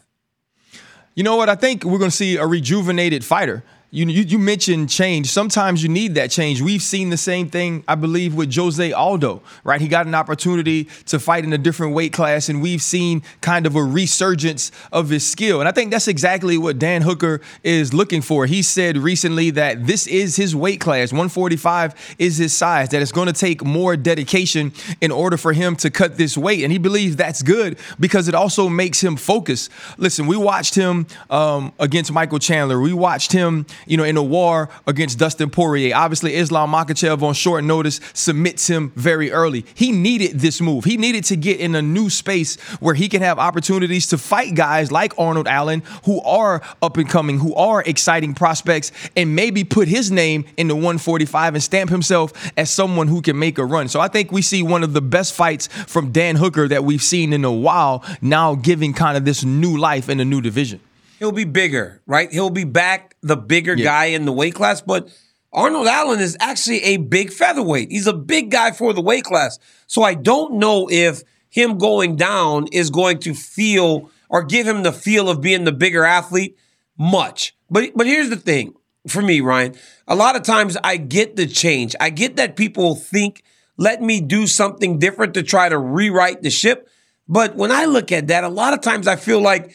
You 1.17 1.25
know 1.25 1.37
what? 1.37 1.49
I 1.49 1.57
think 1.57 1.85
we're 1.85 1.99
going 1.99 2.11
to 2.11 2.17
see 2.17 2.37
a 2.37 2.47
rejuvenated 2.47 3.25
fighter. 3.25 3.65
You, 3.95 4.07
you 4.07 4.23
you 4.25 4.39
mentioned 4.41 4.91
change. 4.91 5.31
Sometimes 5.31 5.81
you 5.81 5.89
need 5.89 6.17
that 6.17 6.33
change. 6.33 6.61
We've 6.61 6.83
seen 6.83 7.11
the 7.11 7.17
same 7.17 7.49
thing, 7.49 7.85
I 7.87 7.95
believe, 7.95 8.35
with 8.35 8.53
Jose 8.53 8.93
Aldo, 8.93 9.41
right? 9.63 9.81
He 9.81 9.87
got 9.87 10.09
an 10.09 10.17
opportunity 10.17 10.89
to 11.07 11.21
fight 11.21 11.45
in 11.45 11.53
a 11.53 11.59
different 11.59 11.95
weight 11.95 12.13
class, 12.13 12.49
and 12.49 12.61
we've 12.61 12.83
seen 12.83 13.23
kind 13.41 13.67
of 13.67 13.77
a 13.77 13.85
resurgence 13.85 14.73
of 14.91 15.11
his 15.11 15.25
skill. 15.25 15.61
And 15.61 15.69
I 15.69 15.71
think 15.71 15.93
that's 15.93 16.09
exactly 16.09 16.59
what 16.59 16.77
Dan 16.77 17.03
Hooker 17.03 17.41
is 17.63 17.95
looking 17.95 18.21
for. 18.21 18.47
He 18.47 18.63
said 18.63 18.97
recently 18.97 19.51
that 19.51 19.87
this 19.87 20.09
is 20.09 20.35
his 20.35 20.57
weight 20.57 20.81
class. 20.81 21.13
145 21.13 22.17
is 22.19 22.37
his 22.37 22.53
size, 22.53 22.89
that 22.89 23.01
it's 23.01 23.13
going 23.13 23.29
to 23.29 23.33
take 23.33 23.65
more 23.65 23.97
dedication 23.97 24.73
in 25.01 25.13
order 25.13 25.37
for 25.37 25.53
him 25.53 25.77
to 25.77 25.89
cut 25.89 26.19
this 26.19 26.37
weight. 26.37 26.65
And 26.65 26.73
he 26.73 26.79
believes 26.79 27.15
that's 27.15 27.43
good 27.43 27.79
because 28.01 28.27
it 28.27 28.35
also 28.35 28.69
makes 28.69 29.01
him 29.01 29.15
focus. 29.15 29.71
Listen, 29.99 30.27
we 30.27 30.37
watched 30.37 30.75
him 30.75 31.07
um, 31.31 31.73
against 31.79 32.11
Michael 32.11 32.41
Chandler. 32.41 32.81
We 32.81 32.93
watched 32.93 33.31
him, 33.31 33.67
you 33.87 33.97
know, 33.97 34.05
in 34.05 34.17
a 34.17 34.23
war 34.23 34.69
against 34.87 35.19
Dustin 35.19 35.51
Poirier. 35.51 35.95
Obviously, 35.95 36.35
Islam 36.35 36.73
Makhachev 36.73 37.23
on 37.23 37.35
short 37.35 37.65
notice 37.65 38.01
submits 38.13 38.69
him 38.69 38.93
very 38.97 39.31
early. 39.31 39.65
He 39.75 39.93
needed 39.93 40.41
this 40.41 40.61
move. 40.61 40.85
He 40.85 40.97
needed 40.97 41.25
to 41.25 41.37
get 41.37 41.61
in 41.61 41.75
a 41.75 41.83
new 41.83 42.11
space 42.11 42.61
where 42.81 42.95
he 42.95 43.09
can 43.09 43.23
have 43.23 43.39
opportunities 43.39 44.07
to 44.09 44.19
fight 44.19 44.55
guys 44.55 44.91
like 44.91 45.13
Arnold 45.19 45.49
Allen 45.49 45.83
who 46.05 46.21
are 46.23 46.63
up 46.83 46.97
and 46.97 47.09
coming, 47.09 47.39
who 47.39 47.55
are 47.55 47.83
exciting 47.83 48.35
prospects, 48.35 48.93
and 49.17 49.35
maybe 49.35 49.65
put 49.65 49.89
his 49.89 50.11
name 50.11 50.45
in 50.57 50.69
the 50.69 50.75
145 50.75 51.55
and 51.55 51.63
stamp 51.63 51.91
himself 51.91 52.53
as 52.57 52.71
someone 52.71 53.09
who 53.09 53.23
can 53.23 53.39
make 53.39 53.59
a 53.59 53.65
run. 53.65 53.89
So 53.89 54.01
I 54.01 54.09
think 54.09 54.33
we 54.33 54.43
see 54.43 54.63
one 54.63 54.83
of 54.83 54.93
the 54.93 55.03
best 55.03 55.35
fights 55.35 55.67
from 55.67 56.13
Dan 56.13 56.37
Hooker 56.37 56.69
that 56.69 56.85
we've 56.85 57.03
seen 57.03 57.33
in 57.33 57.45
a 57.45 57.53
while 57.53 58.05
now 58.21 58.55
giving 58.55 58.93
kind 58.93 59.17
of 59.17 59.25
this 59.25 59.45
new 59.45 59.77
life 59.77 60.09
in 60.09 60.21
a 60.21 60.25
new 60.25 60.41
division. 60.41 60.81
He'll 61.25 61.33
be 61.33 61.45
bigger, 61.45 62.03
right? 62.05 62.31
He'll 62.31 62.51
be 62.51 62.65
back 62.65 63.17
the 63.23 63.35
bigger 63.35 63.77
guy 63.77 64.05
in 64.07 64.27
the 64.27 64.33
weight 64.33 64.55
class, 64.55 64.83
but 64.83 65.09
Arnold 65.55 65.87
Allen 65.87 66.21
is 66.21 66.37
actually 66.39 66.83
a 66.83 66.99
big 66.99 67.33
featherweight. 67.33 67.91
He's 67.91 68.07
a 68.07 68.13
big 68.13 68.51
guy 68.51 68.73
for 68.73 68.93
the 68.93 69.01
weight 69.01 69.25
class. 69.25 69.59
So 69.87 70.03
I 70.03 70.13
don't 70.13 70.59
know 70.59 70.87
if 70.91 71.23
him 71.49 71.79
going 71.79 72.17
down 72.17 72.67
is 72.73 72.91
going 72.91 73.21
to 73.21 73.33
feel 73.33 74.11
or 74.29 74.45
give 74.45 74.67
him 74.69 74.83
the 74.83 74.93
feel 74.93 75.31
of 75.31 75.41
being 75.41 75.65
the 75.65 75.73
bigger 75.73 76.05
athlete 76.05 76.59
much. 76.99 77.57
But 77.71 77.93
but 77.97 78.07
here's 78.07 78.29
the 78.29 78.37
thing 78.37 78.75
for 79.09 79.23
me, 79.23 79.41
Ryan. 79.41 79.77
A 80.07 80.15
lot 80.15 80.37
of 80.37 80.43
times 80.43 80.77
I 80.85 80.99
get 80.99 81.37
the 81.37 81.47
change. 81.47 81.97
I 82.01 82.11
get 82.11 82.37
that 82.37 82.55
people 82.55 82.97
think 82.97 83.43
let 83.79 84.03
me 84.03 84.21
do 84.21 84.47
something 84.47 84.99
different 84.99 85.33
to 85.35 85.43
try 85.43 85.71
to 85.71 85.79
rewrite 85.79 86.43
the 86.43 86.51
ship. 86.51 86.87
But 87.27 87.57
when 87.57 87.73
I 87.73 87.87
look 87.87 88.13
at 88.13 88.27
that, 88.27 88.45
a 88.45 88.49
lot 88.51 88.75
of 88.75 88.83
times 88.83 89.09
I 89.09 89.17
feel 89.17 89.41
like 89.41 89.73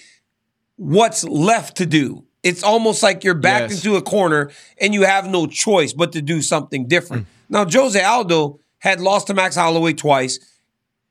what's 0.80 1.26
left 1.26 1.78
to 1.78 1.86
do. 1.86 2.24
It's 2.42 2.63
almost 2.63 3.04
like 3.04 3.26
you're 3.26 3.34
backed 3.34 3.72
Yes. 3.72 3.84
into 3.84 3.98
a 3.98 4.02
corner 4.02 4.50
and 4.80 4.94
you 4.94 5.04
have 5.04 5.28
no 5.28 5.46
choice 5.46 5.92
but 5.92 6.13
to 6.13 6.22
do 6.22 6.42
something 6.42 6.88
different. 6.88 7.24
Mm. 7.24 7.30
Now, 7.50 7.65
Jose 7.70 8.02
Aldo 8.02 8.62
had 8.80 9.02
lost 9.02 9.28
to 9.28 9.34
Max 9.34 9.56
Holloway 9.56 9.92
twice. 9.92 10.39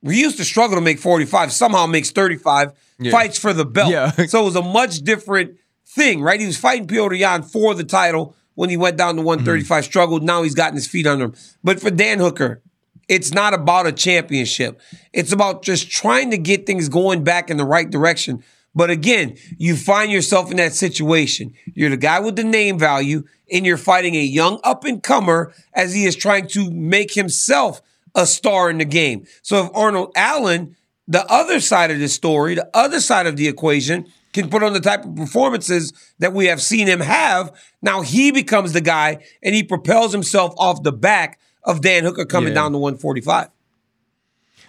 He 0.02 0.20
used 0.20 0.38
to 0.38 0.44
struggle 0.44 0.76
to 0.76 0.81
make 0.81 0.98
45, 0.98 1.52
somehow 1.52 1.85
makes 1.85 2.11
35, 2.11 2.72
fights 3.11 3.38
for 3.38 3.52
the 3.52 3.66
belt. 3.66 3.90
Yeah. 3.90 4.11
so 4.26 4.40
it 4.40 4.44
was 4.44 4.57
a 4.57 4.62
much 4.62 5.00
different 5.00 5.59
thing, 5.87 6.22
right? 6.22 6.40
He 6.40 6.46
was 6.46 6.57
fighting 6.57 6.87
Petr 6.87 7.18
Yan 7.18 7.42
for 7.42 7.74
the 7.74 7.85
title 7.85 8.35
when 8.54 8.70
he 8.70 8.78
went 8.78 8.96
down 8.96 9.16
to 9.16 9.22
135, 9.22 9.68
mm-hmm. 9.68 9.85
struggled. 9.85 10.22
Now 10.22 10.42
he's 10.42 10.54
gotten 10.54 10.76
his 10.76 10.87
feet 10.87 11.07
under 11.07 11.26
him. 11.26 11.35
But 11.62 11.78
for 11.78 11.90
Dan 11.90 12.20
Hooker, 12.20 12.62
it's 13.07 13.35
not 13.35 13.52
about 13.52 13.87
a 13.87 13.92
championship. 13.92 14.81
It's 15.12 15.33
about 15.33 15.62
just 15.62 15.90
trying 15.90 16.31
to 16.31 16.38
get 16.38 16.64
things 16.64 16.88
going 16.88 17.22
back 17.22 17.50
in 17.50 17.59
the 17.59 17.64
right 17.64 17.88
direction. 17.90 18.42
But 18.78 18.90
again, 18.90 19.36
you 19.56 19.74
find 19.74 20.12
yourself 20.12 20.52
in 20.52 20.56
that 20.58 20.72
situation. 20.72 21.52
You're 21.74 21.90
the 21.90 21.96
guy 21.96 22.20
with 22.20 22.36
the 22.36 22.44
name 22.44 22.78
value, 22.78 23.24
and 23.52 23.66
you're 23.66 23.76
fighting 23.76 24.14
a 24.14 24.22
young 24.22 24.60
up 24.62 24.84
and 24.84 25.02
comer 25.02 25.52
as 25.74 25.94
he 25.94 26.04
is 26.04 26.14
trying 26.14 26.46
to 26.50 26.70
make 26.70 27.14
himself 27.14 27.82
a 28.14 28.24
star 28.24 28.70
in 28.70 28.78
the 28.78 28.84
game. 28.84 29.26
So 29.42 29.64
if 29.64 29.70
Arnold 29.74 30.12
Allen, 30.14 30.76
the 31.08 31.26
other 31.28 31.58
side 31.58 31.90
of 31.90 31.98
the 31.98 32.06
story, 32.06 32.54
the 32.54 32.70
other 32.72 33.00
side 33.00 33.26
of 33.26 33.36
the 33.36 33.48
equation, 33.48 34.06
can 34.32 34.48
put 34.48 34.62
on 34.62 34.74
the 34.74 34.80
type 34.80 35.04
of 35.04 35.16
performances 35.16 35.92
that 36.20 36.32
we 36.32 36.46
have 36.46 36.62
seen 36.62 36.86
him 36.86 37.00
have, 37.00 37.50
now 37.82 38.02
he 38.02 38.30
becomes 38.30 38.74
the 38.74 38.80
guy 38.80 39.18
and 39.42 39.56
he 39.56 39.64
propels 39.64 40.12
himself 40.12 40.54
off 40.56 40.84
the 40.84 40.92
back 40.92 41.40
of 41.64 41.80
Dan 41.80 42.04
Hooker 42.04 42.24
coming 42.26 42.50
Yeah. 42.50 42.54
down 42.60 42.72
to 42.72 42.78
145. 42.78 43.48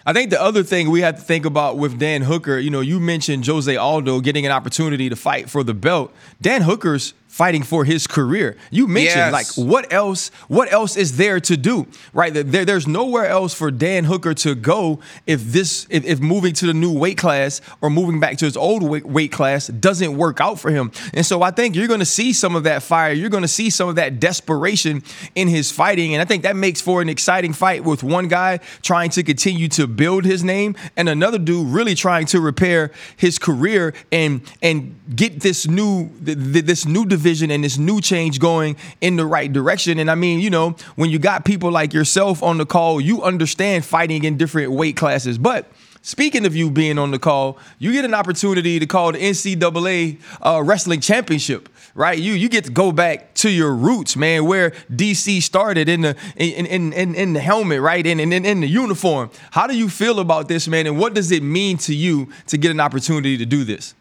I 0.06 0.12
think 0.14 0.30
the 0.30 0.40
other 0.40 0.62
thing 0.62 0.90
we 0.90 1.02
have 1.02 1.16
to 1.16 1.20
think 1.20 1.44
about 1.44 1.76
with 1.76 1.98
Dan 1.98 2.22
Hooker, 2.22 2.58
you 2.58 2.70
know, 2.70 2.80
you 2.80 2.98
mentioned 2.98 3.46
Jose 3.46 3.74
Aldo 3.76 4.20
getting 4.20 4.46
an 4.46 4.52
opportunity 4.52 5.10
to 5.10 5.16
fight 5.16 5.50
for 5.50 5.62
the 5.62 5.74
belt. 5.74 6.12
Dan 6.40 6.62
Hooker's 6.62 7.12
fighting 7.30 7.62
for 7.62 7.84
his 7.84 8.06
career. 8.08 8.56
You 8.70 8.88
mentioned 8.88 9.16
Yes. 9.32 9.32
like 9.56 9.66
what 9.68 9.92
else 9.92 10.30
what 10.48 10.70
else 10.72 10.96
is 10.96 11.16
there 11.16 11.38
to 11.40 11.56
do? 11.56 11.86
Right? 12.12 12.34
There, 12.34 12.64
there's 12.64 12.88
nowhere 12.88 13.26
else 13.26 13.54
for 13.54 13.70
Dan 13.70 14.04
Hooker 14.04 14.34
to 14.34 14.54
go 14.56 14.98
if 15.26 15.40
this 15.44 15.86
if, 15.90 16.04
if 16.04 16.20
moving 16.20 16.52
to 16.54 16.66
the 16.66 16.74
new 16.74 16.92
weight 16.92 17.16
class 17.16 17.60
or 17.80 17.88
moving 17.88 18.18
back 18.18 18.36
to 18.38 18.44
his 18.46 18.56
old 18.56 18.82
weight, 18.82 19.06
weight 19.06 19.30
class 19.30 19.68
doesn't 19.68 20.16
work 20.16 20.40
out 20.40 20.58
for 20.58 20.70
him. 20.70 20.90
And 21.14 21.24
so 21.24 21.40
I 21.42 21.52
think 21.52 21.76
you're 21.76 21.86
going 21.86 22.00
to 22.00 22.04
see 22.04 22.32
some 22.32 22.56
of 22.56 22.64
that 22.64 22.82
fire. 22.82 23.12
You're 23.12 23.30
going 23.30 23.42
to 23.44 23.48
see 23.48 23.70
some 23.70 23.88
of 23.88 23.94
that 23.94 24.18
desperation 24.18 25.02
in 25.36 25.46
his 25.48 25.70
fighting 25.70 26.12
and 26.14 26.20
I 26.20 26.24
think 26.24 26.42
that 26.42 26.56
makes 26.56 26.80
for 26.80 27.00
an 27.00 27.08
exciting 27.08 27.52
fight 27.52 27.84
with 27.84 28.02
one 28.02 28.26
guy 28.26 28.58
trying 28.82 29.10
to 29.10 29.22
continue 29.22 29.68
to 29.68 29.86
build 29.86 30.24
his 30.24 30.42
name 30.42 30.74
and 30.96 31.08
another 31.08 31.38
dude 31.38 31.68
really 31.68 31.94
trying 31.94 32.26
to 32.26 32.40
repair 32.40 32.90
his 33.16 33.38
career 33.38 33.94
and 34.10 34.40
and 34.62 34.98
get 35.14 35.40
this 35.40 35.68
new 35.68 36.10
th- 36.24 36.36
th- 36.52 36.64
this 36.64 36.84
new 36.86 37.06
division 37.06 37.19
and 37.50 37.64
this 37.64 37.78
new 37.78 38.00
change 38.00 38.38
going 38.40 38.76
in 39.00 39.16
the 39.16 39.26
right 39.26 39.52
direction. 39.52 39.98
And 39.98 40.10
I 40.10 40.14
mean, 40.14 40.40
you 40.40 40.50
know, 40.50 40.76
when 40.96 41.10
you 41.10 41.18
got 41.18 41.44
people 41.44 41.70
like 41.70 41.92
yourself 41.92 42.42
on 42.42 42.58
the 42.58 42.66
call, 42.66 43.00
you 43.00 43.22
understand 43.22 43.84
fighting 43.84 44.24
in 44.24 44.36
different 44.36 44.72
weight 44.72 44.96
classes. 44.96 45.38
But 45.38 45.70
Speaking 46.02 46.46
of 46.46 46.56
you 46.56 46.70
being 46.70 46.98
on 46.98 47.10
the 47.10 47.18
call, 47.18 47.58
you 47.78 47.92
get 47.92 48.06
an 48.06 48.14
opportunity 48.14 48.78
to 48.78 48.86
call 48.86 49.12
the 49.12 49.18
NCAA 49.18 50.18
uh, 50.40 50.62
Wrestling 50.64 51.00
Championship, 51.00 51.68
right? 51.94 52.18
You 52.18 52.32
you 52.32 52.48
get 52.48 52.64
to 52.64 52.70
go 52.70 52.90
back 52.90 53.34
to 53.34 53.50
your 53.50 53.74
roots, 53.74 54.16
man, 54.16 54.46
where 54.46 54.70
DC 54.90 55.42
started 55.42 55.90
in 55.90 56.00
the 56.00 56.16
in 56.36 56.64
in 56.64 56.94
in, 56.94 57.14
in 57.14 57.32
the 57.34 57.40
helmet, 57.40 57.82
right, 57.82 58.06
in, 58.06 58.18
in 58.18 58.32
in 58.32 58.60
the 58.62 58.66
uniform. 58.66 59.30
How 59.50 59.66
do 59.66 59.76
you 59.76 59.90
feel 59.90 60.20
about 60.20 60.48
this, 60.48 60.66
man, 60.68 60.86
and 60.86 60.98
what 60.98 61.12
does 61.12 61.30
it 61.30 61.42
mean 61.42 61.76
to 61.78 61.94
you 61.94 62.32
to 62.46 62.56
get 62.56 62.70
an 62.70 62.80
opportunity 62.80 63.36
to 63.36 63.44
do 63.44 63.64
this? 63.64 63.94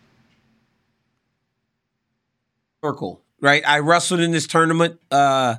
Circle, 2.83 3.21
right? 3.41 3.61
I 3.67 3.79
wrestled 3.79 4.21
in 4.21 4.31
this 4.31 4.47
tournament. 4.47 4.99
Uh, 5.11 5.55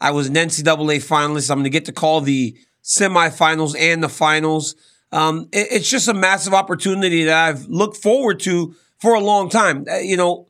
I 0.00 0.10
was 0.10 0.26
an 0.26 0.34
NCAA 0.36 0.96
finalist. 0.96 1.48
I'm 1.50 1.58
going 1.58 1.64
to 1.64 1.70
get 1.70 1.84
to 1.84 1.92
call 1.92 2.20
the 2.20 2.56
semifinals 2.82 3.76
and 3.78 4.02
the 4.02 4.08
finals. 4.08 4.74
Um, 5.12 5.48
it- 5.52 5.68
it's 5.70 5.88
just 5.88 6.08
a 6.08 6.14
massive 6.14 6.52
opportunity 6.52 7.24
that 7.24 7.48
I've 7.48 7.66
looked 7.66 7.96
forward 7.98 8.40
to 8.40 8.74
for 8.98 9.14
a 9.14 9.20
long 9.20 9.48
time. 9.50 9.86
Uh, 9.88 9.98
you 9.98 10.16
know, 10.16 10.48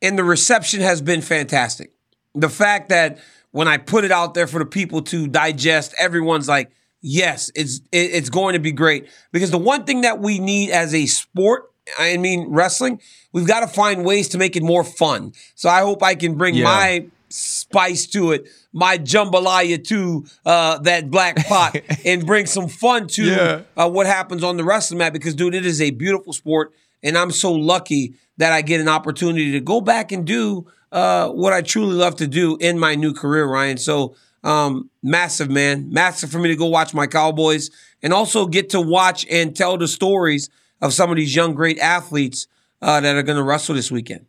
and 0.00 0.16
the 0.16 0.22
reception 0.22 0.80
has 0.80 1.02
been 1.02 1.20
fantastic. 1.20 1.92
The 2.36 2.48
fact 2.48 2.88
that 2.90 3.18
when 3.50 3.66
I 3.66 3.76
put 3.78 4.04
it 4.04 4.12
out 4.12 4.34
there 4.34 4.46
for 4.46 4.60
the 4.60 4.66
people 4.66 5.02
to 5.02 5.26
digest, 5.26 5.92
everyone's 5.98 6.48
like, 6.48 6.70
"Yes, 7.00 7.50
it's 7.56 7.80
it- 7.90 8.12
it's 8.12 8.30
going 8.30 8.52
to 8.52 8.60
be 8.60 8.70
great." 8.72 9.08
Because 9.32 9.50
the 9.50 9.58
one 9.58 9.84
thing 9.84 10.02
that 10.02 10.20
we 10.20 10.38
need 10.38 10.70
as 10.70 10.94
a 10.94 11.06
sport 11.06 11.70
I 11.98 12.16
mean, 12.16 12.48
wrestling, 12.48 13.00
we've 13.32 13.46
got 13.46 13.60
to 13.60 13.66
find 13.66 14.04
ways 14.04 14.28
to 14.30 14.38
make 14.38 14.56
it 14.56 14.62
more 14.62 14.84
fun. 14.84 15.32
So 15.54 15.68
I 15.68 15.80
hope 15.80 16.02
I 16.02 16.14
can 16.14 16.34
bring 16.36 16.54
Yeah. 16.54 16.64
my 16.64 17.06
spice 17.28 18.06
to 18.06 18.32
it, 18.32 18.46
my 18.72 18.96
jambalaya 18.96 19.82
to 19.88 20.24
uh, 20.46 20.78
that 20.78 21.10
black 21.10 21.36
pot, 21.46 21.76
and 22.04 22.24
bring 22.24 22.46
some 22.46 22.68
fun 22.68 23.08
to 23.08 23.24
Yeah. 23.24 23.60
uh, 23.76 23.88
what 23.90 24.06
happens 24.06 24.42
on 24.44 24.56
the 24.56 24.64
wrestling 24.64 24.98
mat. 24.98 25.12
Because, 25.12 25.34
dude, 25.34 25.54
it 25.54 25.66
is 25.66 25.80
a 25.82 25.90
beautiful 25.90 26.32
sport, 26.32 26.72
and 27.02 27.18
I'm 27.18 27.30
so 27.30 27.52
lucky 27.52 28.14
that 28.38 28.52
I 28.52 28.62
get 28.62 28.80
an 28.80 28.88
opportunity 28.88 29.52
to 29.52 29.60
go 29.60 29.80
back 29.80 30.10
and 30.12 30.24
do 30.26 30.66
uh, 30.92 31.28
what 31.28 31.52
I 31.52 31.60
truly 31.60 31.94
love 31.94 32.16
to 32.16 32.26
do 32.26 32.56
in 32.60 32.78
my 32.78 32.94
new 32.94 33.12
career, 33.12 33.46
Ryan. 33.46 33.78
So, 33.78 34.14
um, 34.44 34.90
massive, 35.02 35.50
man, 35.50 35.90
massive 35.92 36.30
for 36.30 36.38
me 36.38 36.48
to 36.50 36.56
go 36.56 36.66
watch 36.66 36.94
my 36.94 37.06
Cowboys 37.06 37.70
and 38.02 38.12
also 38.12 38.46
get 38.46 38.70
to 38.70 38.80
watch 38.80 39.26
and 39.30 39.56
tell 39.56 39.76
the 39.76 39.88
stories 39.88 40.50
of 40.80 40.92
some 40.92 41.10
of 41.10 41.16
these 41.16 41.34
young, 41.34 41.54
great 41.54 41.78
athletes 41.78 42.46
uh, 42.82 43.00
that 43.00 43.16
are 43.16 43.22
going 43.22 43.38
to 43.38 43.42
wrestle 43.42 43.74
this 43.74 43.90
weekend. 43.90 44.26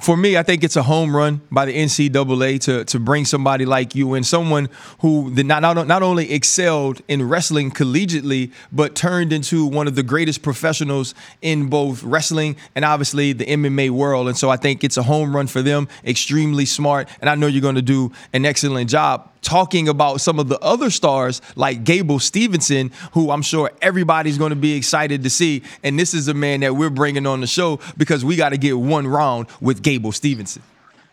for 0.00 0.14
me, 0.14 0.36
I 0.36 0.42
think 0.42 0.62
it's 0.62 0.76
a 0.76 0.82
home 0.82 1.16
run 1.16 1.40
by 1.50 1.64
the 1.64 1.74
NCAA 1.74 2.60
to 2.62 2.84
to 2.84 3.00
bring 3.00 3.24
somebody 3.24 3.64
like 3.64 3.94
you 3.94 4.12
and 4.12 4.26
someone 4.26 4.68
who 5.00 5.30
not 5.30 5.62
not, 5.62 5.86
not 5.86 6.02
only 6.02 6.30
excelled 6.32 7.00
in 7.08 7.26
wrestling 7.26 7.70
collegiately, 7.70 8.52
but 8.70 8.94
turned 8.94 9.32
into 9.32 9.64
one 9.64 9.86
of 9.86 9.94
the 9.94 10.02
greatest 10.02 10.42
professionals 10.42 11.14
in 11.40 11.68
both 11.68 12.02
wrestling 12.02 12.56
and 12.74 12.84
obviously 12.84 13.32
the 13.32 13.46
MMA 13.46 13.90
world. 13.90 14.28
And 14.28 14.36
so 14.36 14.50
I 14.50 14.56
think 14.56 14.84
it's 14.84 14.98
a 14.98 15.02
home 15.02 15.34
run 15.34 15.46
for 15.46 15.62
them. 15.62 15.88
Extremely 16.04 16.66
smart, 16.66 17.08
and 17.20 17.30
I 17.30 17.34
know 17.34 17.46
you're 17.46 17.62
going 17.62 17.76
to 17.76 17.82
do 17.82 18.12
an 18.34 18.44
excellent 18.44 18.90
job 18.90 19.30
talking 19.46 19.88
about 19.88 20.20
some 20.20 20.38
of 20.40 20.48
the 20.48 20.58
other 20.60 20.90
stars 20.90 21.40
like 21.54 21.84
Gable 21.84 22.18
Stevenson, 22.18 22.90
who 23.12 23.30
I'm 23.30 23.42
sure 23.42 23.70
everybody's 23.80 24.38
going 24.38 24.50
to 24.50 24.56
be 24.56 24.74
excited 24.74 25.22
to 25.22 25.30
see. 25.30 25.62
And 25.84 25.98
this 25.98 26.12
is 26.14 26.26
a 26.28 26.34
man 26.34 26.60
that 26.60 26.74
we're 26.74 26.90
bringing 26.90 27.26
on 27.26 27.40
the 27.40 27.46
show 27.46 27.78
because 27.96 28.24
we 28.24 28.34
got 28.36 28.50
to 28.50 28.58
get 28.58 28.76
one 28.76 29.06
round 29.06 29.46
with 29.60 29.82
Gable 29.82 30.10
Stevenson. 30.12 30.62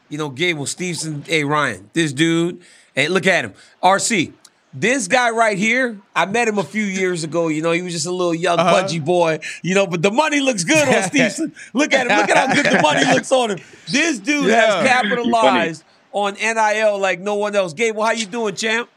You 0.10 0.18
know, 0.18 0.30
Gable 0.30 0.66
Stevenson, 0.66 1.24
hey, 1.26 1.44
Ryan, 1.44 1.90
this 1.94 2.12
dude, 2.12 2.62
hey, 2.96 3.08
look 3.08 3.26
at 3.28 3.46
him. 3.46 3.54
RC, 3.82 4.34
this 4.74 5.08
guy 5.08 5.30
right 5.30 5.58
here, 5.58 6.00
I 6.16 6.26
met 6.26 6.48
him 6.48 6.58
a 6.58 6.64
few 6.64 6.84
years 6.84 7.24
ago. 7.24 7.48
You 7.48 7.62
know, 7.62 7.72
he 7.72 7.84
was 7.84 7.94
just 7.94 8.08
a 8.08 8.12
little 8.12 8.34
young, 8.34 8.58
Uh-huh. 8.60 8.82
pudgy 8.82 9.00
boy, 9.00 9.40
you 9.62 9.76
know, 9.76 9.86
but 9.86 10.02
the 10.02 10.10
money 10.12 10.40
looks 10.40 10.64
good 10.64 10.88
on 10.88 11.04
Stevenson. 11.10 11.54
Look 11.74 11.94
at 11.94 12.08
him. 12.08 12.18
Look 12.18 12.30
at 12.30 12.38
how 12.50 12.54
good 12.56 12.66
the 12.66 12.82
money 12.82 13.06
looks 13.06 13.32
on 13.32 13.52
him. 13.52 13.60
This 13.92 14.18
dude 14.20 14.48
Yeah. 14.48 14.82
has 14.84 14.88
capitalized 14.88 15.84
on 16.14 16.36
NIL 16.36 16.98
like 17.00 17.20
no 17.20 17.36
one 17.36 17.56
else. 17.56 17.74
Gable, 17.74 18.04
how 18.04 18.12
you 18.12 18.26
doing, 18.26 18.56
champ? 18.56 18.90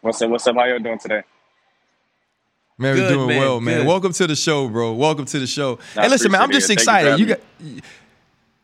What's 0.00 0.22
up? 0.22 0.30
What's 0.30 0.46
up? 0.46 0.54
How 0.54 0.64
y'all 0.64 0.78
doing 0.78 0.98
today? 0.98 1.22
Man, 2.80 2.94
Good, 2.94 3.02
we're 3.02 3.08
doing 3.16 3.28
man, 3.28 3.40
well, 3.40 3.60
man. 3.60 3.78
good. 3.78 3.86
Welcome 3.88 4.12
to 4.12 4.26
the 4.28 4.36
show, 4.36 4.68
bro. 4.68 4.92
Welcome 4.92 5.24
to 5.24 5.38
the 5.40 5.46
show. 5.48 5.80
I 5.96 6.02
hey, 6.02 6.08
listen, 6.08 6.30
man, 6.30 6.42
I'm 6.42 6.52
just 6.52 6.70
it. 6.70 6.78
Thank 6.78 7.18
you 7.18 7.26
excited. 7.26 7.60
You 7.60 7.74
got. 7.80 7.84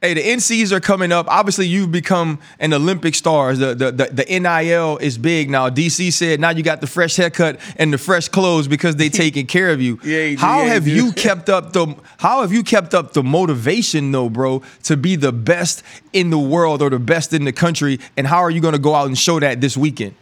Hey, 0.04 0.12
the 0.12 0.20
NCs 0.20 0.70
are 0.70 0.80
coming 0.80 1.12
up. 1.12 1.26
Obviously, 1.28 1.66
you've 1.66 1.90
become 1.90 2.38
an 2.58 2.74
Olympic 2.74 3.14
star. 3.14 3.54
The, 3.54 3.74
the 3.74 3.90
the 3.90 4.04
the 4.12 4.38
NIL 4.38 4.98
is 4.98 5.16
big 5.16 5.48
now. 5.48 5.70
DC 5.70 6.12
said 6.12 6.40
now 6.40 6.50
you 6.50 6.62
got 6.62 6.82
the 6.82 6.86
fresh 6.86 7.16
haircut 7.16 7.58
and 7.78 7.90
the 7.90 7.96
fresh 7.96 8.28
clothes 8.28 8.68
because 8.68 8.96
they 8.96 9.08
taking 9.24 9.46
care 9.46 9.70
of 9.70 9.80
you. 9.80 9.98
Yeah, 10.04 10.26
he 10.26 10.34
do, 10.36 10.42
how 10.42 10.58
yeah, 10.58 10.74
have 10.74 10.86
you 10.86 11.10
kept 11.16 11.48
up 11.48 11.72
the 11.72 11.96
How 12.18 12.42
have 12.42 12.52
you 12.52 12.62
kept 12.62 12.92
up 12.92 13.14
the 13.14 13.22
motivation 13.22 14.12
though, 14.12 14.28
bro, 14.28 14.62
to 14.82 14.98
be 14.98 15.16
the 15.16 15.32
best 15.32 15.82
in 16.12 16.28
the 16.28 16.38
world 16.38 16.82
or 16.82 16.90
the 16.90 16.98
best 16.98 17.32
in 17.32 17.46
the 17.46 17.52
country? 17.52 17.98
And 18.14 18.26
how 18.26 18.40
are 18.40 18.50
you 18.50 18.60
going 18.60 18.74
to 18.74 18.78
go 18.78 18.94
out 18.94 19.06
and 19.06 19.16
show 19.16 19.40
that 19.40 19.62
this 19.62 19.74
weekend? 19.74 20.14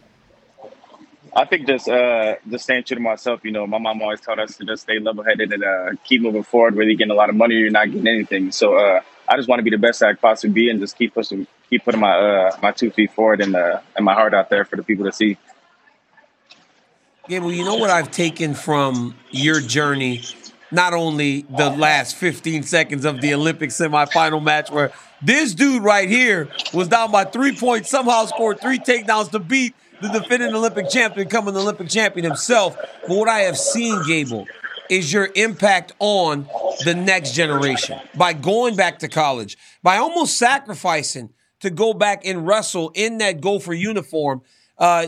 I 1.35 1.43
think 1.43 1.67
just 1.67 1.89
uh 1.89 2.35
just 2.49 2.63
staying 2.63 2.85
true 2.85 2.95
to 2.95 3.01
myself. 3.01 3.43
You 3.43 3.51
know, 3.51 3.67
my 3.67 3.79
mom 3.79 4.01
always 4.01 4.21
taught 4.21 4.39
us 4.39 4.55
to 4.55 4.63
just 4.63 4.83
stay 4.83 4.99
level 4.99 5.25
headed 5.25 5.51
and 5.51 5.61
uh, 5.61 5.89
keep 6.05 6.21
moving 6.21 6.43
forward. 6.43 6.75
Whether 6.75 6.89
you're 6.89 6.97
getting 6.97 7.11
a 7.11 7.15
lot 7.15 7.29
of 7.29 7.35
money 7.35 7.55
or 7.55 7.57
you're 7.57 7.69
not 7.69 7.91
getting 7.91 8.07
anything. 8.07 8.53
So 8.53 8.75
uh, 8.75 9.01
I 9.33 9.37
just 9.37 9.49
want 9.49 9.57
to 9.57 9.63
be 9.63 9.71
the 9.71 9.79
best 9.79 10.03
I 10.03 10.11
could 10.11 10.21
possibly 10.21 10.53
be 10.53 10.69
and 10.69 10.79
just 10.79 10.95
keep 10.95 11.15
pushing, 11.15 11.47
keep 11.67 11.83
putting 11.83 11.99
my 11.99 12.13
uh 12.13 12.55
my 12.61 12.71
two 12.71 12.91
feet 12.91 13.11
forward 13.13 13.41
and 13.41 13.55
uh 13.55 13.79
and 13.95 14.05
my 14.05 14.13
heart 14.13 14.35
out 14.35 14.51
there 14.51 14.63
for 14.63 14.75
the 14.75 14.83
people 14.83 15.05
to 15.05 15.11
see. 15.11 15.37
Gable, 17.27 17.51
you 17.51 17.65
know 17.65 17.75
what 17.75 17.89
I've 17.89 18.11
taken 18.11 18.53
from 18.53 19.15
your 19.31 19.59
journey? 19.59 20.21
Not 20.69 20.93
only 20.93 21.47
the 21.49 21.71
last 21.71 22.15
15 22.15 22.63
seconds 22.63 23.05
of 23.05 23.21
the 23.21 23.33
Olympic 23.33 23.69
semifinal 23.71 24.43
match, 24.43 24.69
where 24.69 24.91
this 25.21 25.55
dude 25.55 25.81
right 25.81 26.09
here 26.09 26.49
was 26.73 26.87
down 26.87 27.11
by 27.11 27.23
three 27.23 27.55
points, 27.55 27.89
somehow 27.89 28.25
scored 28.25 28.59
three 28.59 28.77
takedowns 28.77 29.31
to 29.31 29.39
beat 29.39 29.73
the 30.01 30.09
defending 30.09 30.53
Olympic 30.53 30.89
champion, 30.89 31.27
becoming 31.27 31.53
the 31.53 31.61
Olympic 31.61 31.89
champion 31.89 32.25
himself. 32.25 32.75
But 33.07 33.15
what 33.15 33.29
I 33.29 33.41
have 33.41 33.57
seen, 33.57 34.01
Gable, 34.05 34.47
is 34.89 35.11
your 35.11 35.29
impact 35.35 35.93
on 35.99 36.47
the 36.83 36.93
next 36.95 37.33
generation 37.33 37.99
by 38.15 38.33
going 38.33 38.75
back 38.75 38.99
to 38.99 39.07
college, 39.07 39.57
by 39.81 39.97
almost 39.97 40.37
sacrificing 40.37 41.29
to 41.59 41.69
go 41.69 41.93
back 41.93 42.25
and 42.25 42.45
wrestle 42.45 42.91
in 42.93 43.17
that 43.19 43.41
Gopher 43.41 43.73
uniform. 43.73 44.41
Uh, 44.77 45.07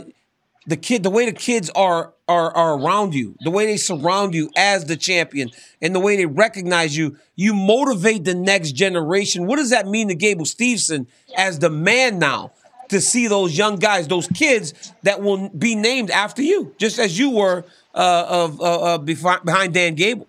the 0.68 0.78
kid, 0.78 1.04
the 1.04 1.10
way 1.10 1.26
the 1.26 1.32
kids 1.32 1.70
are 1.76 2.14
are 2.28 2.52
are 2.56 2.80
around 2.80 3.14
you, 3.14 3.36
the 3.42 3.52
way 3.52 3.68
they 3.68 3.78
surround 3.78 4.34
you 4.34 4.50
as 4.58 4.86
the 4.86 4.98
champion, 4.98 5.52
and 5.82 5.94
the 5.94 6.00
way 6.00 6.16
they 6.16 6.26
recognize 6.26 6.98
you, 6.98 7.18
you 7.36 7.54
motivate 7.54 8.24
the 8.24 8.34
next 8.34 8.72
generation. 8.72 9.46
What 9.46 9.58
does 9.58 9.70
that 9.70 9.88
mean 9.88 10.08
to 10.08 10.16
Gable 10.16 10.46
Stevenson 10.46 11.08
as 11.38 11.60
the 11.60 11.70
man 11.70 12.18
now 12.18 12.54
to 12.90 13.02
see 13.02 13.28
those 13.28 13.58
young 13.58 13.78
guys, 13.78 14.08
those 14.08 14.28
kids 14.28 14.94
that 15.04 15.22
will 15.22 15.50
be 15.50 15.76
named 15.76 16.12
after 16.12 16.42
you, 16.42 16.74
just 16.78 17.00
as 17.00 17.18
you 17.18 17.32
were 17.32 17.66
uh, 17.94 18.26
of 18.28 18.62
uh, 18.62 18.96
uh, 18.96 18.98
behind 18.98 19.74
Dan 19.74 19.96
Gable? 19.96 20.28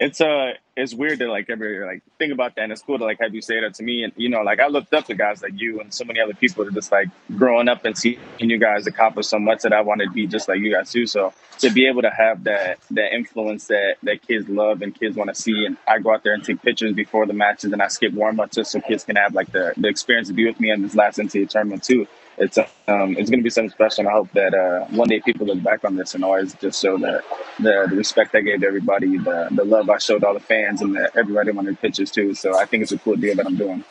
It's 0.00 0.20
uh 0.20 0.54
it's 0.76 0.92
weird 0.92 1.20
to 1.20 1.30
like 1.30 1.48
ever 1.48 1.86
like 1.86 2.02
think 2.18 2.32
about 2.32 2.56
that 2.56 2.62
and 2.62 2.72
it's 2.72 2.82
cool 2.82 2.98
to 2.98 3.04
like 3.04 3.18
have 3.20 3.34
you 3.34 3.40
say 3.40 3.60
that 3.60 3.74
to 3.74 3.82
me 3.82 4.02
and 4.02 4.12
you 4.16 4.28
know 4.28 4.42
like 4.42 4.58
I 4.58 4.66
looked 4.66 4.92
up 4.92 5.06
to 5.06 5.14
guys 5.14 5.42
like 5.42 5.52
you 5.54 5.80
and 5.80 5.94
so 5.94 6.04
many 6.04 6.20
other 6.20 6.34
people 6.34 6.64
that 6.64 6.74
just 6.74 6.90
like 6.90 7.08
growing 7.36 7.68
up 7.68 7.84
and 7.84 7.96
seeing 7.96 8.18
you 8.38 8.58
guys 8.58 8.86
accomplish 8.86 9.26
so 9.26 9.38
much 9.38 9.62
that 9.62 9.72
I 9.72 9.82
wanted 9.82 10.06
to 10.06 10.10
be 10.10 10.26
just 10.26 10.48
like 10.48 10.58
you 10.58 10.72
guys 10.72 10.90
too. 10.90 11.06
So 11.06 11.32
to 11.58 11.70
be 11.70 11.86
able 11.86 12.02
to 12.02 12.10
have 12.10 12.44
that 12.44 12.80
that 12.90 13.14
influence 13.14 13.68
that 13.68 13.96
that 14.02 14.26
kids 14.26 14.48
love 14.48 14.82
and 14.82 14.98
kids 14.98 15.16
want 15.16 15.32
to 15.32 15.40
see 15.40 15.64
and 15.64 15.76
I 15.86 16.00
go 16.00 16.12
out 16.12 16.24
there 16.24 16.34
and 16.34 16.42
take 16.42 16.60
pictures 16.60 16.92
before 16.92 17.26
the 17.26 17.34
matches 17.34 17.72
and 17.72 17.80
I 17.80 17.88
skip 17.88 18.12
warm 18.12 18.40
up 18.40 18.50
just 18.50 18.72
so 18.72 18.80
kids 18.80 19.04
can 19.04 19.16
have 19.16 19.34
like 19.34 19.52
the, 19.52 19.74
the 19.76 19.88
experience 19.88 20.28
to 20.28 20.34
be 20.34 20.46
with 20.46 20.58
me 20.58 20.70
in 20.70 20.82
this 20.82 20.96
last 20.96 21.18
NCAA 21.18 21.48
tournament 21.50 21.84
too. 21.84 22.08
It's 22.36 22.58
um 22.58 23.16
it's 23.16 23.30
gonna 23.30 23.42
be 23.42 23.50
something 23.50 23.70
special 23.70 24.00
and 24.00 24.08
I 24.08 24.12
hope 24.12 24.30
that 24.32 24.54
uh 24.54 24.86
one 24.96 25.08
day 25.08 25.20
people 25.20 25.46
look 25.46 25.62
back 25.62 25.84
on 25.84 25.96
this 25.96 26.14
and 26.14 26.24
always 26.24 26.54
just 26.54 26.82
show 26.82 26.98
that 26.98 27.24
the, 27.60 27.86
the 27.88 27.96
respect 27.96 28.34
I 28.34 28.40
gave 28.40 28.60
to 28.60 28.66
everybody, 28.66 29.18
the 29.18 29.48
the 29.52 29.64
love 29.64 29.88
I 29.88 29.98
showed 29.98 30.24
all 30.24 30.34
the 30.34 30.40
fans 30.40 30.82
and 30.82 30.94
the, 30.94 31.10
everybody 31.16 31.52
wanted 31.52 31.80
pictures 31.80 32.10
too. 32.10 32.34
So 32.34 32.58
I 32.58 32.64
think 32.66 32.82
it's 32.82 32.92
a 32.92 32.98
cool 32.98 33.16
deal 33.16 33.36
that 33.36 33.46
I'm 33.46 33.56
doing. 33.56 33.84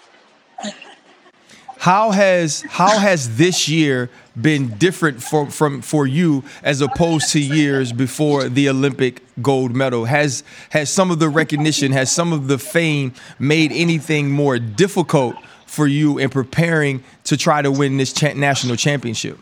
How 1.83 2.11
has 2.11 2.61
how 2.69 2.97
has 2.97 3.35
this 3.35 3.67
year 3.67 4.09
been 4.39 4.69
different 4.77 5.21
for 5.21 5.49
from 5.49 5.81
for 5.81 6.07
you 6.07 6.45
as 6.63 6.79
opposed 6.79 7.33
to 7.33 7.41
years 7.41 7.91
before 7.91 8.47
the 8.47 8.69
Olympic 8.69 9.21
gold 9.41 9.75
medal? 9.75 10.05
Has 10.05 10.45
has 10.69 10.89
some 10.89 11.11
of 11.11 11.19
the 11.19 11.27
recognition, 11.27 11.91
has 11.91 12.09
some 12.09 12.31
of 12.31 12.47
the 12.47 12.57
fame 12.57 13.13
made 13.37 13.73
anything 13.73 14.31
more 14.31 14.59
difficult 14.59 15.35
for 15.73 15.87
you 15.87 16.19
in 16.19 16.29
preparing 16.29 17.03
to 17.23 17.35
try 17.35 17.61
to 17.61 17.71
win 17.71 17.97
this 17.97 18.13
cha- 18.13 18.33
national 18.33 18.75
championship? 18.75 19.39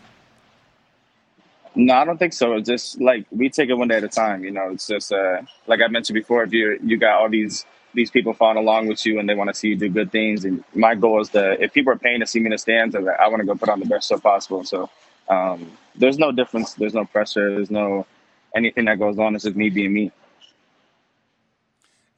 No, 1.76 1.94
I 1.94 2.06
don't 2.06 2.18
think 2.18 2.34
so. 2.34 2.54
It's 2.54 2.68
just 2.68 3.02
like 3.02 3.26
we 3.32 3.50
take 3.50 3.70
it 3.70 3.74
one 3.74 3.90
day 3.90 3.98
at 3.98 4.04
a 4.04 4.10
time. 4.10 4.44
You 4.44 4.52
know, 4.52 4.72
it's 4.72 4.88
just 4.88 5.12
uh, 5.12 5.42
like 5.68 5.82
I 5.82 5.88
mentioned 5.88 6.16
before. 6.16 6.44
If 6.44 6.54
you 6.54 6.80
you 6.84 6.98
got 6.98 7.20
all 7.20 7.30
these 7.30 7.66
these 7.94 8.10
people 8.10 8.34
following 8.34 8.58
along 8.58 8.88
with 8.88 9.06
you 9.06 9.20
and 9.20 9.28
they 9.28 9.36
want 9.36 9.50
to 9.50 9.54
see 9.54 9.70
you 9.70 9.76
do 9.76 9.90
good 9.90 10.12
things, 10.12 10.46
and 10.46 10.64
my 10.74 10.96
goal 10.96 11.22
is 11.22 11.30
to 11.30 11.62
if 11.62 11.74
people 11.74 11.94
are 11.94 11.98
paying 11.98 12.22
to 12.22 12.26
see 12.26 12.40
me 12.40 12.46
in 12.46 12.52
the 12.52 12.58
stands, 12.58 12.96
I 12.96 13.02
I 13.02 13.28
want 13.28 13.42
to 13.42 13.46
go 13.46 13.56
put 13.56 13.70
on 13.70 13.80
the 13.80 13.86
best 13.86 14.10
show 14.10 14.18
possible. 14.18 14.64
So 14.64 14.90
um, 15.30 15.72
there's 15.96 16.18
no 16.18 16.32
difference. 16.32 16.74
There's 16.74 16.94
no 16.94 17.06
pressure. 17.06 17.56
There's 17.56 17.72
no 17.72 18.06
anything 18.56 18.86
that 18.86 19.00
goes 19.00 19.18
on. 19.20 19.36
It's 19.36 19.44
just 19.44 19.56
me 19.56 19.70
being 19.70 19.94
me. 19.94 20.12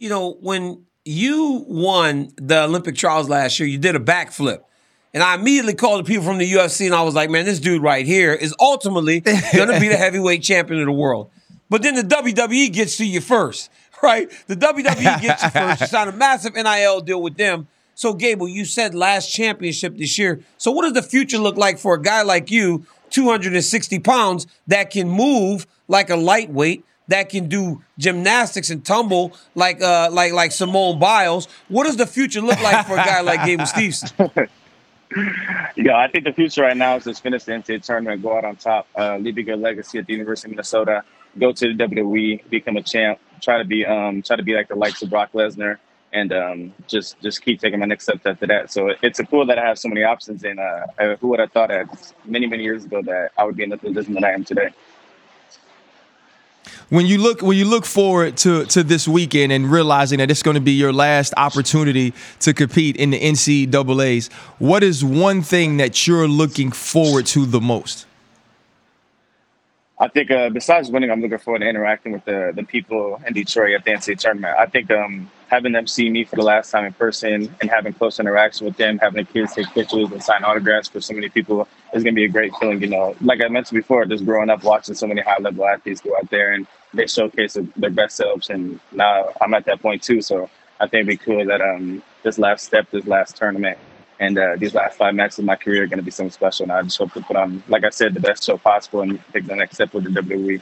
you 0.03 0.09
know, 0.09 0.33
when 0.41 0.85
you 1.05 1.65
won 1.67 2.31
the 2.37 2.63
Olympic 2.63 2.95
trials 2.95 3.29
last 3.29 3.59
year, 3.59 3.67
you 3.67 3.77
did 3.77 3.95
a 3.95 3.99
backflip. 3.99 4.63
And 5.13 5.21
I 5.21 5.35
immediately 5.35 5.75
called 5.75 6.03
the 6.03 6.07
people 6.07 6.23
from 6.23 6.39
the 6.39 6.51
UFC 6.51 6.85
and 6.85 6.95
I 6.95 7.03
was 7.03 7.13
like, 7.13 7.29
man, 7.29 7.45
this 7.45 7.59
dude 7.59 7.83
right 7.83 8.05
here 8.05 8.33
is 8.33 8.55
ultimately 8.59 9.19
going 9.19 9.67
to 9.67 9.79
be 9.79 9.87
the 9.87 9.97
heavyweight 9.97 10.41
champion 10.41 10.79
of 10.79 10.87
the 10.87 10.91
world. 10.91 11.29
But 11.69 11.81
then 11.83 11.95
the 11.95 12.03
WWE 12.03 12.71
gets 12.73 12.97
to 12.97 13.05
you 13.05 13.21
first, 13.21 13.69
right? 14.03 14.31
The 14.47 14.55
WWE 14.55 15.21
gets 15.21 15.43
you 15.43 15.49
first. 15.49 15.81
You 15.81 15.87
signed 15.87 16.09
a 16.09 16.13
massive 16.13 16.55
NIL 16.55 17.01
deal 17.01 17.21
with 17.21 17.37
them. 17.37 17.67
So, 17.95 18.15
Gable, 18.15 18.47
you 18.47 18.65
said 18.65 18.95
last 18.95 19.31
championship 19.31 19.97
this 19.97 20.17
year. 20.17 20.41
So, 20.57 20.71
what 20.71 20.81
does 20.81 20.93
the 20.93 21.03
future 21.07 21.37
look 21.37 21.57
like 21.57 21.77
for 21.77 21.93
a 21.93 22.01
guy 22.01 22.23
like 22.23 22.49
you, 22.49 22.87
260 23.11 23.99
pounds, 23.99 24.47
that 24.65 24.89
can 24.89 25.07
move 25.07 25.67
like 25.87 26.09
a 26.09 26.15
lightweight? 26.15 26.83
That 27.07 27.29
can 27.29 27.47
do 27.47 27.81
gymnastics 27.97 28.69
and 28.69 28.85
tumble 28.85 29.33
like 29.55 29.81
uh 29.81 30.09
like 30.11 30.33
like 30.33 30.51
Simone 30.51 30.99
Biles. 30.99 31.47
What 31.67 31.85
does 31.85 31.97
the 31.97 32.07
future 32.07 32.41
look 32.41 32.61
like 32.61 32.85
for 32.85 32.93
a 32.93 32.97
guy 32.97 33.21
like 33.21 33.45
Gable 33.45 33.65
Stevenson? 33.65 34.09
Yeah, 35.75 35.97
I 35.97 36.07
think 36.07 36.23
the 36.23 36.33
future 36.33 36.61
right 36.61 36.75
now 36.75 36.95
is 36.95 37.03
just 37.03 37.21
finish 37.21 37.43
the 37.43 37.51
NCAA 37.51 37.83
tournament, 37.83 38.21
go 38.21 38.37
out 38.37 38.45
on 38.45 38.55
top, 38.55 38.87
uh, 38.97 39.17
leave 39.17 39.37
a 39.37 39.43
good 39.43 39.59
legacy 39.59 39.99
at 39.99 40.07
the 40.07 40.13
University 40.13 40.47
of 40.47 40.51
Minnesota, 40.51 41.03
go 41.37 41.51
to 41.51 41.73
the 41.73 41.83
WWE, 41.83 42.49
become 42.49 42.77
a 42.77 42.81
champ, 42.81 43.19
try 43.41 43.57
to 43.57 43.65
be 43.65 43.85
um, 43.85 44.21
try 44.21 44.35
to 44.35 44.43
be 44.43 44.55
like 44.55 44.67
the 44.67 44.75
likes 44.75 45.01
of 45.01 45.09
Brock 45.09 45.31
Lesnar, 45.33 45.77
and 46.11 46.33
um, 46.33 46.73
just 46.87 47.19
just 47.21 47.43
keep 47.43 47.59
taking 47.59 47.79
my 47.79 47.85
next 47.85 48.05
steps 48.05 48.25
after 48.25 48.47
that. 48.47 48.71
So 48.71 48.91
it's 49.01 49.19
a 49.19 49.25
cool 49.25 49.45
that 49.47 49.59
I 49.59 49.65
have 49.65 49.77
so 49.77 49.89
many 49.89 50.03
options, 50.03 50.43
and 50.43 50.59
uh, 50.59 51.15
who 51.19 51.27
would 51.29 51.39
have 51.39 51.51
thought 51.51 51.71
at 51.71 51.87
many 52.25 52.47
many 52.47 52.63
years 52.63 52.85
ago 52.85 53.01
that 53.03 53.31
I 53.37 53.43
would 53.43 53.55
be 53.55 53.63
in 53.63 53.69
the 53.69 53.77
position 53.77 54.13
that 54.13 54.23
I 54.23 54.31
am 54.31 54.43
today 54.43 54.69
when 56.89 57.05
you 57.05 57.17
look 57.17 57.41
when 57.41 57.57
you 57.57 57.65
look 57.65 57.85
forward 57.85 58.37
to 58.37 58.65
to 58.65 58.83
this 58.83 59.07
weekend 59.07 59.51
and 59.51 59.71
realizing 59.71 60.19
that 60.19 60.31
it's 60.31 60.43
going 60.43 60.55
to 60.55 60.61
be 60.61 60.71
your 60.71 60.93
last 60.93 61.33
opportunity 61.37 62.13
to 62.39 62.53
compete 62.53 62.95
in 62.95 63.11
the 63.11 63.19
NCAA's, 63.19 64.27
what 64.59 64.83
is 64.83 65.03
one 65.03 65.41
thing 65.41 65.77
that 65.77 66.07
you're 66.07 66.27
looking 66.27 66.71
forward 66.71 67.25
to 67.27 67.45
the 67.45 67.61
most? 67.61 68.05
I 69.99 70.07
think 70.07 70.31
uh, 70.31 70.49
besides 70.49 70.91
winning, 70.91 71.11
I'm 71.11 71.21
looking 71.21 71.37
forward 71.37 71.59
to 71.59 71.69
interacting 71.69 72.11
with 72.11 72.25
the 72.25 72.51
the 72.55 72.63
people 72.63 73.21
in 73.25 73.33
Detroit 73.33 73.75
at 73.75 73.85
the 73.85 73.91
NCAA 73.91 74.19
tournament. 74.19 74.55
I 74.57 74.65
think 74.65 74.91
um, 74.91 75.29
having 75.53 75.71
them 75.71 75.85
see 75.85 76.09
me 76.09 76.23
for 76.23 76.35
the 76.35 76.41
last 76.41 76.71
time 76.71 76.83
in 76.83 76.93
person 76.93 77.55
and 77.61 77.69
having 77.69 77.93
close 77.93 78.19
interaction 78.19 78.65
with 78.65 78.75
them, 78.75 78.97
having 78.97 79.23
the 79.23 79.31
kids 79.31 79.53
take 79.53 79.67
pictures 79.67 80.11
and 80.11 80.23
sign 80.23 80.43
autographs 80.43 80.87
for 80.89 80.99
so 80.99 81.13
many 81.13 81.29
people 81.29 81.67
is 81.93 82.03
going 82.03 82.15
to 82.15 82.19
be 82.19 82.25
a 82.25 82.27
great 82.27 82.51
feeling. 82.55 82.81
You 82.81 82.87
know, 82.87 83.15
like 83.21 83.39
I 83.39 83.47
mentioned 83.49 83.77
before, 83.77 84.03
just 84.05 84.25
growing 84.25 84.49
up 84.49 84.63
watching 84.63 84.95
so 84.95 85.05
many 85.05 85.21
high 85.21 85.37
level 85.39 85.63
athletes 85.67 86.01
go 86.01 86.15
out 86.17 86.27
there 86.31 86.53
and 86.53 86.65
they 86.91 87.05
showcase 87.05 87.55
their 87.75 87.91
best 87.91 88.15
selves, 88.15 88.49
and 88.49 88.79
now 88.91 89.29
I'm 89.41 89.53
at 89.53 89.65
that 89.65 89.79
point 89.79 90.01
too. 90.01 90.21
So 90.21 90.49
I 90.79 90.87
think 90.87 91.07
it'd 91.07 91.07
be 91.07 91.17
cool 91.17 91.45
that 91.45 91.61
um, 91.61 92.01
this 92.23 92.39
last 92.39 92.65
step, 92.65 92.89
this 92.89 93.05
last 93.05 93.37
tournament, 93.37 93.77
and 94.19 94.39
uh, 94.39 94.55
these 94.57 94.73
last 94.73 94.97
five 94.97 95.13
matches 95.13 95.37
of 95.37 95.45
my 95.45 95.55
career 95.55 95.83
are 95.83 95.87
going 95.87 95.99
to 95.99 96.03
be 96.03 96.11
something 96.11 96.31
special. 96.31 96.63
And 96.63 96.71
I 96.71 96.81
just 96.81 96.97
hope 96.97 97.13
to 97.13 97.21
put 97.21 97.35
on, 97.35 97.61
like 97.67 97.83
I 97.83 97.91
said, 97.91 98.15
the 98.15 98.19
best 98.19 98.43
show 98.43 98.57
possible 98.57 99.01
and 99.01 99.19
take 99.31 99.45
the 99.45 99.55
next 99.55 99.75
step 99.75 99.93
with 99.93 100.03
the 100.05 100.19
WWE. 100.19 100.61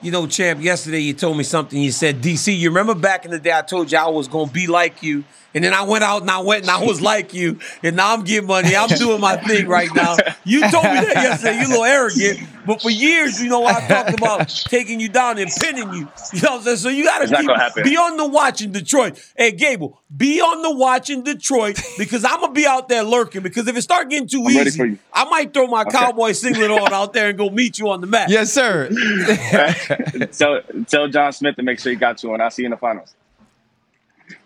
You 0.00 0.12
know, 0.12 0.26
champ, 0.28 0.62
yesterday 0.62 1.00
you 1.00 1.12
told 1.12 1.36
me 1.36 1.42
something. 1.42 1.80
You 1.80 1.90
said, 1.90 2.22
DC, 2.22 2.56
you 2.56 2.70
remember 2.70 2.94
back 2.94 3.24
in 3.24 3.32
the 3.32 3.40
day 3.40 3.52
I 3.52 3.62
told 3.62 3.90
you 3.90 3.98
I 3.98 4.08
was 4.08 4.28
going 4.28 4.48
to 4.48 4.54
be 4.54 4.68
like 4.68 5.02
you. 5.02 5.24
And 5.54 5.64
then 5.64 5.72
I 5.72 5.82
went 5.82 6.04
out 6.04 6.20
and 6.20 6.30
I 6.30 6.40
went 6.40 6.62
and 6.62 6.70
I 6.70 6.84
was 6.84 7.00
like 7.00 7.32
you. 7.32 7.58
And 7.82 7.96
now 7.96 8.12
I'm 8.12 8.22
getting 8.22 8.46
money. 8.46 8.76
I'm 8.76 8.88
doing 8.88 9.20
my 9.20 9.36
thing 9.36 9.66
right 9.66 9.88
now. 9.94 10.16
You 10.44 10.60
told 10.70 10.84
me 10.84 11.00
that 11.00 11.14
yesterday. 11.14 11.60
You 11.60 11.66
a 11.66 11.68
little 11.68 11.84
arrogant. 11.84 12.40
But 12.66 12.82
for 12.82 12.90
years, 12.90 13.42
you 13.42 13.48
know, 13.48 13.64
I 13.64 13.80
talked 13.88 14.12
about 14.12 14.48
taking 14.50 15.00
you 15.00 15.08
down 15.08 15.38
and 15.38 15.50
pinning 15.50 15.90
you. 15.92 16.08
You 16.34 16.42
know 16.42 16.50
what 16.50 16.58
I'm 16.58 16.62
saying? 16.62 16.76
So 16.76 16.88
you 16.90 17.04
got 17.04 17.26
to 17.26 17.82
be 17.82 17.96
on 17.96 18.18
the 18.18 18.26
watch 18.26 18.60
in 18.60 18.72
Detroit. 18.72 19.18
Hey, 19.36 19.52
Gable, 19.52 19.98
be 20.14 20.40
on 20.40 20.60
the 20.60 20.76
watch 20.76 21.08
in 21.08 21.24
Detroit 21.24 21.80
because 21.96 22.24
I'm 22.26 22.40
going 22.40 22.52
to 22.52 22.54
be 22.54 22.66
out 22.66 22.90
there 22.90 23.02
lurking. 23.02 23.42
Because 23.42 23.66
if 23.68 23.76
it 23.76 23.82
start 23.82 24.10
getting 24.10 24.28
too 24.28 24.44
I'm 24.44 24.50
easy, 24.50 24.98
I 25.14 25.24
might 25.24 25.54
throw 25.54 25.66
my 25.66 25.82
okay. 25.82 25.96
cowboy 25.96 26.32
singlet 26.32 26.70
on 26.70 26.92
out 26.92 27.14
there 27.14 27.30
and 27.30 27.38
go 27.38 27.48
meet 27.48 27.78
you 27.78 27.88
on 27.88 28.02
the 28.02 28.06
mat. 28.06 28.28
Yes, 28.28 28.52
sir. 28.52 28.90
tell, 30.32 30.60
tell 30.86 31.08
John 31.08 31.32
Smith 31.32 31.56
to 31.56 31.62
make 31.62 31.78
sure 31.78 31.92
he 31.92 31.96
got 31.96 32.22
you, 32.22 32.32
and 32.32 32.42
I'll 32.42 32.50
see 32.50 32.62
you 32.62 32.66
in 32.66 32.70
the 32.70 32.76
finals. 32.76 33.14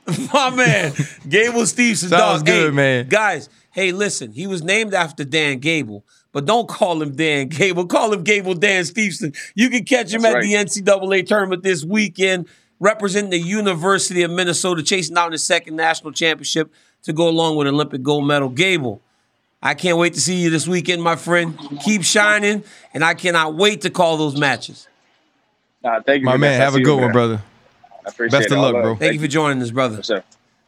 My 0.32 0.50
man, 0.50 0.92
Gable 1.28 1.66
Stevenson. 1.66 2.08
Sounds 2.08 2.40
dog. 2.40 2.46
good, 2.46 2.70
hey, 2.70 2.76
man. 2.76 3.08
Guys, 3.08 3.48
hey, 3.70 3.92
listen, 3.92 4.32
he 4.32 4.46
was 4.46 4.62
named 4.62 4.94
after 4.94 5.24
Dan 5.24 5.58
Gable, 5.58 6.04
but 6.32 6.44
don't 6.44 6.68
call 6.68 7.00
him 7.00 7.14
Dan 7.14 7.48
Gable. 7.48 7.86
Call 7.86 8.12
him 8.12 8.24
Gable 8.24 8.54
Dan 8.54 8.84
Stevenson. 8.84 9.32
You 9.54 9.70
can 9.70 9.84
catch 9.84 10.12
him 10.12 10.22
That's 10.22 10.34
at 10.34 10.38
right. 10.38 10.44
the 10.44 10.54
NCAA 10.82 11.26
tournament 11.26 11.62
this 11.62 11.84
weekend, 11.84 12.48
representing 12.80 13.30
the 13.30 13.38
University 13.38 14.22
of 14.22 14.30
Minnesota, 14.30 14.82
chasing 14.82 15.14
down 15.14 15.32
his 15.32 15.44
second 15.44 15.76
national 15.76 16.12
championship 16.12 16.72
to 17.04 17.12
go 17.12 17.28
along 17.28 17.56
with 17.56 17.66
Olympic 17.66 18.02
gold 18.02 18.26
medal. 18.26 18.48
Gable, 18.48 19.00
I 19.62 19.74
can't 19.74 19.98
wait 19.98 20.14
to 20.14 20.20
see 20.20 20.36
you 20.36 20.50
this 20.50 20.66
weekend, 20.66 21.02
my 21.02 21.16
friend. 21.16 21.56
Keep 21.84 22.02
shining, 22.02 22.64
and 22.92 23.04
I 23.04 23.14
cannot 23.14 23.54
wait 23.54 23.82
to 23.82 23.90
call 23.90 24.16
those 24.16 24.36
matches. 24.36 24.88
Uh, 25.84 26.00
thank 26.00 26.20
you, 26.20 26.26
my 26.26 26.36
man. 26.36 26.60
Have 26.60 26.74
a 26.74 26.80
good 26.80 27.00
one, 27.00 27.12
brother. 27.12 27.42
I 28.04 28.10
appreciate 28.10 28.40
Best 28.40 28.52
of 28.52 28.58
luck, 28.58 28.72
bro. 28.72 28.84
Thank, 28.84 29.00
Thank 29.00 29.12
you 29.14 29.20
for 29.20 29.28
joining 29.28 29.62
us, 29.62 29.70
brother. 29.70 29.96
Yes, 29.96 30.06
sir. 30.06 30.24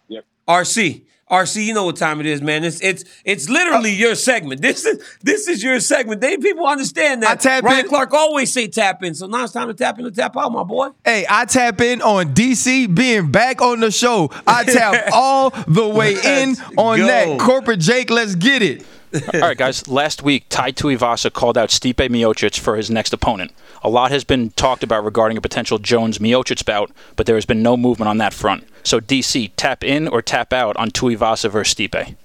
Yep. 0.08 0.24
RC. 0.48 1.02
RC, 1.30 1.64
you 1.64 1.72
know 1.72 1.84
what 1.86 1.96
time 1.96 2.20
it 2.20 2.26
is, 2.26 2.42
man. 2.42 2.64
It's 2.64 2.82
it's 2.82 3.02
it's 3.24 3.48
literally 3.48 3.92
uh, 3.92 4.08
your 4.08 4.14
segment. 4.14 4.60
This 4.60 4.84
is 4.84 5.02
this 5.22 5.48
is 5.48 5.62
your 5.62 5.80
segment. 5.80 6.20
They 6.20 6.36
people 6.36 6.66
understand 6.66 7.22
that. 7.22 7.30
I 7.30 7.34
tap 7.36 7.64
Ryan 7.64 7.80
in. 7.80 7.88
Clark 7.88 8.12
always 8.12 8.52
say 8.52 8.68
tap 8.68 9.02
in, 9.02 9.14
so 9.14 9.26
now 9.26 9.44
it's 9.44 9.52
time 9.54 9.68
to 9.68 9.74
tap 9.74 9.98
in 9.98 10.04
to 10.04 10.10
tap 10.10 10.36
out, 10.36 10.52
my 10.52 10.64
boy. 10.64 10.90
Hey, 11.02 11.24
I 11.28 11.46
tap 11.46 11.80
in 11.80 12.02
on 12.02 12.34
DC 12.34 12.94
being 12.94 13.30
back 13.32 13.62
on 13.62 13.80
the 13.80 13.90
show. 13.90 14.30
I 14.46 14.64
tap 14.64 15.08
all 15.12 15.50
the 15.66 15.88
way 15.88 16.12
in 16.12 16.56
on 16.76 16.98
go. 16.98 17.06
that 17.06 17.40
corporate 17.40 17.80
Jake. 17.80 18.10
Let's 18.10 18.34
get 18.34 18.62
it. 18.62 18.84
All 19.34 19.40
right, 19.40 19.56
guys. 19.56 19.86
Last 19.86 20.22
week, 20.22 20.46
Tai 20.48 20.72
Tuivasa 20.72 21.32
called 21.32 21.56
out 21.56 21.68
Stipe 21.68 21.94
Miocic 21.94 22.58
for 22.58 22.76
his 22.76 22.90
next 22.90 23.12
opponent. 23.12 23.52
A 23.82 23.88
lot 23.88 24.10
has 24.10 24.24
been 24.24 24.50
talked 24.50 24.82
about 24.82 25.04
regarding 25.04 25.38
a 25.38 25.40
potential 25.40 25.78
Jones 25.78 26.18
Miocic 26.18 26.64
bout, 26.64 26.90
but 27.14 27.26
there 27.26 27.36
has 27.36 27.46
been 27.46 27.62
no 27.62 27.76
movement 27.76 28.08
on 28.08 28.18
that 28.18 28.34
front. 28.34 28.66
So, 28.82 29.00
DC, 29.00 29.52
tap 29.56 29.84
in 29.84 30.08
or 30.08 30.20
tap 30.20 30.52
out 30.52 30.76
on 30.76 30.90
Tuivasa 30.90 31.50
versus 31.50 31.74
Stipe? 31.74 32.16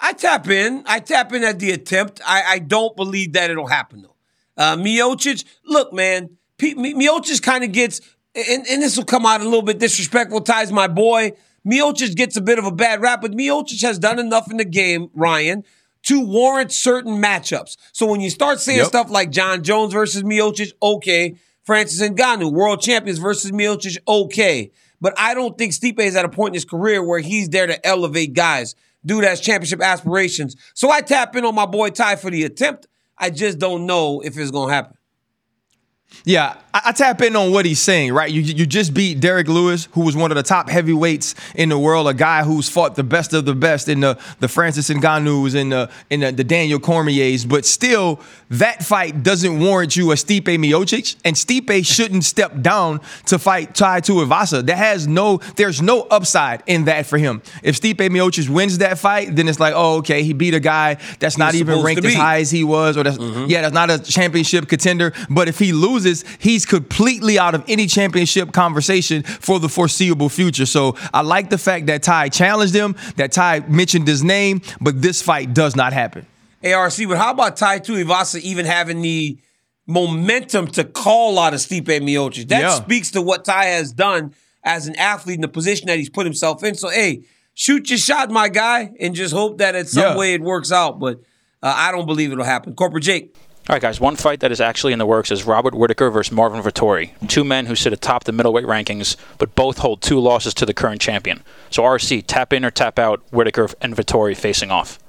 I 0.00 0.12
tap 0.14 0.48
in. 0.48 0.82
I 0.86 1.00
tap 1.00 1.32
in 1.32 1.44
at 1.44 1.58
the 1.58 1.72
attempt. 1.72 2.20
I, 2.26 2.42
I 2.42 2.58
don't 2.58 2.96
believe 2.96 3.34
that 3.34 3.50
it'll 3.50 3.66
happen, 3.66 4.02
though. 4.02 4.16
Uh, 4.56 4.76
Miocic, 4.76 5.44
look, 5.66 5.92
man, 5.92 6.38
P- 6.56 6.74
Miocic 6.74 7.42
kind 7.42 7.64
of 7.64 7.72
gets, 7.72 8.00
and, 8.34 8.66
and 8.66 8.82
this 8.82 8.96
will 8.96 9.04
come 9.04 9.26
out 9.26 9.42
a 9.42 9.44
little 9.44 9.62
bit 9.62 9.78
disrespectful, 9.78 10.40
ties 10.40 10.72
my 10.72 10.88
boy. 10.88 11.32
Miocic 11.66 12.14
gets 12.14 12.36
a 12.36 12.40
bit 12.40 12.58
of 12.58 12.64
a 12.64 12.70
bad 12.70 13.00
rap, 13.02 13.20
but 13.20 13.32
Miocic 13.32 13.82
has 13.82 13.98
done 13.98 14.18
enough 14.18 14.50
in 14.50 14.56
the 14.56 14.64
game, 14.64 15.10
Ryan, 15.14 15.64
to 16.04 16.24
warrant 16.24 16.70
certain 16.70 17.20
matchups. 17.20 17.76
So 17.92 18.06
when 18.06 18.20
you 18.20 18.30
start 18.30 18.60
saying 18.60 18.78
yep. 18.78 18.86
stuff 18.86 19.10
like 19.10 19.30
Jon 19.30 19.64
Jones 19.64 19.92
versus 19.92 20.22
Miocic, 20.22 20.72
okay. 20.80 21.36
Francis 21.64 22.08
Ngannou, 22.08 22.52
world 22.52 22.80
champions 22.80 23.18
versus 23.18 23.50
Miocic, 23.50 23.98
okay. 24.06 24.70
But 25.00 25.14
I 25.18 25.34
don't 25.34 25.58
think 25.58 25.72
Stipe 25.72 25.98
is 25.98 26.14
at 26.14 26.24
a 26.24 26.28
point 26.28 26.50
in 26.50 26.54
his 26.54 26.64
career 26.64 27.04
where 27.04 27.18
he's 27.18 27.48
there 27.48 27.66
to 27.66 27.84
elevate 27.84 28.34
guys. 28.34 28.76
Dude 29.04 29.24
has 29.24 29.40
championship 29.40 29.82
aspirations. 29.82 30.56
So 30.74 30.90
I 30.90 31.00
tap 31.00 31.34
in 31.34 31.44
on 31.44 31.54
my 31.54 31.66
boy 31.66 31.90
Ty 31.90 32.16
for 32.16 32.30
the 32.30 32.44
attempt. 32.44 32.86
I 33.18 33.30
just 33.30 33.58
don't 33.58 33.86
know 33.86 34.20
if 34.20 34.38
it's 34.38 34.50
going 34.50 34.68
to 34.68 34.74
happen. 34.74 34.95
Yeah, 36.24 36.56
I, 36.74 36.82
I, 36.86 36.92
tap 36.92 37.22
in 37.22 37.36
on 37.36 37.52
what 37.52 37.66
he's 37.66 37.80
saying, 37.80 38.12
right? 38.12 38.30
You 38.30 38.40
you 38.40 38.66
just 38.66 38.92
beat 38.92 39.20
Derrick 39.20 39.48
Lewis, 39.48 39.88
who 39.92 40.00
was 40.00 40.16
one 40.16 40.32
of 40.32 40.36
the 40.36 40.42
top 40.42 40.68
heavyweights 40.68 41.34
in 41.54 41.68
the 41.68 41.78
world, 41.78 42.08
a 42.08 42.14
guy 42.14 42.42
who's 42.42 42.68
fought 42.68 42.96
the 42.96 43.04
best 43.04 43.32
of 43.32 43.44
the 43.44 43.54
best 43.54 43.88
in 43.88 44.00
the 44.00 44.18
the 44.40 44.48
Francis 44.48 44.88
Ngannou's 44.88 45.54
and 45.54 45.72
the 45.72 45.90
in 46.10 46.20
the, 46.20 46.32
the 46.32 46.44
Daniel 46.44 46.80
Cormier's, 46.80 47.44
but 47.44 47.64
still 47.64 48.20
that 48.50 48.84
fight 48.84 49.22
doesn't 49.22 49.58
warrant 49.58 49.96
you 49.96 50.12
a 50.12 50.14
Stipe 50.14 50.44
Miocic, 50.44 51.16
and 51.24 51.34
Stipe 51.34 51.84
shouldn't 51.84 52.24
step 52.24 52.60
down 52.60 53.00
to 53.26 53.38
fight 53.38 53.74
Tai 53.74 54.00
Tuivasa. 54.00 54.64
That 54.64 54.78
has 54.78 55.06
no, 55.06 55.38
there's 55.56 55.82
no 55.82 56.02
upside 56.02 56.62
in 56.66 56.84
that 56.84 57.06
for 57.06 57.18
him. 57.18 57.42
If 57.62 57.80
Stipe 57.80 57.96
Miocic 57.96 58.48
wins 58.48 58.78
that 58.78 58.98
fight, 58.98 59.34
then 59.34 59.48
it's 59.48 59.58
like, 59.58 59.74
oh, 59.76 59.96
okay, 59.98 60.22
he 60.22 60.32
beat 60.32 60.54
a 60.54 60.60
guy 60.60 60.94
that's 61.18 61.34
He's 61.34 61.38
not 61.38 61.54
even 61.54 61.82
ranked 61.82 62.04
as 62.04 62.14
high 62.14 62.40
as 62.40 62.50
he 62.50 62.62
was, 62.62 62.96
or 62.96 63.02
that's 63.02 63.18
mm-hmm. 63.18 63.46
yeah, 63.48 63.62
that's 63.62 63.74
not 63.74 63.90
a 63.90 63.98
championship 63.98 64.68
contender. 64.68 65.12
But 65.28 65.48
if 65.48 65.58
he 65.58 65.72
loses, 65.72 65.95
he's 66.04 66.66
completely 66.66 67.38
out 67.38 67.54
of 67.54 67.64
any 67.68 67.86
championship 67.86 68.52
conversation 68.52 69.22
for 69.22 69.58
the 69.60 69.68
foreseeable 69.68 70.28
future. 70.28 70.66
So 70.66 70.96
I 71.12 71.22
like 71.22 71.50
the 71.50 71.58
fact 71.58 71.86
that 71.86 72.02
Ty 72.02 72.28
challenged 72.30 72.74
him, 72.74 72.96
that 73.16 73.32
Ty 73.32 73.60
mentioned 73.60 74.06
his 74.06 74.22
name, 74.24 74.60
but 74.80 75.02
this 75.02 75.22
fight 75.22 75.54
does 75.54 75.76
not 75.76 75.92
happen. 75.92 76.26
ARC, 76.64 76.94
but 77.08 77.18
how 77.18 77.30
about 77.32 77.56
Tai 77.56 77.80
Tuivasa 77.80 78.40
even 78.40 78.66
having 78.66 79.02
the 79.02 79.38
momentum 79.86 80.66
to 80.68 80.84
call 80.84 81.38
out 81.38 81.54
of 81.54 81.60
Stipe 81.60 81.84
Miocic? 81.84 82.48
That 82.48 82.60
yeah. 82.60 82.74
speaks 82.74 83.10
to 83.12 83.22
what 83.22 83.44
Ty 83.44 83.66
has 83.66 83.92
done 83.92 84.34
as 84.64 84.88
an 84.88 84.96
athlete 84.96 85.36
in 85.36 85.42
the 85.42 85.48
position 85.48 85.86
that 85.86 85.96
he's 85.96 86.10
put 86.10 86.26
himself 86.26 86.64
in. 86.64 86.74
So, 86.74 86.88
hey, 86.88 87.22
shoot 87.54 87.88
your 87.88 87.98
shot, 87.98 88.30
my 88.30 88.48
guy, 88.48 88.92
and 88.98 89.14
just 89.14 89.32
hope 89.32 89.58
that 89.58 89.74
in 89.74 89.86
some 89.86 90.02
yeah. 90.02 90.16
way 90.16 90.34
it 90.34 90.42
works 90.42 90.72
out. 90.72 90.98
But 90.98 91.20
uh, 91.62 91.72
I 91.74 91.92
don't 91.92 92.06
believe 92.06 92.32
it'll 92.32 92.44
happen. 92.44 92.74
Corporate 92.74 93.04
Jake. 93.04 93.36
All 93.68 93.74
right, 93.74 93.82
guys. 93.82 93.98
One 93.98 94.14
fight 94.14 94.38
that 94.40 94.52
is 94.52 94.60
actually 94.60 94.92
in 94.92 95.00
the 95.00 95.06
works 95.06 95.32
is 95.32 95.42
Robert 95.42 95.74
Whitaker 95.74 96.08
versus 96.08 96.30
Marvin 96.30 96.62
Vettori. 96.62 97.10
Two 97.26 97.42
men 97.42 97.66
who 97.66 97.74
sit 97.74 97.92
atop 97.92 98.22
the 98.22 98.30
middleweight 98.30 98.64
rankings, 98.64 99.16
but 99.38 99.56
both 99.56 99.78
hold 99.78 100.02
two 100.02 100.20
losses 100.20 100.54
to 100.54 100.66
the 100.66 100.72
current 100.72 101.00
champion. 101.00 101.42
So, 101.70 101.82
RC, 101.82 102.22
tap 102.28 102.52
in 102.52 102.64
or 102.64 102.70
tap 102.70 102.96
out 102.96 103.22
Whitaker 103.32 103.68
and 103.80 103.96
Vettori 103.96 104.36
facing 104.36 104.70
off. 104.70 105.00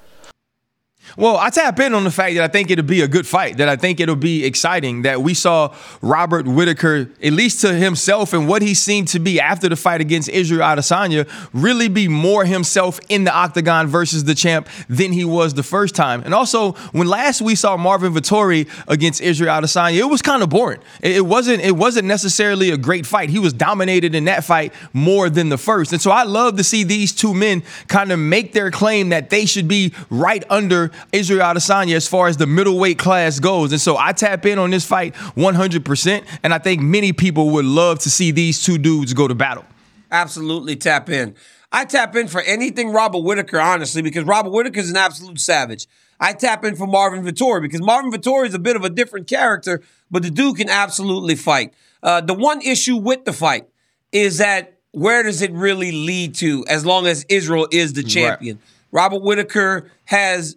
Well, 1.16 1.36
I 1.36 1.50
tap 1.50 1.78
in 1.80 1.94
on 1.94 2.04
the 2.04 2.10
fact 2.10 2.34
that 2.36 2.44
I 2.44 2.48
think 2.48 2.70
it'll 2.70 2.84
be 2.84 3.00
a 3.00 3.08
good 3.08 3.26
fight, 3.26 3.56
that 3.58 3.68
I 3.68 3.76
think 3.76 4.00
it'll 4.00 4.16
be 4.16 4.44
exciting, 4.44 5.02
that 5.02 5.22
we 5.22 5.34
saw 5.34 5.74
Robert 6.02 6.46
Whitaker, 6.46 7.10
at 7.22 7.32
least 7.32 7.60
to 7.62 7.74
himself 7.74 8.32
and 8.32 8.48
what 8.48 8.62
he 8.62 8.74
seemed 8.74 9.08
to 9.08 9.18
be 9.18 9.40
after 9.40 9.68
the 9.68 9.76
fight 9.76 10.00
against 10.00 10.28
Israel 10.28 10.62
Adesanya, 10.62 11.28
really 11.52 11.88
be 11.88 12.08
more 12.08 12.44
himself 12.44 13.00
in 13.08 13.24
the 13.24 13.32
octagon 13.32 13.86
versus 13.86 14.24
the 14.24 14.34
champ 14.34 14.68
than 14.88 15.12
he 15.12 15.24
was 15.24 15.54
the 15.54 15.62
first 15.62 15.94
time. 15.94 16.22
And 16.24 16.34
also, 16.34 16.72
when 16.92 17.08
last 17.08 17.40
we 17.40 17.54
saw 17.54 17.76
Marvin 17.76 18.12
Vettori 18.12 18.68
against 18.88 19.20
Israel 19.20 19.60
Adesanya, 19.60 19.98
it 19.98 20.04
was 20.04 20.22
kind 20.22 20.42
of 20.42 20.48
boring. 20.48 20.80
It 21.00 21.24
wasn't, 21.24 21.62
it 21.62 21.76
wasn't 21.76 22.06
necessarily 22.06 22.70
a 22.70 22.76
great 22.76 23.06
fight. 23.06 23.30
He 23.30 23.38
was 23.38 23.52
dominated 23.52 24.14
in 24.14 24.24
that 24.24 24.44
fight 24.44 24.72
more 24.92 25.30
than 25.30 25.48
the 25.48 25.58
first. 25.58 25.92
And 25.92 26.00
so 26.00 26.10
I 26.10 26.24
love 26.24 26.56
to 26.56 26.64
see 26.64 26.84
these 26.84 27.12
two 27.12 27.34
men 27.34 27.62
kind 27.86 28.12
of 28.12 28.18
make 28.18 28.52
their 28.52 28.70
claim 28.70 29.10
that 29.10 29.30
they 29.30 29.46
should 29.46 29.68
be 29.68 29.92
right 30.10 30.44
under 30.50 30.90
Israel 31.12 31.40
Adesanya 31.40 31.94
as 31.94 32.06
far 32.06 32.28
as 32.28 32.36
the 32.36 32.46
middleweight 32.46 32.98
class 32.98 33.40
goes. 33.40 33.72
And 33.72 33.80
so 33.80 33.96
I 33.96 34.12
tap 34.12 34.46
in 34.46 34.58
on 34.58 34.70
this 34.70 34.84
fight 34.84 35.14
100%. 35.14 36.26
And 36.42 36.54
I 36.54 36.58
think 36.58 36.80
many 36.82 37.12
people 37.12 37.50
would 37.50 37.64
love 37.64 37.98
to 38.00 38.10
see 38.10 38.30
these 38.30 38.62
two 38.62 38.78
dudes 38.78 39.14
go 39.14 39.28
to 39.28 39.34
battle. 39.34 39.64
Absolutely 40.10 40.76
tap 40.76 41.10
in. 41.10 41.34
I 41.70 41.84
tap 41.84 42.16
in 42.16 42.28
for 42.28 42.40
anything 42.42 42.90
Robert 42.90 43.18
Whitaker, 43.18 43.60
honestly, 43.60 44.00
because 44.00 44.24
Robert 44.24 44.50
Whitaker 44.50 44.80
is 44.80 44.90
an 44.90 44.96
absolute 44.96 45.38
savage. 45.38 45.86
I 46.18 46.32
tap 46.32 46.64
in 46.64 46.76
for 46.76 46.86
Marvin 46.86 47.22
Vettori 47.24 47.62
because 47.62 47.82
Marvin 47.82 48.10
Vettori 48.10 48.46
is 48.48 48.54
a 48.54 48.58
bit 48.58 48.74
of 48.74 48.84
a 48.84 48.90
different 48.90 49.26
character, 49.26 49.82
but 50.10 50.22
the 50.22 50.30
dude 50.30 50.56
can 50.56 50.68
absolutely 50.68 51.36
fight. 51.36 51.74
Uh, 52.02 52.20
the 52.20 52.34
one 52.34 52.60
issue 52.62 52.96
with 52.96 53.24
the 53.24 53.32
fight 53.32 53.68
is 54.12 54.38
that 54.38 54.78
where 54.92 55.22
does 55.22 55.42
it 55.42 55.52
really 55.52 55.92
lead 55.92 56.34
to 56.36 56.64
as 56.68 56.84
long 56.84 57.06
as 57.06 57.24
Israel 57.28 57.68
is 57.70 57.92
the 57.92 58.02
champion? 58.02 58.56
Right. 58.56 58.64
Robert 58.90 59.22
Whitaker 59.22 59.90
has, 60.06 60.56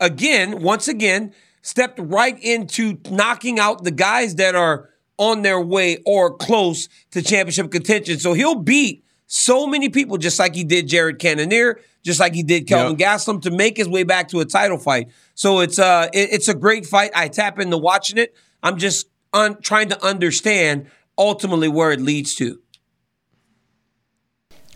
again, 0.00 0.62
once 0.62 0.88
again, 0.88 1.32
stepped 1.62 1.98
right 1.98 2.38
into 2.42 2.98
knocking 3.10 3.58
out 3.58 3.84
the 3.84 3.90
guys 3.90 4.36
that 4.36 4.54
are 4.54 4.90
on 5.18 5.42
their 5.42 5.60
way 5.60 5.98
or 6.04 6.36
close 6.36 6.88
to 7.10 7.22
championship 7.22 7.70
contention. 7.70 8.18
So 8.18 8.34
he'll 8.34 8.54
beat 8.54 9.04
so 9.26 9.66
many 9.66 9.88
people, 9.88 10.18
just 10.18 10.38
like 10.38 10.54
he 10.54 10.62
did 10.62 10.88
Jared 10.88 11.18
Cannonier, 11.18 11.80
just 12.04 12.20
like 12.20 12.34
he 12.34 12.42
did 12.42 12.68
Kelvin 12.68 12.96
yep. 12.98 13.18
Gastelum, 13.18 13.42
to 13.42 13.50
make 13.50 13.76
his 13.76 13.88
way 13.88 14.04
back 14.04 14.28
to 14.28 14.40
a 14.40 14.44
title 14.44 14.78
fight. 14.78 15.08
So 15.34 15.60
it's 15.60 15.78
uh 15.78 16.08
it, 16.12 16.32
it's 16.32 16.48
a 16.48 16.54
great 16.54 16.86
fight. 16.86 17.10
I 17.14 17.28
tap 17.28 17.58
into 17.58 17.78
watching 17.78 18.18
it. 18.18 18.36
I'm 18.62 18.78
just 18.78 19.08
un- 19.32 19.60
trying 19.60 19.88
to 19.88 20.04
understand 20.04 20.86
ultimately 21.18 21.68
where 21.68 21.90
it 21.90 22.00
leads 22.00 22.34
to. 22.36 22.60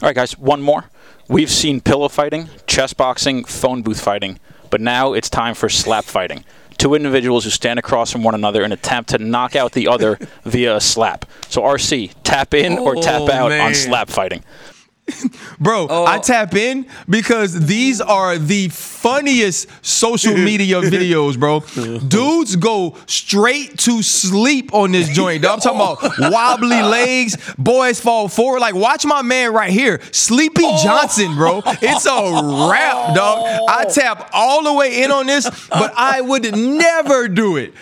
All 0.02 0.08
right, 0.08 0.16
guys, 0.16 0.38
one 0.38 0.62
more. 0.62 0.86
We've 1.28 1.50
seen 1.50 1.80
pillow 1.80 2.08
fighting, 2.08 2.48
chess 2.66 2.94
boxing, 2.94 3.44
phone 3.44 3.82
booth 3.82 4.00
fighting, 4.00 4.40
but 4.70 4.80
now 4.80 5.12
it's 5.12 5.28
time 5.28 5.54
for 5.54 5.68
slap 5.68 6.04
fighting. 6.04 6.44
Two 6.78 6.94
individuals 6.94 7.44
who 7.44 7.50
stand 7.50 7.78
across 7.78 8.10
from 8.10 8.22
one 8.22 8.34
another 8.34 8.62
and 8.62 8.72
attempt 8.72 9.10
to 9.10 9.18
knock 9.18 9.54
out 9.54 9.72
the 9.72 9.88
other 9.88 10.18
via 10.44 10.76
a 10.76 10.80
slap. 10.80 11.26
So, 11.48 11.60
RC, 11.60 12.14
tap 12.22 12.54
in 12.54 12.78
or 12.78 12.94
tap 12.94 13.22
oh, 13.22 13.30
out 13.30 13.48
man. 13.50 13.60
on 13.60 13.74
slap 13.74 14.08
fighting. 14.08 14.42
Bro, 15.60 15.88
oh. 15.90 16.06
I 16.06 16.18
tap 16.18 16.54
in 16.54 16.86
because 17.08 17.66
these 17.66 18.00
are 18.00 18.38
the 18.38 18.68
funniest 18.68 19.68
social 19.84 20.34
media 20.50 20.80
videos, 20.80 21.38
bro. 21.38 21.60
Dudes 22.00 22.56
go 22.56 22.96
straight 23.06 23.78
to 23.80 24.02
sleep 24.02 24.72
on 24.74 24.92
this 24.92 25.08
joint. 25.08 25.44
I'm 25.44 25.60
talking 25.60 25.80
about 25.80 26.18
wobbly 26.32 26.82
legs, 26.82 27.36
boys 27.58 28.00
fall 28.00 28.28
forward. 28.28 28.60
Like, 28.60 28.74
watch 28.74 29.04
my 29.04 29.22
man 29.22 29.52
right 29.52 29.70
here, 29.70 30.00
Sleepy 30.12 30.62
oh. 30.64 30.82
Johnson, 30.82 31.34
bro. 31.34 31.62
It's 31.66 32.06
a 32.06 32.68
wrap, 32.70 33.14
dog. 33.14 33.66
I 33.68 33.84
tap 33.84 34.30
all 34.32 34.64
the 34.64 34.72
way 34.72 35.02
in 35.02 35.10
on 35.10 35.26
this, 35.26 35.48
but 35.68 35.92
I 35.96 36.20
would 36.20 36.56
never 36.56 37.28
do 37.28 37.56
it. 37.56 37.74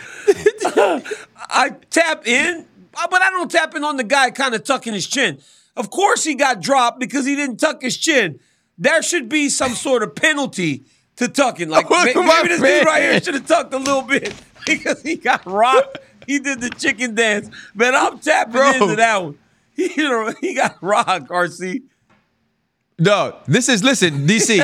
I 1.51 1.71
tap 1.91 2.27
in, 2.27 2.67
Uh, 2.99 3.07
but 3.11 3.23
I 3.23 3.31
don't 3.31 3.51
tap 3.51 3.75
in 3.75 3.85
on 3.85 3.97
the 3.97 4.05
guy 4.05 4.31
kind 4.31 4.55
of 4.55 4.65
tucking 4.65 4.93
his 4.95 5.07
chin. 5.07 5.39
Of 5.77 5.91
course 5.91 6.25
he 6.25 6.35
got 6.35 6.61
dropped 6.61 6.99
because 6.99 7.25
he 7.25 7.37
didn't 7.37 7.59
tuck 7.59 7.83
his 7.83 7.97
chin. 7.97 8.41
There 8.77 9.03
should 9.03 9.29
be 9.29 9.49
some 9.49 9.75
sort 9.75 10.03
of 10.03 10.15
penalty 10.17 10.85
to 11.17 11.29
tucking. 11.29 11.69
Like 11.69 11.89
maybe, 11.91 12.13
this 12.49 12.61
dude 12.61 12.87
right 12.87 13.03
here 13.03 13.21
should 13.21 13.35
have 13.35 13.47
tucked 13.47 13.73
a 13.75 13.79
little 13.79 14.03
bit 14.03 14.35
because 14.67 15.03
he 15.03 15.17
got 15.17 15.47
rocked. 15.47 15.99
He 16.27 16.39
did 16.41 16.61
the 16.61 16.71
chicken 16.71 17.15
dance. 17.15 17.49
Man, 17.75 17.95
I'm 17.95 18.19
tapping 18.19 18.53
Bro. 18.53 18.71
into 18.73 18.97
that 18.97 19.23
one. 19.23 19.39
He, 19.79 19.87
he 20.41 20.55
got 20.55 20.77
rocked, 20.83 21.29
RC. 21.29 21.83
Dog, 23.01 23.37
this 23.47 23.69
is 23.69 23.85
listen, 23.85 24.27
DC. 24.27 24.59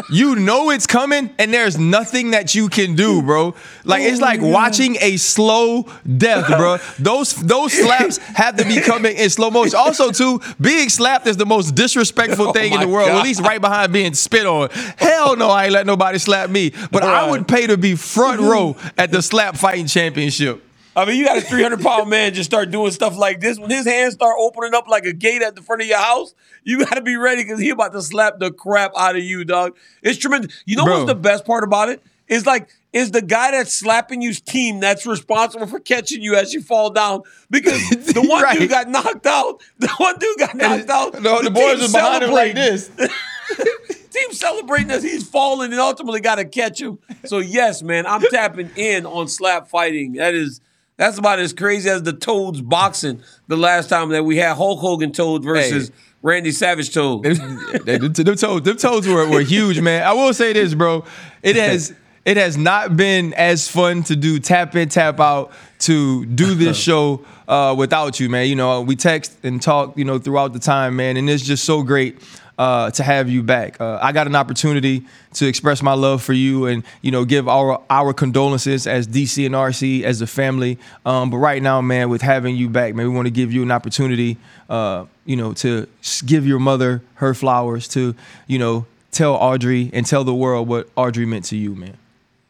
you 0.10 0.36
know 0.36 0.70
it's 0.70 0.86
coming, 0.86 1.28
and 1.40 1.52
there's 1.52 1.76
nothing 1.76 2.30
that 2.30 2.54
you 2.54 2.68
can 2.68 2.94
do, 2.94 3.20
bro. 3.20 3.52
Like 3.84 4.02
it's 4.02 4.20
like 4.20 4.40
watching 4.40 4.96
a 5.00 5.16
slow 5.16 5.88
death, 6.16 6.46
bro. 6.46 6.76
Those 7.00 7.34
those 7.34 7.72
slaps 7.72 8.18
have 8.18 8.56
to 8.58 8.64
be 8.64 8.80
coming 8.80 9.16
in 9.16 9.28
slow 9.28 9.50
motion. 9.50 9.74
Also, 9.76 10.12
too, 10.12 10.40
being 10.60 10.88
slapped 10.88 11.26
is 11.26 11.36
the 11.36 11.46
most 11.46 11.74
disrespectful 11.74 12.50
oh 12.50 12.52
thing 12.52 12.72
in 12.74 12.80
the 12.80 12.86
world. 12.86 13.08
At 13.08 13.24
least 13.24 13.40
right 13.40 13.60
behind 13.60 13.92
being 13.92 14.14
spit 14.14 14.46
on. 14.46 14.70
Hell 14.96 15.34
no, 15.34 15.50
I 15.50 15.64
ain't 15.64 15.72
let 15.72 15.84
nobody 15.84 16.18
slap 16.18 16.48
me. 16.48 16.72
But. 16.92 17.10
I 17.10 17.28
would 17.28 17.48
pay 17.48 17.66
to 17.66 17.76
be 17.76 17.96
front 17.96 18.40
row 18.40 18.76
at 18.96 19.10
the 19.10 19.20
slap 19.20 19.56
fighting 19.56 19.86
championship. 19.86 20.62
I 20.96 21.04
mean, 21.04 21.18
you 21.18 21.24
got 21.24 21.38
a 21.38 21.40
300 21.40 21.80
pound 21.80 22.10
man 22.10 22.34
just 22.34 22.50
start 22.50 22.70
doing 22.70 22.90
stuff 22.90 23.16
like 23.16 23.40
this. 23.40 23.58
When 23.58 23.70
his 23.70 23.86
hands 23.86 24.14
start 24.14 24.36
opening 24.38 24.74
up 24.74 24.88
like 24.88 25.04
a 25.04 25.12
gate 25.12 25.42
at 25.42 25.54
the 25.54 25.62
front 25.62 25.82
of 25.82 25.88
your 25.88 25.98
house, 25.98 26.34
you 26.64 26.84
got 26.84 26.94
to 26.94 27.00
be 27.00 27.16
ready 27.16 27.44
because 27.44 27.60
he 27.60 27.70
about 27.70 27.92
to 27.92 28.02
slap 28.02 28.38
the 28.38 28.50
crap 28.50 28.92
out 28.96 29.16
of 29.16 29.22
you, 29.22 29.44
dog. 29.44 29.76
It's 30.02 30.18
tremendous. 30.18 30.62
You 30.66 30.76
know 30.76 30.84
Bro. 30.84 30.98
what's 30.98 31.08
the 31.08 31.14
best 31.14 31.44
part 31.44 31.64
about 31.64 31.88
it? 31.88 31.90
it? 31.90 32.02
Is 32.28 32.46
like, 32.46 32.68
is 32.92 33.10
the 33.10 33.22
guy 33.22 33.52
that's 33.52 33.72
slapping 33.72 34.22
you's 34.22 34.40
team 34.40 34.80
that's 34.80 35.06
responsible 35.06 35.66
for 35.66 35.80
catching 35.80 36.22
you 36.22 36.36
as 36.36 36.52
you 36.52 36.62
fall 36.62 36.90
down 36.90 37.22
because 37.50 37.88
the 37.90 38.22
one 38.22 38.42
right. 38.42 38.58
dude 38.58 38.70
got 38.70 38.88
knocked 38.88 39.26
out. 39.26 39.62
The 39.78 39.88
one 39.96 40.16
dude 40.18 40.38
got 40.38 40.54
knocked 40.56 40.90
out. 40.90 41.20
No, 41.20 41.38
the, 41.38 41.44
the 41.44 41.50
boys 41.50 41.88
are 41.88 41.92
behind 41.92 42.24
him 42.24 42.32
like 42.32 42.54
this. 42.54 42.90
team 44.10 44.32
celebrating 44.32 44.90
as 44.90 45.02
he's 45.02 45.28
falling 45.28 45.72
and 45.72 45.80
ultimately 45.80 46.20
got 46.20 46.36
to 46.36 46.44
catch 46.44 46.80
him. 46.80 46.98
So 47.24 47.38
yes, 47.38 47.82
man, 47.82 48.06
I'm 48.06 48.22
tapping 48.22 48.70
in 48.76 49.06
on 49.06 49.28
slap 49.28 49.68
fighting. 49.68 50.14
That 50.14 50.34
is 50.34 50.60
that's 51.00 51.16
about 51.16 51.38
as 51.38 51.54
crazy 51.54 51.88
as 51.88 52.02
the 52.02 52.12
Toads 52.12 52.60
boxing 52.60 53.22
the 53.46 53.56
last 53.56 53.88
time 53.88 54.10
that 54.10 54.22
we 54.22 54.36
had 54.36 54.54
Hulk 54.54 54.80
Hogan 54.80 55.12
Toad 55.12 55.42
versus 55.42 55.88
hey. 55.88 55.94
Randy 56.20 56.50
Savage 56.50 56.92
Toad. 56.92 57.24
them, 57.24 58.12
them, 58.12 58.12
toads, 58.12 58.62
them 58.64 58.76
toads 58.76 59.08
were, 59.08 59.26
were 59.26 59.40
huge, 59.40 59.80
man. 59.80 60.06
I 60.06 60.12
will 60.12 60.34
say 60.34 60.52
this, 60.52 60.74
bro. 60.74 61.06
It 61.42 61.56
has 61.56 61.94
it 62.26 62.36
has 62.36 62.58
not 62.58 62.98
been 62.98 63.32
as 63.32 63.66
fun 63.66 64.02
to 64.04 64.14
do 64.14 64.38
tap 64.38 64.76
in, 64.76 64.90
tap 64.90 65.20
out 65.20 65.52
to 65.80 66.26
do 66.26 66.54
this 66.54 66.76
show 66.82 67.24
uh, 67.48 67.74
without 67.78 68.20
you, 68.20 68.28
man. 68.28 68.48
You 68.48 68.56
know, 68.56 68.82
we 68.82 68.94
text 68.94 69.38
and 69.42 69.62
talk, 69.62 69.96
you 69.96 70.04
know, 70.04 70.18
throughout 70.18 70.52
the 70.52 70.58
time, 70.58 70.96
man, 70.96 71.16
and 71.16 71.30
it's 71.30 71.42
just 71.42 71.64
so 71.64 71.82
great 71.82 72.20
uh, 72.60 72.90
to 72.90 73.02
have 73.02 73.30
you 73.30 73.42
back. 73.42 73.80
Uh, 73.80 73.98
I 74.02 74.12
got 74.12 74.26
an 74.26 74.36
opportunity 74.36 75.06
to 75.32 75.46
express 75.46 75.82
my 75.82 75.94
love 75.94 76.22
for 76.22 76.34
you 76.34 76.66
and 76.66 76.84
you 77.00 77.10
know 77.10 77.24
give 77.24 77.48
our 77.48 77.82
our 77.88 78.12
condolences 78.12 78.86
as 78.86 79.08
DC 79.08 79.46
and 79.46 79.54
RC 79.54 80.02
as 80.02 80.20
a 80.20 80.26
family. 80.26 80.78
Um, 81.06 81.30
but 81.30 81.38
right 81.38 81.62
now, 81.62 81.80
man, 81.80 82.10
with 82.10 82.20
having 82.20 82.56
you 82.56 82.68
back, 82.68 82.94
man, 82.94 83.08
we 83.08 83.14
want 83.14 83.24
to 83.24 83.30
give 83.30 83.50
you 83.50 83.62
an 83.62 83.70
opportunity, 83.70 84.36
uh, 84.68 85.06
you 85.24 85.36
know, 85.36 85.54
to 85.54 85.88
give 86.26 86.46
your 86.46 86.58
mother 86.58 87.00
her 87.14 87.32
flowers, 87.32 87.88
to 87.88 88.14
you 88.46 88.58
know 88.58 88.84
tell 89.10 89.36
Audrey 89.36 89.88
and 89.94 90.04
tell 90.04 90.22
the 90.22 90.34
world 90.34 90.68
what 90.68 90.90
Audrey 90.96 91.24
meant 91.24 91.46
to 91.46 91.56
you, 91.56 91.74
man. 91.74 91.96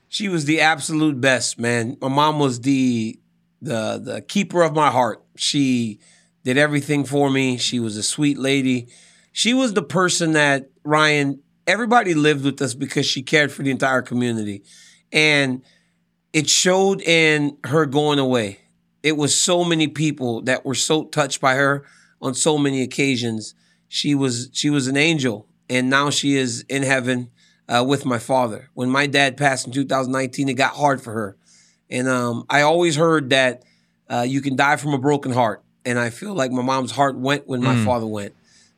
She 0.08 0.28
was 0.28 0.44
the 0.44 0.60
absolute 0.60 1.20
best, 1.20 1.56
man. 1.56 1.96
My 2.00 2.08
mom 2.08 2.40
was 2.40 2.62
the 2.62 3.16
the 3.62 4.00
the 4.02 4.22
keeper 4.22 4.62
of 4.62 4.74
my 4.74 4.90
heart. 4.90 5.22
She 5.36 6.00
did 6.42 6.58
everything 6.58 7.04
for 7.04 7.30
me. 7.30 7.58
She 7.58 7.78
was 7.78 7.96
a 7.96 8.02
sweet 8.02 8.38
lady 8.38 8.88
she 9.32 9.54
was 9.54 9.74
the 9.74 9.82
person 9.82 10.32
that 10.32 10.70
Ryan, 10.84 11.40
everybody 11.66 12.14
lived 12.14 12.44
with 12.44 12.60
us 12.62 12.74
because 12.74 13.06
she 13.06 13.22
cared 13.22 13.52
for 13.52 13.62
the 13.62 13.70
entire 13.70 14.02
community. 14.02 14.62
And 15.12 15.62
it 16.32 16.48
showed 16.48 17.00
in 17.02 17.56
her 17.64 17.86
going 17.86 18.18
away. 18.18 18.60
It 19.02 19.16
was 19.16 19.38
so 19.38 19.64
many 19.64 19.88
people 19.88 20.42
that 20.42 20.64
were 20.64 20.74
so 20.74 21.04
touched 21.04 21.40
by 21.40 21.54
her 21.54 21.84
on 22.20 22.34
so 22.34 22.58
many 22.58 22.82
occasions. 22.82 23.54
She 23.88 24.14
was 24.14 24.50
she 24.52 24.70
was 24.70 24.86
an 24.88 24.96
angel, 24.96 25.48
and 25.68 25.88
now 25.88 26.10
she 26.10 26.36
is 26.36 26.64
in 26.68 26.82
heaven 26.82 27.30
uh, 27.68 27.84
with 27.86 28.04
my 28.04 28.18
father. 28.18 28.68
When 28.74 28.90
my 28.90 29.06
dad 29.06 29.36
passed 29.36 29.66
in 29.66 29.72
2019, 29.72 30.48
it 30.48 30.54
got 30.54 30.74
hard 30.74 31.00
for 31.00 31.12
her, 31.12 31.36
and 31.88 32.08
um, 32.08 32.44
I 32.50 32.60
always 32.60 32.94
heard 32.94 33.30
that 33.30 33.62
uh, 34.08 34.26
you 34.28 34.42
can 34.42 34.54
die 34.54 34.76
from 34.76 34.92
a 34.92 34.98
broken 34.98 35.32
heart, 35.32 35.64
and 35.84 35.98
I 35.98 36.10
feel 36.10 36.34
like 36.34 36.52
my 36.52 36.62
mom's 36.62 36.92
heart 36.92 37.16
went 37.16 37.48
when 37.48 37.62
my 37.62 37.74
mm. 37.74 37.84
father 37.86 38.06
went 38.06 38.34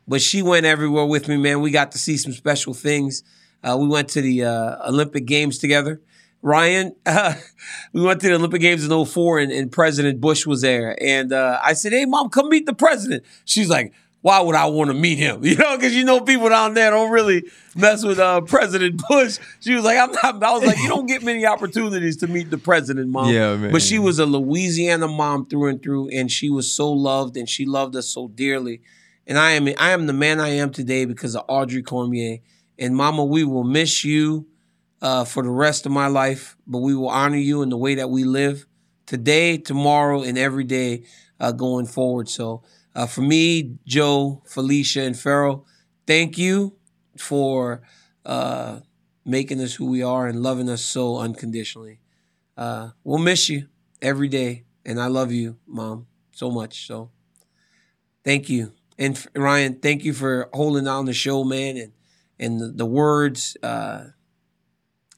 but 0.07 0.21
she 0.21 0.41
went 0.41 0.65
everywhere 0.65 1.05
with 1.05 1.27
me, 1.27 1.37
man. 1.37 1.61
We 1.61 1.71
got 1.71 1.91
to 1.93 1.97
see 1.97 2.17
some 2.17 2.33
special 2.33 2.73
things. 2.73 3.23
Uh, 3.63 3.77
we 3.79 3.87
went 3.87 4.09
to 4.09 4.21
the 4.21 4.43
uh, 4.43 4.89
Olympic 4.89 5.25
Games 5.25 5.57
together. 5.57 6.01
Ryan, 6.41 6.93
uh, 7.05 7.35
we 7.93 8.01
went 8.01 8.19
to 8.21 8.27
the 8.27 8.35
Olympic 8.35 8.61
Games 8.61 8.85
in 8.85 9.05
04 9.05 9.39
and, 9.39 9.51
and 9.51 9.71
President 9.71 10.19
Bush 10.19 10.45
was 10.45 10.61
there. 10.61 11.01
And 11.01 11.31
uh, 11.31 11.59
I 11.63 11.73
said, 11.73 11.93
hey, 11.93 12.05
mom, 12.05 12.29
come 12.29 12.49
meet 12.49 12.65
the 12.65 12.73
president. 12.73 13.23
She's 13.45 13.69
like, 13.69 13.93
why 14.23 14.39
would 14.39 14.55
I 14.55 14.65
want 14.67 14.89
to 14.89 14.93
meet 14.93 15.17
him? 15.17 15.43
You 15.53 15.55
know, 15.55 15.75
because 15.75 15.93
you 15.93 16.05
know 16.05 16.21
people 16.21 16.49
down 16.49 16.73
there 16.73 16.89
don't 16.91 17.11
really 17.11 17.43
mess 17.75 18.03
with 18.03 18.19
uh, 18.19 18.41
President 18.41 19.01
Bush. 19.09 19.37
She 19.59 19.75
was 19.75 19.83
like, 19.83 19.97
I'm 19.99 20.11
not. 20.11 20.41
I 20.41 20.51
was 20.53 20.65
like, 20.65 20.79
you 20.79 20.87
don't 20.87 21.05
get 21.05 21.23
many 21.23 21.45
opportunities 21.45 22.17
to 22.17 22.27
meet 22.27 22.49
the 22.49 22.57
president, 22.57 23.09
mom. 23.09 23.31
Yeah, 23.31 23.55
man. 23.57 23.71
But 23.71 23.81
she 23.81 23.99
was 23.99 24.19
a 24.19 24.25
Louisiana 24.25 25.09
mom 25.09 25.45
through 25.45 25.67
and 25.67 25.83
through, 25.83 26.09
and 26.09 26.31
she 26.31 26.49
was 26.49 26.71
so 26.73 26.91
loved, 26.91 27.35
and 27.35 27.49
she 27.49 27.65
loved 27.65 27.95
us 27.97 28.07
so 28.07 28.29
dearly. 28.29 28.81
And 29.27 29.37
I 29.37 29.51
am 29.51 29.67
I 29.79 29.91
am 29.91 30.05
the 30.07 30.13
man 30.13 30.39
I 30.39 30.49
am 30.49 30.71
today 30.71 31.05
because 31.05 31.35
of 31.35 31.45
Audrey 31.47 31.81
Cormier. 31.83 32.39
And 32.77 32.95
Mama, 32.95 33.23
we 33.23 33.43
will 33.43 33.63
miss 33.63 34.03
you 34.03 34.47
uh, 35.01 35.25
for 35.25 35.43
the 35.43 35.49
rest 35.49 35.85
of 35.85 35.91
my 35.91 36.07
life, 36.07 36.57
but 36.65 36.79
we 36.79 36.95
will 36.95 37.09
honor 37.09 37.37
you 37.37 37.61
in 37.61 37.69
the 37.69 37.77
way 37.77 37.95
that 37.95 38.09
we 38.09 38.23
live 38.23 38.65
today, 39.05 39.57
tomorrow, 39.57 40.23
and 40.23 40.37
every 40.37 40.63
day 40.63 41.03
uh, 41.39 41.51
going 41.51 41.85
forward. 41.85 42.29
So 42.29 42.63
uh, 42.95 43.05
for 43.05 43.21
me, 43.21 43.77
Joe, 43.85 44.41
Felicia, 44.45 45.01
and 45.01 45.17
Farrell, 45.17 45.65
thank 46.07 46.37
you 46.37 46.75
for 47.17 47.81
uh, 48.25 48.79
making 49.25 49.59
us 49.61 49.75
who 49.75 49.85
we 49.85 50.01
are 50.03 50.27
and 50.27 50.41
loving 50.41 50.69
us 50.69 50.81
so 50.83 51.17
unconditionally. 51.17 51.99
Uh, 52.57 52.89
we'll 53.03 53.19
miss 53.19 53.49
you 53.49 53.67
every 54.01 54.27
day, 54.29 54.63
and 54.85 55.01
I 55.01 55.07
love 55.07 55.31
you, 55.31 55.57
mom, 55.67 56.07
so 56.31 56.51
much. 56.51 56.87
So, 56.87 57.11
thank 58.23 58.49
you, 58.49 58.73
and 59.03 59.27
Ryan, 59.35 59.79
thank 59.79 60.03
you 60.03 60.13
for 60.13 60.49
holding 60.53 60.85
down 60.85 61.05
the 61.05 61.13
show, 61.13 61.43
man, 61.43 61.77
and 61.77 61.91
and 62.39 62.59
the, 62.59 62.67
the 62.75 62.85
words 62.85 63.55
uh, 63.63 64.05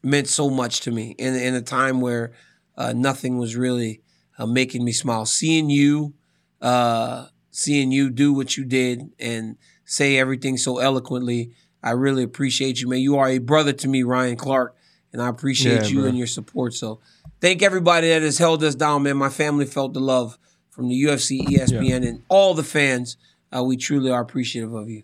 meant 0.02 0.28
so 0.28 0.50
much 0.50 0.80
to 0.82 0.90
me 0.90 1.14
in 1.18 1.34
in 1.34 1.54
a 1.54 1.62
time 1.62 2.00
where 2.00 2.32
uh, 2.76 2.92
nothing 2.94 3.38
was 3.38 3.56
really 3.56 4.02
uh, 4.38 4.46
making 4.46 4.84
me 4.84 4.92
smile. 4.92 5.26
Seeing 5.26 5.70
you, 5.70 6.14
uh, 6.60 7.26
seeing 7.50 7.90
you 7.92 8.10
do 8.10 8.32
what 8.32 8.56
you 8.56 8.64
did 8.64 9.10
and 9.18 9.56
say 9.84 10.18
everything 10.18 10.56
so 10.56 10.78
eloquently. 10.78 11.52
I 11.82 11.90
really 11.92 12.24
appreciate 12.24 12.80
you, 12.80 12.88
man. 12.88 12.98
You 13.00 13.16
are 13.18 13.28
a 13.28 13.38
brother 13.38 13.72
to 13.72 13.88
me, 13.88 14.02
Ryan 14.02 14.36
Clark, 14.36 14.74
and 15.12 15.22
I 15.22 15.28
appreciate 15.28 15.82
Yeah, 15.82 15.88
you 15.88 16.00
bro. 16.00 16.08
and 16.08 16.18
your 16.18 16.26
support. 16.26 16.74
So, 16.74 17.00
thank 17.40 17.62
everybody 17.62 18.08
that 18.08 18.22
has 18.22 18.38
held 18.38 18.64
us 18.64 18.74
down, 18.74 19.04
man. 19.04 19.16
My 19.16 19.28
family 19.28 19.66
felt 19.66 19.92
the 19.94 20.00
love 20.00 20.36
from 20.70 20.88
the 20.88 21.00
UFC, 21.04 21.46
ESPN, 21.46 22.06
and 22.06 22.22
all 22.28 22.54
the 22.54 22.64
fans. 22.64 23.16
Uh, 23.54 23.62
we 23.62 23.76
truly 23.76 24.10
are 24.10 24.20
appreciative 24.20 24.72
of 24.72 24.88
you. 24.88 25.02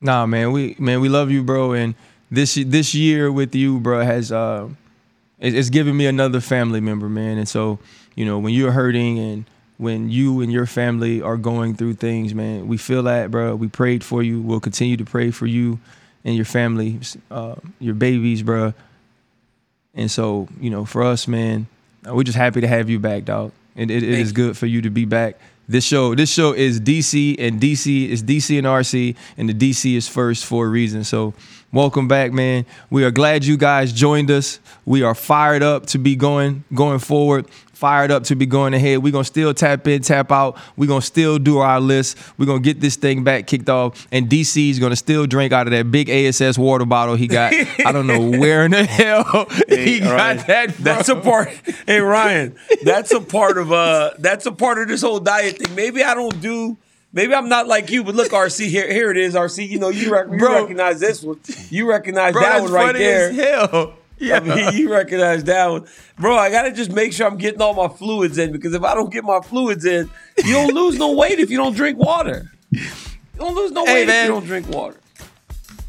Nah, 0.00 0.26
man, 0.26 0.52
we 0.52 0.76
man, 0.78 1.00
we 1.00 1.08
love 1.08 1.30
you, 1.30 1.42
bro. 1.42 1.72
And 1.72 1.94
this 2.30 2.54
this 2.54 2.94
year 2.94 3.32
with 3.32 3.54
you, 3.54 3.80
bro, 3.80 4.04
has 4.04 4.30
uh, 4.30 4.68
it's 5.38 5.70
given 5.70 5.96
me 5.96 6.06
another 6.06 6.40
family 6.40 6.80
member, 6.80 7.08
man. 7.08 7.38
And 7.38 7.48
so, 7.48 7.78
you 8.14 8.24
know, 8.24 8.38
when 8.38 8.54
you're 8.54 8.72
hurting 8.72 9.18
and 9.18 9.44
when 9.76 10.08
you 10.10 10.40
and 10.40 10.52
your 10.52 10.66
family 10.66 11.20
are 11.20 11.36
going 11.36 11.74
through 11.74 11.94
things, 11.94 12.34
man, 12.34 12.68
we 12.68 12.76
feel 12.76 13.02
that, 13.04 13.30
bro. 13.30 13.56
We 13.56 13.68
prayed 13.68 14.04
for 14.04 14.22
you. 14.22 14.40
We'll 14.40 14.60
continue 14.60 14.96
to 14.96 15.04
pray 15.04 15.30
for 15.30 15.46
you 15.46 15.78
and 16.24 16.36
your 16.36 16.44
family, 16.44 17.00
uh, 17.30 17.56
your 17.80 17.94
babies, 17.94 18.42
bro. 18.42 18.72
And 19.94 20.10
so, 20.10 20.48
you 20.60 20.70
know, 20.70 20.84
for 20.84 21.02
us, 21.02 21.28
man, 21.28 21.66
uh, 22.06 22.14
we're 22.14 22.24
just 22.24 22.38
happy 22.38 22.60
to 22.60 22.68
have 22.68 22.88
you 22.88 22.98
back, 22.98 23.24
dog. 23.24 23.52
And 23.76 23.90
it, 23.90 24.02
it 24.02 24.18
is 24.18 24.32
good 24.32 24.56
for 24.56 24.66
you 24.66 24.82
to 24.82 24.90
be 24.90 25.04
back. 25.04 25.38
This 25.66 25.84
show, 25.84 26.14
this 26.14 26.30
show 26.30 26.52
is 26.52 26.78
DC 26.78 27.36
and 27.38 27.58
DC 27.58 28.08
is 28.08 28.22
DC 28.22 28.58
and 28.58 28.66
RC, 28.66 29.16
and 29.38 29.48
the 29.48 29.54
DC 29.54 29.96
is 29.96 30.06
first 30.06 30.44
for 30.44 30.66
a 30.66 30.68
reason. 30.68 31.04
So, 31.04 31.32
welcome 31.72 32.06
back, 32.06 32.32
man. 32.32 32.66
We 32.90 33.02
are 33.04 33.10
glad 33.10 33.46
you 33.46 33.56
guys 33.56 33.90
joined 33.90 34.30
us. 34.30 34.60
We 34.84 35.02
are 35.02 35.14
fired 35.14 35.62
up 35.62 35.86
to 35.86 35.98
be 35.98 36.16
going 36.16 36.64
going 36.74 36.98
forward. 36.98 37.46
Fired 37.74 38.10
up 38.10 38.24
to 38.24 38.36
be 38.36 38.46
going 38.46 38.72
ahead. 38.72 39.02
We're 39.02 39.12
gonna 39.12 39.24
still 39.24 39.52
tap 39.52 39.86
in, 39.86 40.02
tap 40.02 40.30
out. 40.32 40.56
We're 40.76 40.86
gonna 40.88 41.02
still 41.02 41.38
do 41.38 41.58
our 41.58 41.80
list. 41.80 42.16
We're 42.38 42.46
gonna 42.46 42.60
get 42.60 42.80
this 42.80 42.96
thing 42.96 43.24
back 43.24 43.46
kicked 43.46 43.68
off. 43.68 44.06
And 44.12 44.28
DC 44.28 44.70
is 44.70 44.78
gonna 44.78 44.96
still 44.96 45.26
drink 45.26 45.52
out 45.52 45.66
of 45.66 45.72
that 45.72 45.90
big 45.90 46.08
ASS 46.08 46.56
water 46.56 46.84
bottle 46.84 47.16
he 47.16 47.26
got. 47.26 47.52
I 47.84 47.92
don't 47.92 48.06
know 48.06 48.20
where 48.38 48.64
in 48.64 48.70
the 48.70 48.84
hell 48.84 49.46
he 49.68 50.00
got 50.00 50.12
Ryan, 50.14 50.36
that 50.46 50.72
from. 50.72 50.84
That's 50.84 51.08
a 51.08 51.16
part. 51.16 51.48
Hey 51.86 51.98
Ryan, 52.00 52.56
that's 52.84 53.12
a 53.12 53.20
part 53.20 53.58
of 53.58 53.72
uh 53.72 54.10
that's 54.18 54.46
a 54.46 54.52
part 54.52 54.78
of 54.78 54.88
this 54.88 55.02
whole 55.02 55.20
diet 55.20 55.58
thing. 55.58 55.74
Maybe 55.74 56.02
I 56.02 56.14
don't 56.14 56.40
do. 56.40 56.78
Maybe 57.12 57.32
I'm 57.32 57.48
not 57.48 57.68
like 57.68 57.90
you, 57.90 58.02
but 58.02 58.16
look, 58.16 58.32
RC 58.32 58.66
here. 58.66 58.90
Here 58.92 59.10
it 59.10 59.16
is, 59.16 59.34
RC. 59.34 59.68
You 59.68 59.78
know 59.78 59.88
you, 59.88 60.12
rec- 60.12 60.26
you 60.32 60.48
recognize 60.48 60.98
this 60.98 61.22
one. 61.22 61.38
You 61.70 61.88
recognize 61.88 62.32
Bro, 62.32 62.42
that 62.42 62.62
one 62.62 62.72
right 62.72 62.92
there. 62.92 63.30
as 63.30 63.36
hell. 63.36 63.94
Yeah. 64.24 64.36
I 64.42 64.70
mean, 64.70 64.74
you 64.74 64.90
recognize 64.92 65.44
that 65.44 65.66
one, 65.70 65.86
bro. 66.18 66.36
I 66.36 66.50
gotta 66.50 66.72
just 66.72 66.92
make 66.92 67.12
sure 67.12 67.26
I'm 67.26 67.36
getting 67.36 67.60
all 67.60 67.74
my 67.74 67.88
fluids 67.94 68.38
in 68.38 68.52
because 68.52 68.74
if 68.74 68.82
I 68.82 68.94
don't 68.94 69.12
get 69.12 69.24
my 69.24 69.40
fluids 69.40 69.84
in, 69.84 70.10
you 70.44 70.52
don't 70.52 70.74
lose 70.74 70.98
no 70.98 71.12
weight 71.12 71.38
if 71.38 71.50
you 71.50 71.56
don't 71.56 71.74
drink 71.76 71.98
water. 71.98 72.50
You 72.70 72.80
don't 73.36 73.54
lose 73.54 73.72
no 73.72 73.84
Hey, 73.84 74.06
weight 74.06 74.08
if 74.08 74.22
you 74.24 74.30
don't 74.30 74.46
drink 74.46 74.68
water. 74.68 74.96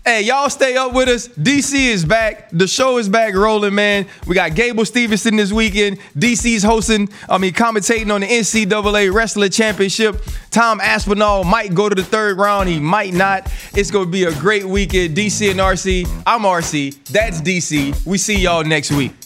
Hey, 0.07 0.21
y'all 0.21 0.51
stay 0.51 0.77
up 0.77 0.93
with 0.93 1.09
us. 1.09 1.27
DC 1.29 1.73
is 1.73 2.05
back. 2.05 2.49
The 2.51 2.67
show 2.67 2.99
is 2.99 3.09
back 3.09 3.33
rolling, 3.33 3.73
man. 3.73 4.05
We 4.27 4.35
got 4.35 4.53
Gable 4.53 4.85
Stevenson 4.85 5.35
this 5.35 5.51
weekend. 5.51 5.97
DC's 6.15 6.61
hosting, 6.61 7.09
I 7.27 7.39
mean, 7.39 7.53
commentating 7.53 8.13
on 8.13 8.21
the 8.21 8.27
NCAA 8.27 9.11
Wrestling 9.11 9.49
Championship. 9.49 10.21
Tom 10.51 10.79
Aspinall 10.79 11.43
might 11.43 11.73
go 11.73 11.89
to 11.89 11.95
the 11.95 12.03
third 12.03 12.37
round. 12.37 12.69
He 12.69 12.79
might 12.79 13.15
not. 13.15 13.51
It's 13.73 13.89
going 13.89 14.05
to 14.05 14.11
be 14.11 14.25
a 14.25 14.33
great 14.33 14.65
weekend. 14.65 15.17
DC 15.17 15.49
and 15.49 15.59
RC. 15.59 16.07
I'm 16.27 16.41
RC. 16.41 17.03
That's 17.05 17.41
DC. 17.41 18.05
We 18.05 18.19
see 18.19 18.37
y'all 18.37 18.63
next 18.63 18.91
week. 18.91 19.24